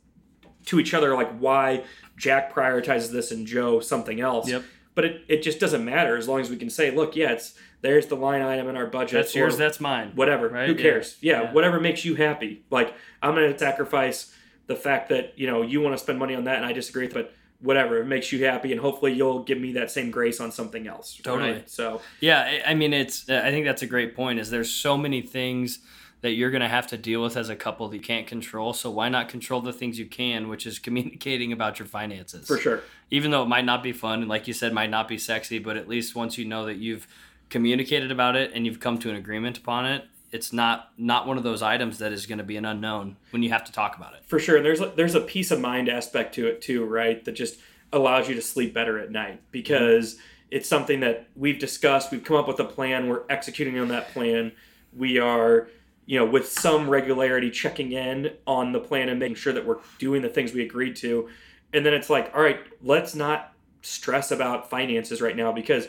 to 0.65 0.79
each 0.79 0.93
other 0.93 1.15
like 1.15 1.37
why 1.37 1.83
Jack 2.17 2.53
prioritizes 2.53 3.11
this 3.11 3.31
and 3.31 3.45
Joe 3.45 3.79
something 3.79 4.19
else. 4.19 4.49
Yep. 4.49 4.63
But 4.93 5.05
it, 5.05 5.21
it 5.27 5.43
just 5.43 5.59
doesn't 5.59 5.85
matter 5.85 6.17
as 6.17 6.27
long 6.27 6.41
as 6.41 6.49
we 6.49 6.57
can 6.57 6.69
say, 6.69 6.91
look, 6.91 7.15
yeah, 7.15 7.31
it's 7.31 7.53
there's 7.81 8.07
the 8.07 8.15
line 8.15 8.41
item 8.41 8.67
in 8.67 8.75
our 8.75 8.87
budget. 8.87 9.13
That's 9.13 9.33
yours, 9.33 9.57
that's 9.57 9.79
mine. 9.79 10.11
Whatever. 10.15 10.49
Right? 10.49 10.67
Who 10.67 10.75
cares? 10.75 11.17
Yeah. 11.21 11.33
Yeah, 11.33 11.41
yeah, 11.43 11.53
whatever 11.53 11.79
makes 11.79 12.03
you 12.03 12.15
happy. 12.15 12.65
Like 12.69 12.93
I'm 13.21 13.33
gonna 13.33 13.57
sacrifice 13.57 14.33
the 14.71 14.79
fact 14.79 15.09
that 15.09 15.33
you 15.37 15.47
know 15.47 15.61
you 15.61 15.81
want 15.81 15.93
to 15.93 16.01
spend 16.01 16.17
money 16.17 16.33
on 16.35 16.45
that 16.45 16.55
and 16.55 16.65
I 16.65 16.71
disagree 16.71 17.07
with 17.07 17.15
it, 17.15 17.25
but 17.25 17.33
whatever 17.59 17.99
it 17.99 18.05
makes 18.05 18.31
you 18.31 18.45
happy 18.45 18.71
and 18.71 18.81
hopefully 18.81 19.13
you'll 19.13 19.43
give 19.43 19.59
me 19.59 19.73
that 19.73 19.91
same 19.91 20.09
grace 20.09 20.39
on 20.39 20.51
something 20.51 20.87
else 20.87 21.19
totally. 21.21 21.51
Right? 21.51 21.69
so 21.69 22.01
yeah 22.19 22.63
i 22.65 22.73
mean 22.73 22.91
it's 22.91 23.29
uh, 23.29 23.39
i 23.45 23.51
think 23.51 23.67
that's 23.67 23.83
a 23.83 23.85
great 23.85 24.15
point 24.15 24.39
is 24.39 24.49
there's 24.49 24.71
so 24.71 24.97
many 24.97 25.21
things 25.21 25.77
that 26.21 26.31
you're 26.31 26.49
going 26.49 26.61
to 26.61 26.67
have 26.67 26.87
to 26.87 26.97
deal 26.97 27.21
with 27.21 27.35
as 27.35 27.49
a 27.49 27.55
couple 27.55 27.87
that 27.87 27.95
you 27.95 28.01
can't 28.01 28.25
control 28.25 28.73
so 28.73 28.89
why 28.89 29.09
not 29.09 29.29
control 29.29 29.61
the 29.61 29.73
things 29.73 29.99
you 29.99 30.07
can 30.07 30.49
which 30.49 30.65
is 30.65 30.79
communicating 30.87 31.51
about 31.51 31.77
your 31.77 31.87
finances. 31.87 32.47
For 32.47 32.57
sure. 32.57 32.81
Even 33.09 33.31
though 33.31 33.43
it 33.43 33.47
might 33.47 33.65
not 33.65 33.83
be 33.83 33.91
fun 33.91 34.21
and 34.21 34.29
like 34.29 34.47
you 34.47 34.53
said 34.53 34.73
might 34.73 34.89
not 34.89 35.07
be 35.07 35.17
sexy 35.17 35.59
but 35.59 35.77
at 35.77 35.87
least 35.87 36.15
once 36.15 36.37
you 36.37 36.45
know 36.45 36.65
that 36.65 36.77
you've 36.77 37.07
communicated 37.49 38.11
about 38.11 38.35
it 38.35 38.51
and 38.55 38.65
you've 38.65 38.79
come 38.79 38.97
to 38.99 39.09
an 39.09 39.15
agreement 39.15 39.57
upon 39.57 39.85
it 39.85 40.05
it's 40.31 40.53
not 40.53 40.91
not 40.97 41.27
one 41.27 41.37
of 41.37 41.43
those 41.43 41.61
items 41.61 41.97
that 41.99 42.11
is 42.11 42.25
going 42.25 42.37
to 42.37 42.43
be 42.43 42.57
an 42.57 42.65
unknown 42.65 43.17
when 43.31 43.43
you 43.43 43.49
have 43.49 43.63
to 43.65 43.71
talk 43.71 43.97
about 43.97 44.13
it. 44.13 44.21
For 44.25 44.39
sure, 44.39 44.57
and 44.57 44.65
there's 44.65 44.81
a, 44.81 44.91
there's 44.95 45.15
a 45.15 45.21
peace 45.21 45.51
of 45.51 45.59
mind 45.59 45.89
aspect 45.89 46.35
to 46.35 46.47
it 46.47 46.61
too, 46.61 46.85
right? 46.85 47.23
That 47.25 47.33
just 47.33 47.59
allows 47.93 48.29
you 48.29 48.35
to 48.35 48.41
sleep 48.41 48.73
better 48.73 48.97
at 48.99 49.11
night 49.11 49.41
because 49.51 50.15
mm-hmm. 50.15 50.23
it's 50.51 50.69
something 50.69 51.01
that 51.01 51.27
we've 51.35 51.59
discussed. 51.59 52.11
We've 52.11 52.23
come 52.23 52.37
up 52.37 52.47
with 52.47 52.59
a 52.59 52.65
plan. 52.65 53.09
We're 53.09 53.23
executing 53.29 53.77
on 53.79 53.89
that 53.89 54.09
plan. 54.13 54.53
We 54.95 55.19
are, 55.19 55.69
you 56.05 56.19
know, 56.19 56.25
with 56.25 56.47
some 56.47 56.89
regularity 56.89 57.51
checking 57.51 57.91
in 57.91 58.33
on 58.47 58.71
the 58.71 58.79
plan 58.79 59.09
and 59.09 59.19
making 59.19 59.35
sure 59.35 59.53
that 59.53 59.65
we're 59.65 59.79
doing 59.99 60.21
the 60.21 60.29
things 60.29 60.53
we 60.53 60.63
agreed 60.63 60.95
to. 60.97 61.29
And 61.73 61.85
then 61.85 61.93
it's 61.93 62.09
like, 62.09 62.31
all 62.33 62.41
right, 62.41 62.59
let's 62.81 63.15
not 63.15 63.53
stress 63.81 64.31
about 64.31 64.69
finances 64.69 65.21
right 65.21 65.35
now 65.35 65.51
because 65.51 65.87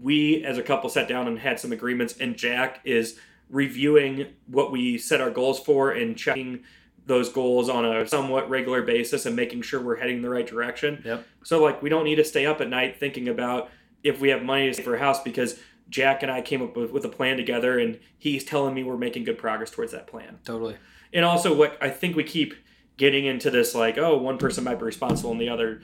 we 0.00 0.44
as 0.44 0.58
a 0.58 0.62
couple 0.62 0.90
sat 0.90 1.08
down 1.08 1.26
and 1.26 1.38
had 1.38 1.58
some 1.58 1.72
agreements 1.72 2.16
and 2.18 2.36
Jack 2.36 2.80
is 2.84 3.18
reviewing 3.50 4.26
what 4.46 4.70
we 4.70 4.98
set 4.98 5.20
our 5.20 5.30
goals 5.30 5.58
for 5.58 5.90
and 5.90 6.16
checking 6.16 6.60
those 7.06 7.30
goals 7.30 7.68
on 7.68 7.84
a 7.84 8.06
somewhat 8.06 8.48
regular 8.50 8.82
basis 8.82 9.24
and 9.24 9.34
making 9.34 9.62
sure 9.62 9.80
we're 9.80 9.96
heading 9.96 10.20
the 10.20 10.28
right 10.28 10.46
direction. 10.46 11.02
Yep. 11.04 11.26
So 11.42 11.62
like 11.62 11.82
we 11.82 11.88
don't 11.88 12.04
need 12.04 12.16
to 12.16 12.24
stay 12.24 12.44
up 12.44 12.60
at 12.60 12.68
night 12.68 13.00
thinking 13.00 13.28
about 13.28 13.70
if 14.04 14.20
we 14.20 14.28
have 14.28 14.42
money 14.42 14.68
to 14.68 14.74
save 14.74 14.84
for 14.84 14.94
a 14.94 14.98
house 14.98 15.22
because 15.22 15.58
Jack 15.88 16.22
and 16.22 16.30
I 16.30 16.42
came 16.42 16.62
up 16.62 16.76
with, 16.76 16.92
with 16.92 17.04
a 17.04 17.08
plan 17.08 17.38
together 17.38 17.78
and 17.78 17.98
he's 18.18 18.44
telling 18.44 18.74
me 18.74 18.84
we're 18.84 18.98
making 18.98 19.24
good 19.24 19.38
progress 19.38 19.70
towards 19.70 19.92
that 19.92 20.06
plan. 20.06 20.38
Totally. 20.44 20.76
And 21.12 21.24
also 21.24 21.54
what 21.54 21.78
I 21.80 21.88
think 21.88 22.14
we 22.14 22.24
keep 22.24 22.54
getting 22.98 23.24
into 23.24 23.50
this 23.50 23.74
like, 23.74 23.96
oh, 23.96 24.18
one 24.18 24.36
person 24.36 24.64
might 24.64 24.78
be 24.78 24.84
responsible 24.84 25.32
and 25.32 25.40
the 25.40 25.48
other 25.48 25.80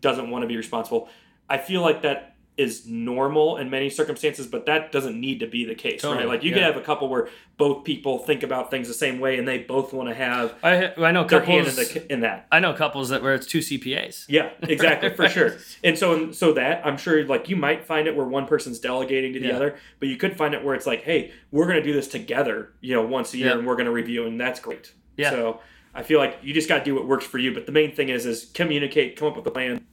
doesn't 0.00 0.30
want 0.30 0.42
to 0.42 0.48
be 0.48 0.56
responsible. 0.56 1.08
I 1.48 1.58
feel 1.58 1.80
like 1.80 2.02
that 2.02 2.35
is 2.56 2.86
normal 2.86 3.58
in 3.58 3.68
many 3.68 3.90
circumstances, 3.90 4.46
but 4.46 4.64
that 4.64 4.90
doesn't 4.90 5.20
need 5.20 5.40
to 5.40 5.46
be 5.46 5.66
the 5.66 5.74
case, 5.74 6.00
totally. 6.00 6.24
right? 6.24 6.34
Like 6.34 6.42
you 6.42 6.50
yeah. 6.50 6.56
could 6.56 6.62
have 6.64 6.76
a 6.76 6.80
couple 6.80 7.08
where 7.08 7.28
both 7.58 7.84
people 7.84 8.18
think 8.18 8.42
about 8.42 8.70
things 8.70 8.88
the 8.88 8.94
same 8.94 9.20
way, 9.20 9.38
and 9.38 9.46
they 9.46 9.58
both 9.58 9.92
want 9.92 10.08
to 10.08 10.14
have. 10.14 10.54
I 10.62 10.92
I 10.96 11.12
know 11.12 11.24
couples 11.26 11.68
in, 11.68 11.74
the, 11.74 12.12
in, 12.12 12.20
that. 12.20 12.46
I 12.50 12.60
know 12.60 12.72
couples 12.72 13.10
that 13.10 13.22
where 13.22 13.34
it's 13.34 13.46
two 13.46 13.58
CPAs. 13.58 14.24
Yeah, 14.28 14.50
exactly 14.62 15.10
for 15.10 15.28
sure. 15.28 15.56
And 15.84 15.98
so 15.98 16.32
so 16.32 16.54
that 16.54 16.86
I'm 16.86 16.96
sure 16.96 17.24
like 17.24 17.48
you 17.48 17.56
might 17.56 17.84
find 17.84 18.08
it 18.08 18.16
where 18.16 18.26
one 18.26 18.46
person's 18.46 18.78
delegating 18.78 19.34
to 19.34 19.40
the 19.40 19.48
yeah. 19.48 19.56
other, 19.56 19.76
but 20.00 20.08
you 20.08 20.16
could 20.16 20.36
find 20.36 20.54
it 20.54 20.64
where 20.64 20.74
it's 20.74 20.86
like, 20.86 21.02
hey, 21.02 21.32
we're 21.50 21.66
going 21.66 21.76
to 21.76 21.82
do 21.82 21.92
this 21.92 22.08
together, 22.08 22.72
you 22.80 22.94
know, 22.94 23.02
once 23.04 23.34
a 23.34 23.38
year, 23.38 23.58
and 23.58 23.66
we're 23.66 23.74
going 23.74 23.86
to 23.86 23.92
review, 23.92 24.26
and 24.26 24.40
that's 24.40 24.60
great. 24.60 24.92
Yeah. 25.16 25.30
So 25.30 25.60
I 25.94 26.02
feel 26.02 26.18
like 26.18 26.38
you 26.42 26.54
just 26.54 26.68
got 26.68 26.78
to 26.78 26.84
do 26.84 26.94
what 26.94 27.06
works 27.06 27.26
for 27.26 27.38
you, 27.38 27.52
but 27.52 27.66
the 27.66 27.72
main 27.72 27.94
thing 27.94 28.08
is 28.08 28.24
is 28.24 28.46
communicate, 28.54 29.16
come 29.16 29.28
up 29.28 29.36
with 29.36 29.46
a 29.46 29.50
plan, 29.50 29.84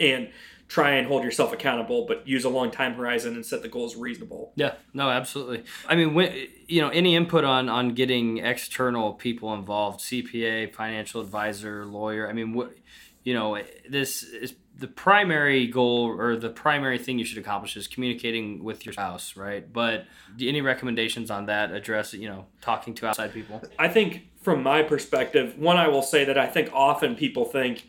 and 0.00 0.30
try 0.72 0.92
and 0.92 1.06
hold 1.06 1.22
yourself 1.22 1.52
accountable, 1.52 2.06
but 2.06 2.26
use 2.26 2.44
a 2.44 2.48
long 2.48 2.70
time 2.70 2.94
horizon 2.94 3.34
and 3.34 3.44
set 3.44 3.60
the 3.60 3.68
goals 3.68 3.94
reasonable. 3.94 4.52
Yeah, 4.54 4.72
no, 4.94 5.10
absolutely. 5.10 5.64
I 5.86 5.94
mean, 5.94 6.14
when, 6.14 6.46
you 6.66 6.80
know, 6.80 6.88
any 6.88 7.14
input 7.14 7.44
on 7.44 7.68
on 7.68 7.92
getting 7.92 8.38
external 8.38 9.12
people 9.12 9.52
involved, 9.52 10.00
CPA, 10.00 10.72
financial 10.72 11.20
advisor, 11.20 11.84
lawyer. 11.84 12.26
I 12.26 12.32
mean, 12.32 12.54
what 12.54 12.74
you 13.22 13.34
know, 13.34 13.62
this 13.86 14.22
is 14.22 14.54
the 14.78 14.88
primary 14.88 15.66
goal 15.66 16.06
or 16.06 16.36
the 16.36 16.48
primary 16.48 16.98
thing 16.98 17.18
you 17.18 17.24
should 17.26 17.38
accomplish 17.38 17.76
is 17.76 17.86
communicating 17.86 18.64
with 18.64 18.86
your 18.86 18.94
spouse, 18.94 19.36
right? 19.36 19.70
But 19.70 20.06
any 20.40 20.62
recommendations 20.62 21.30
on 21.30 21.46
that 21.46 21.70
address, 21.70 22.14
you 22.14 22.28
know, 22.28 22.46
talking 22.62 22.94
to 22.94 23.08
outside 23.08 23.34
people? 23.34 23.62
I 23.78 23.88
think 23.88 24.22
from 24.40 24.62
my 24.62 24.82
perspective, 24.82 25.58
one 25.58 25.76
I 25.76 25.86
will 25.88 26.02
say 26.02 26.24
that 26.24 26.38
I 26.38 26.46
think 26.46 26.70
often 26.72 27.14
people 27.14 27.44
think 27.44 27.84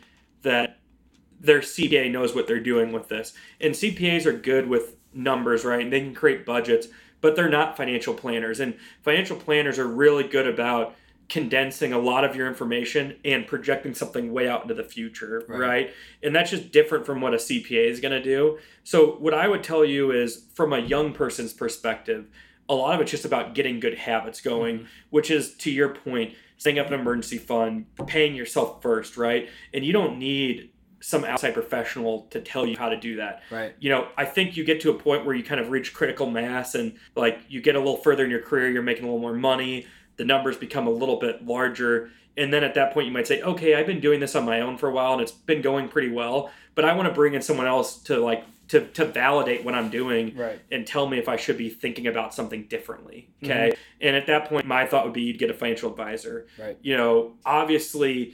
their 1.44 1.60
CPA 1.60 2.10
knows 2.10 2.34
what 2.34 2.46
they're 2.46 2.60
doing 2.60 2.92
with 2.92 3.08
this. 3.08 3.34
And 3.60 3.74
CPAs 3.74 4.26
are 4.26 4.32
good 4.32 4.68
with 4.68 4.96
numbers, 5.12 5.64
right? 5.64 5.82
And 5.82 5.92
they 5.92 6.00
can 6.00 6.14
create 6.14 6.46
budgets, 6.46 6.88
but 7.20 7.36
they're 7.36 7.48
not 7.48 7.76
financial 7.76 8.14
planners. 8.14 8.60
And 8.60 8.74
financial 9.02 9.36
planners 9.36 9.78
are 9.78 9.86
really 9.86 10.24
good 10.24 10.46
about 10.46 10.96
condensing 11.28 11.92
a 11.92 11.98
lot 11.98 12.24
of 12.24 12.36
your 12.36 12.46
information 12.46 13.16
and 13.24 13.46
projecting 13.46 13.94
something 13.94 14.32
way 14.32 14.48
out 14.48 14.62
into 14.62 14.74
the 14.74 14.84
future, 14.84 15.42
right? 15.48 15.60
right? 15.60 15.90
And 16.22 16.34
that's 16.34 16.50
just 16.50 16.70
different 16.70 17.06
from 17.06 17.20
what 17.20 17.34
a 17.34 17.38
CPA 17.38 17.86
is 17.88 18.00
going 18.00 18.12
to 18.12 18.22
do. 18.22 18.58
So, 18.82 19.12
what 19.12 19.32
I 19.32 19.48
would 19.48 19.62
tell 19.62 19.84
you 19.84 20.10
is 20.10 20.44
from 20.54 20.72
a 20.72 20.78
young 20.78 21.12
person's 21.12 21.52
perspective, 21.52 22.26
a 22.68 22.74
lot 22.74 22.94
of 22.94 23.00
it's 23.00 23.10
just 23.10 23.24
about 23.24 23.54
getting 23.54 23.80
good 23.80 23.96
habits 23.96 24.40
going, 24.40 24.80
mm-hmm. 24.80 24.86
which 25.10 25.30
is 25.30 25.54
to 25.56 25.70
your 25.70 25.90
point, 25.90 26.34
setting 26.58 26.78
up 26.78 26.88
an 26.88 26.94
emergency 26.94 27.38
fund, 27.38 27.86
paying 28.06 28.34
yourself 28.34 28.82
first, 28.82 29.16
right? 29.16 29.48
And 29.72 29.84
you 29.84 29.92
don't 29.92 30.18
need 30.18 30.70
some 31.04 31.22
outside 31.22 31.52
professional 31.52 32.22
to 32.30 32.40
tell 32.40 32.66
you 32.66 32.78
how 32.78 32.88
to 32.88 32.96
do 32.96 33.16
that. 33.16 33.42
Right. 33.50 33.74
You 33.78 33.90
know, 33.90 34.08
I 34.16 34.24
think 34.24 34.56
you 34.56 34.64
get 34.64 34.80
to 34.80 34.90
a 34.90 34.94
point 34.94 35.26
where 35.26 35.34
you 35.34 35.44
kind 35.44 35.60
of 35.60 35.68
reach 35.68 35.92
critical 35.92 36.30
mass 36.30 36.74
and 36.74 36.94
like 37.14 37.40
you 37.46 37.60
get 37.60 37.76
a 37.76 37.78
little 37.78 37.98
further 37.98 38.24
in 38.24 38.30
your 38.30 38.40
career, 38.40 38.70
you're 38.70 38.82
making 38.82 39.04
a 39.04 39.08
little 39.08 39.20
more 39.20 39.34
money, 39.34 39.86
the 40.16 40.24
numbers 40.24 40.56
become 40.56 40.86
a 40.86 40.90
little 40.90 41.16
bit 41.16 41.44
larger. 41.44 42.08
And 42.38 42.50
then 42.50 42.64
at 42.64 42.72
that 42.76 42.94
point, 42.94 43.06
you 43.06 43.12
might 43.12 43.26
say, 43.26 43.42
okay, 43.42 43.74
I've 43.74 43.86
been 43.86 44.00
doing 44.00 44.18
this 44.18 44.34
on 44.34 44.46
my 44.46 44.62
own 44.62 44.78
for 44.78 44.88
a 44.88 44.92
while 44.92 45.12
and 45.12 45.20
it's 45.20 45.30
been 45.30 45.60
going 45.60 45.90
pretty 45.90 46.10
well, 46.10 46.50
but 46.74 46.86
I 46.86 46.94
want 46.94 47.06
to 47.06 47.14
bring 47.14 47.34
in 47.34 47.42
someone 47.42 47.66
else 47.66 47.98
to 48.04 48.18
like 48.18 48.44
to, 48.68 48.86
to 48.92 49.04
validate 49.04 49.62
what 49.62 49.74
I'm 49.74 49.90
doing 49.90 50.34
right. 50.34 50.58
and 50.72 50.86
tell 50.86 51.06
me 51.06 51.18
if 51.18 51.28
I 51.28 51.36
should 51.36 51.58
be 51.58 51.68
thinking 51.68 52.06
about 52.06 52.32
something 52.32 52.64
differently. 52.64 53.28
Okay. 53.44 53.72
Mm-hmm. 53.72 54.06
And 54.06 54.16
at 54.16 54.26
that 54.28 54.48
point, 54.48 54.64
my 54.64 54.86
thought 54.86 55.04
would 55.04 55.12
be 55.12 55.20
you'd 55.20 55.38
get 55.38 55.50
a 55.50 55.54
financial 55.54 55.90
advisor. 55.90 56.46
Right. 56.58 56.78
You 56.80 56.96
know, 56.96 57.34
obviously, 57.44 58.32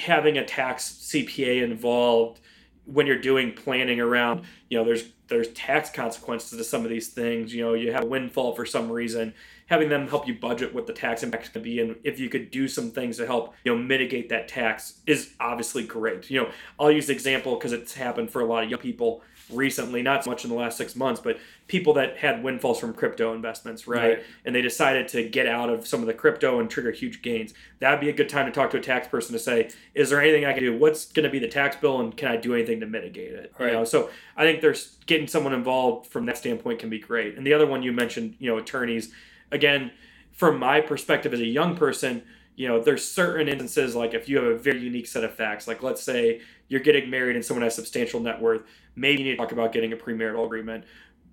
having 0.00 0.38
a 0.38 0.44
tax 0.44 0.90
CPA 1.10 1.62
involved 1.62 2.40
when 2.84 3.06
you're 3.06 3.18
doing 3.18 3.52
planning 3.52 4.00
around, 4.00 4.44
you 4.68 4.78
know, 4.78 4.84
there's 4.84 5.10
there's 5.28 5.48
tax 5.52 5.90
consequences 5.90 6.58
to 6.58 6.64
some 6.64 6.82
of 6.82 6.90
these 6.90 7.08
things. 7.08 7.54
You 7.54 7.62
know, 7.62 7.74
you 7.74 7.92
have 7.92 8.02
a 8.02 8.06
windfall 8.06 8.54
for 8.54 8.66
some 8.66 8.90
reason. 8.90 9.32
Having 9.66 9.88
them 9.88 10.08
help 10.08 10.26
you 10.26 10.34
budget 10.34 10.74
what 10.74 10.88
the 10.88 10.92
tax 10.92 11.22
impact 11.22 11.44
is 11.44 11.48
going 11.50 11.62
to 11.62 11.70
be, 11.70 11.80
and 11.80 11.96
if 12.02 12.18
you 12.18 12.28
could 12.28 12.50
do 12.50 12.66
some 12.66 12.90
things 12.90 13.18
to 13.18 13.26
help, 13.26 13.54
you 13.62 13.72
know, 13.72 13.80
mitigate 13.80 14.28
that 14.30 14.48
tax 14.48 15.00
is 15.06 15.34
obviously 15.38 15.84
great. 15.84 16.28
You 16.28 16.42
know, 16.42 16.50
I'll 16.80 16.90
use 16.90 17.06
the 17.06 17.12
example 17.12 17.54
because 17.54 17.72
it's 17.72 17.94
happened 17.94 18.30
for 18.30 18.40
a 18.40 18.44
lot 18.44 18.64
of 18.64 18.70
young 18.70 18.80
people 18.80 19.22
recently, 19.52 20.02
not 20.02 20.24
so 20.24 20.30
much 20.30 20.44
in 20.44 20.50
the 20.50 20.56
last 20.56 20.76
six 20.76 20.96
months, 20.96 21.20
but 21.20 21.38
people 21.66 21.94
that 21.94 22.16
had 22.16 22.42
windfalls 22.42 22.78
from 22.80 22.92
crypto 22.92 23.32
investments, 23.34 23.86
right? 23.86 24.02
right? 24.02 24.22
And 24.44 24.54
they 24.54 24.62
decided 24.62 25.08
to 25.08 25.28
get 25.28 25.46
out 25.46 25.70
of 25.70 25.86
some 25.86 26.00
of 26.00 26.06
the 26.06 26.14
crypto 26.14 26.60
and 26.60 26.68
trigger 26.68 26.90
huge 26.90 27.22
gains. 27.22 27.54
That 27.78 27.90
would 27.90 28.00
be 28.00 28.08
a 28.08 28.12
good 28.12 28.28
time 28.28 28.46
to 28.46 28.52
talk 28.52 28.70
to 28.70 28.78
a 28.78 28.80
tax 28.80 29.08
person 29.08 29.32
to 29.32 29.38
say, 29.38 29.70
is 29.94 30.10
there 30.10 30.20
anything 30.20 30.44
I 30.44 30.52
can 30.52 30.62
do? 30.62 30.76
What's 30.76 31.06
going 31.06 31.24
to 31.24 31.30
be 31.30 31.38
the 31.38 31.48
tax 31.48 31.76
bill, 31.76 32.00
and 32.00 32.16
can 32.16 32.28
I 32.28 32.36
do 32.36 32.54
anything 32.54 32.80
to 32.80 32.86
mitigate 32.86 33.32
it? 33.32 33.52
Right. 33.58 33.68
You 33.68 33.72
know, 33.78 33.84
so 33.84 34.10
I 34.36 34.44
think 34.44 34.60
there's 34.60 34.96
getting 35.06 35.26
someone 35.26 35.52
involved 35.52 36.06
from 36.06 36.26
that 36.26 36.38
standpoint 36.38 36.78
can 36.78 36.90
be 36.90 36.98
great. 36.98 37.36
And 37.36 37.46
the 37.46 37.54
other 37.54 37.66
one 37.66 37.82
you 37.82 37.92
mentioned, 37.92 38.36
you 38.38 38.50
know, 38.50 38.58
attorneys. 38.58 39.12
Again, 39.52 39.90
from 40.32 40.58
my 40.58 40.80
perspective 40.80 41.34
as 41.34 41.40
a 41.40 41.46
young 41.46 41.76
person 41.76 42.22
you 42.60 42.68
know, 42.68 42.78
there's 42.78 43.10
certain 43.10 43.48
instances 43.48 43.96
like 43.96 44.12
if 44.12 44.28
you 44.28 44.36
have 44.36 44.44
a 44.44 44.54
very 44.54 44.80
unique 44.80 45.06
set 45.06 45.24
of 45.24 45.34
facts, 45.34 45.66
like 45.66 45.82
let's 45.82 46.02
say 46.02 46.42
you're 46.70 46.80
getting 46.80 47.10
married 47.10 47.36
and 47.36 47.44
someone 47.44 47.62
has 47.62 47.74
substantial 47.74 48.20
net 48.20 48.40
worth, 48.40 48.62
maybe 48.96 49.22
you 49.22 49.28
need 49.28 49.32
to 49.32 49.36
talk 49.36 49.52
about 49.52 49.72
getting 49.72 49.92
a 49.92 49.96
premarital 49.96 50.46
agreement. 50.46 50.84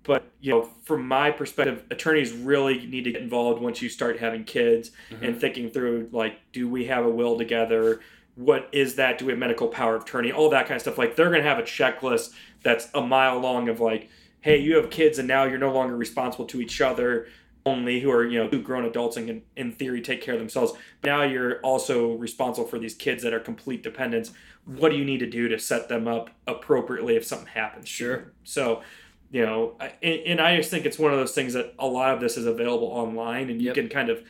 But 0.02 0.30
you 0.40 0.50
know, 0.52 0.68
from 0.84 1.06
my 1.06 1.30
perspective, 1.30 1.84
attorneys 1.90 2.32
really 2.32 2.86
need 2.86 3.04
to 3.04 3.12
get 3.12 3.22
involved 3.22 3.62
once 3.62 3.80
you 3.80 3.88
start 3.88 4.18
having 4.18 4.44
kids 4.44 4.90
mm-hmm. 5.10 5.24
and 5.24 5.40
thinking 5.40 5.70
through 5.70 6.08
like, 6.12 6.40
do 6.52 6.68
we 6.68 6.86
have 6.86 7.06
a 7.06 7.08
will 7.08 7.38
together? 7.38 8.00
What 8.34 8.68
is 8.72 8.96
that? 8.96 9.18
Do 9.18 9.26
we 9.26 9.32
have 9.32 9.38
medical 9.38 9.68
power 9.68 9.94
of 9.94 10.02
attorney? 10.02 10.32
All 10.32 10.50
that 10.50 10.66
kind 10.66 10.76
of 10.76 10.82
stuff. 10.82 10.98
Like 10.98 11.14
they're 11.14 11.30
gonna 11.30 11.42
have 11.42 11.58
a 11.58 11.62
checklist 11.62 12.32
that's 12.62 12.88
a 12.94 13.00
mile 13.00 13.38
long 13.38 13.68
of 13.68 13.80
like, 13.80 14.10
hey, 14.40 14.58
you 14.58 14.76
have 14.76 14.90
kids 14.90 15.18
and 15.18 15.28
now 15.28 15.44
you're 15.44 15.58
no 15.58 15.72
longer 15.72 15.96
responsible 15.96 16.46
to 16.46 16.60
each 16.60 16.80
other 16.80 17.28
only 17.68 18.00
who 18.00 18.10
are 18.10 18.26
you 18.26 18.38
know 18.38 18.48
two 18.48 18.62
grown 18.62 18.84
adults 18.84 19.16
and 19.16 19.26
can 19.26 19.42
in 19.56 19.72
theory 19.72 20.00
take 20.00 20.22
care 20.22 20.34
of 20.34 20.40
themselves. 20.40 20.72
But 21.00 21.10
now 21.10 21.22
you're 21.22 21.60
also 21.60 22.12
responsible 22.14 22.68
for 22.68 22.78
these 22.78 22.94
kids 22.94 23.22
that 23.22 23.32
are 23.32 23.40
complete 23.40 23.82
dependents. 23.82 24.32
What 24.64 24.90
do 24.90 24.96
you 24.96 25.04
need 25.04 25.18
to 25.18 25.30
do 25.30 25.48
to 25.48 25.58
set 25.58 25.88
them 25.88 26.08
up 26.08 26.30
appropriately 26.46 27.16
if 27.16 27.24
something 27.24 27.48
happens 27.48 27.88
sure. 27.88 28.32
So 28.44 28.82
you 29.30 29.44
know 29.44 29.76
and, 30.02 30.20
and, 30.20 30.40
i 30.40 30.56
just 30.56 30.70
think 30.70 30.86
it's 30.86 30.98
one 30.98 31.12
of 31.12 31.18
those 31.18 31.34
things 31.34 31.52
that 31.52 31.74
a 31.78 31.86
lot 31.86 32.14
of 32.14 32.20
this 32.20 32.38
is 32.38 32.46
available 32.46 32.86
online 32.86 33.50
and 33.50 33.60
you 33.60 33.66
yep. 33.66 33.74
can 33.74 33.86
kind 33.86 34.08
of 34.08 34.22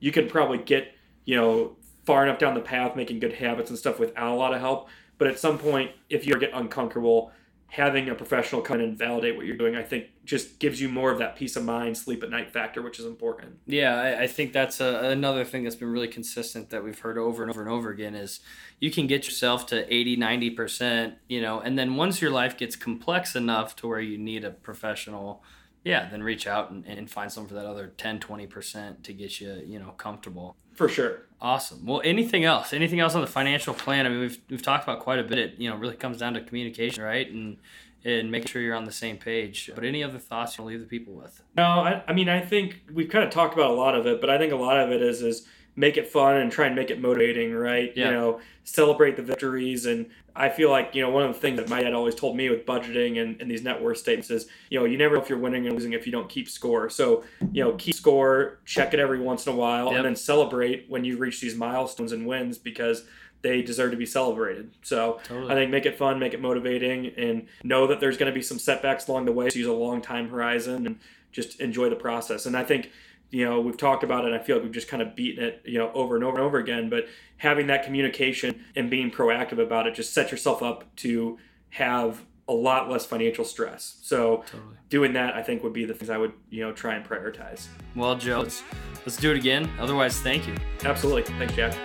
you 0.00 0.10
can 0.10 0.26
probably 0.26 0.56
get 0.56 0.94
you 1.26 1.36
know 1.36 1.76
far 2.06 2.24
enough 2.24 2.38
down 2.38 2.54
the 2.54 2.60
path 2.60 2.96
making 2.96 3.18
good 3.18 3.34
habits 3.34 3.68
and 3.68 3.78
stuff 3.78 3.98
without 3.98 4.32
a 4.32 4.34
lot 4.34 4.54
of 4.54 4.60
help. 4.60 4.88
But 5.18 5.28
at 5.28 5.38
some 5.38 5.58
point 5.58 5.90
if 6.08 6.26
you 6.26 6.38
get 6.38 6.50
uncomfortable 6.54 7.32
having 7.68 8.08
a 8.08 8.14
professional 8.14 8.62
come 8.62 8.76
in 8.76 8.82
and 8.82 8.98
validate 8.98 9.36
what 9.36 9.44
you're 9.44 9.56
doing, 9.56 9.76
I 9.76 9.82
think 9.82 10.06
just 10.24 10.58
gives 10.58 10.80
you 10.80 10.88
more 10.88 11.10
of 11.10 11.18
that 11.18 11.36
peace 11.36 11.56
of 11.56 11.64
mind, 11.64 11.98
sleep 11.98 12.22
at 12.22 12.30
night 12.30 12.52
factor, 12.52 12.80
which 12.80 12.98
is 12.98 13.06
important. 13.06 13.58
Yeah, 13.66 13.94
I, 13.94 14.22
I 14.22 14.26
think 14.26 14.52
that's 14.52 14.80
a, 14.80 15.10
another 15.10 15.44
thing 15.44 15.64
that's 15.64 15.76
been 15.76 15.90
really 15.90 16.08
consistent 16.08 16.70
that 16.70 16.84
we've 16.84 16.98
heard 16.98 17.18
over 17.18 17.42
and 17.42 17.50
over 17.50 17.60
and 17.60 17.70
over 17.70 17.90
again 17.90 18.14
is 18.14 18.40
you 18.80 18.90
can 18.90 19.06
get 19.06 19.26
yourself 19.26 19.66
to 19.66 19.92
80, 19.92 20.16
90%, 20.16 21.14
you 21.28 21.42
know, 21.42 21.60
and 21.60 21.78
then 21.78 21.96
once 21.96 22.22
your 22.22 22.30
life 22.30 22.56
gets 22.56 22.76
complex 22.76 23.34
enough 23.34 23.76
to 23.76 23.88
where 23.88 24.00
you 24.00 24.16
need 24.16 24.44
a 24.44 24.50
professional, 24.50 25.42
yeah, 25.84 26.08
then 26.08 26.22
reach 26.22 26.46
out 26.46 26.70
and, 26.70 26.84
and 26.86 27.10
find 27.10 27.30
someone 27.30 27.48
for 27.48 27.54
that 27.54 27.66
other 27.66 27.92
10, 27.96 28.20
20% 28.20 29.02
to 29.02 29.12
get 29.12 29.40
you, 29.40 29.62
you 29.64 29.78
know, 29.78 29.90
comfortable. 29.90 30.56
For 30.74 30.88
sure. 30.88 31.25
Awesome. 31.40 31.84
Well, 31.84 32.00
anything 32.04 32.44
else? 32.44 32.72
Anything 32.72 33.00
else 33.00 33.14
on 33.14 33.20
the 33.20 33.26
financial 33.26 33.74
plan? 33.74 34.06
I 34.06 34.08
mean, 34.08 34.20
we've 34.20 34.38
we've 34.48 34.62
talked 34.62 34.84
about 34.84 35.00
quite 35.00 35.18
a 35.18 35.24
bit. 35.24 35.38
It 35.38 35.54
you 35.58 35.68
know 35.68 35.76
really 35.76 35.96
comes 35.96 36.18
down 36.18 36.34
to 36.34 36.40
communication, 36.40 37.02
right? 37.02 37.30
And 37.30 37.58
and 38.04 38.30
making 38.30 38.48
sure 38.48 38.62
you're 38.62 38.76
on 38.76 38.84
the 38.84 38.92
same 38.92 39.18
page. 39.18 39.70
But 39.74 39.84
any 39.84 40.02
other 40.02 40.18
thoughts 40.18 40.56
you'll 40.56 40.68
leave 40.68 40.80
the 40.80 40.86
people 40.86 41.12
with? 41.12 41.42
No, 41.56 41.64
I, 41.64 42.02
I 42.08 42.12
mean 42.12 42.28
I 42.28 42.40
think 42.40 42.82
we've 42.92 43.08
kind 43.08 43.24
of 43.24 43.30
talked 43.30 43.52
about 43.52 43.70
a 43.70 43.74
lot 43.74 43.94
of 43.94 44.06
it, 44.06 44.20
but 44.20 44.30
I 44.30 44.38
think 44.38 44.52
a 44.52 44.56
lot 44.56 44.78
of 44.78 44.90
it 44.90 45.02
is 45.02 45.22
is 45.22 45.46
make 45.76 45.98
it 45.98 46.08
fun 46.08 46.36
and 46.36 46.50
try 46.50 46.66
and 46.66 46.74
make 46.74 46.90
it 46.90 47.00
motivating, 47.00 47.54
right? 47.54 47.92
Yeah. 47.94 48.06
You 48.06 48.10
know, 48.12 48.40
celebrate 48.64 49.16
the 49.16 49.22
victories. 49.22 49.86
And 49.86 50.06
I 50.34 50.48
feel 50.48 50.70
like, 50.70 50.94
you 50.94 51.02
know, 51.02 51.10
one 51.10 51.22
of 51.22 51.34
the 51.34 51.40
things 51.40 51.58
that 51.58 51.68
my 51.68 51.82
dad 51.82 51.92
always 51.92 52.14
told 52.14 52.36
me 52.36 52.48
with 52.48 52.64
budgeting 52.66 53.20
and, 53.22 53.40
and 53.40 53.50
these 53.50 53.62
net 53.62 53.80
worth 53.80 53.98
statements 53.98 54.30
is, 54.30 54.48
you 54.70 54.78
know, 54.78 54.86
you 54.86 54.96
never 54.96 55.16
know 55.16 55.22
if 55.22 55.28
you're 55.28 55.38
winning 55.38 55.66
or 55.66 55.72
losing 55.72 55.92
if 55.92 56.06
you 56.06 56.12
don't 56.12 56.28
keep 56.28 56.48
score. 56.48 56.88
So, 56.88 57.24
you 57.52 57.62
know, 57.62 57.74
keep 57.74 57.94
score, 57.94 58.58
check 58.64 58.94
it 58.94 59.00
every 59.00 59.20
once 59.20 59.46
in 59.46 59.52
a 59.52 59.56
while, 59.56 59.86
yep. 59.86 59.96
and 59.96 60.04
then 60.04 60.16
celebrate 60.16 60.86
when 60.88 61.04
you 61.04 61.18
reach 61.18 61.40
these 61.40 61.54
milestones 61.54 62.12
and 62.12 62.26
wins 62.26 62.58
because 62.58 63.04
they 63.42 63.60
deserve 63.62 63.90
to 63.90 63.96
be 63.96 64.06
celebrated. 64.06 64.70
So 64.82 65.20
totally. 65.24 65.52
I 65.52 65.54
think 65.54 65.70
make 65.70 65.86
it 65.86 65.96
fun, 65.98 66.18
make 66.18 66.34
it 66.34 66.40
motivating, 66.40 67.12
and 67.16 67.46
know 67.62 67.86
that 67.86 68.00
there's 68.00 68.16
going 68.16 68.32
to 68.32 68.34
be 68.34 68.42
some 68.42 68.58
setbacks 68.58 69.08
along 69.08 69.26
the 69.26 69.32
way. 69.32 69.50
So 69.50 69.58
use 69.58 69.68
a 69.68 69.72
long 69.72 70.00
time 70.00 70.30
horizon 70.30 70.86
and 70.86 70.98
just 71.32 71.60
enjoy 71.60 71.90
the 71.90 71.96
process. 71.96 72.46
And 72.46 72.56
I 72.56 72.64
think 72.64 72.90
you 73.30 73.44
know 73.44 73.60
we've 73.60 73.76
talked 73.76 74.04
about 74.04 74.24
it 74.24 74.32
i 74.32 74.38
feel 74.38 74.56
like 74.56 74.64
we've 74.64 74.72
just 74.72 74.88
kind 74.88 75.02
of 75.02 75.14
beaten 75.16 75.42
it 75.42 75.62
you 75.64 75.78
know 75.78 75.90
over 75.92 76.14
and 76.14 76.24
over 76.24 76.36
and 76.36 76.44
over 76.44 76.58
again 76.58 76.88
but 76.88 77.06
having 77.38 77.66
that 77.66 77.84
communication 77.84 78.64
and 78.74 78.90
being 78.90 79.10
proactive 79.10 79.58
about 79.58 79.86
it 79.86 79.94
just 79.94 80.12
set 80.12 80.30
yourself 80.30 80.62
up 80.62 80.84
to 80.96 81.38
have 81.70 82.24
a 82.48 82.52
lot 82.52 82.88
less 82.88 83.04
financial 83.04 83.44
stress 83.44 83.98
so 84.02 84.44
totally. 84.46 84.76
doing 84.88 85.12
that 85.12 85.34
i 85.34 85.42
think 85.42 85.62
would 85.62 85.72
be 85.72 85.84
the 85.84 85.94
things 85.94 86.10
i 86.10 86.16
would 86.16 86.32
you 86.50 86.62
know 86.62 86.72
try 86.72 86.94
and 86.94 87.04
prioritize 87.04 87.66
well 87.94 88.14
joe 88.14 88.40
let's 88.40 88.62
let's 89.04 89.16
do 89.16 89.30
it 89.30 89.36
again 89.36 89.68
otherwise 89.80 90.20
thank 90.20 90.46
you 90.46 90.54
absolutely 90.84 91.22
thanks 91.34 91.54
jack 91.54 91.76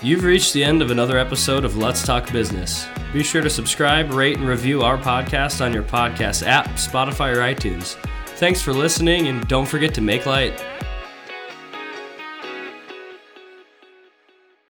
You've 0.00 0.22
reached 0.22 0.52
the 0.52 0.62
end 0.62 0.80
of 0.80 0.92
another 0.92 1.18
episode 1.18 1.64
of 1.64 1.76
Let's 1.76 2.06
Talk 2.06 2.30
Business. 2.30 2.86
Be 3.12 3.24
sure 3.24 3.42
to 3.42 3.50
subscribe, 3.50 4.12
rate, 4.12 4.36
and 4.36 4.46
review 4.46 4.82
our 4.82 4.96
podcast 4.96 5.60
on 5.60 5.72
your 5.72 5.82
podcast 5.82 6.46
app, 6.46 6.68
Spotify, 6.76 7.34
or 7.34 7.38
iTunes. 7.38 7.96
Thanks 8.38 8.62
for 8.62 8.72
listening, 8.72 9.26
and 9.26 9.46
don't 9.48 9.66
forget 9.66 9.92
to 9.94 10.00
make 10.00 10.24
light. 10.24 10.62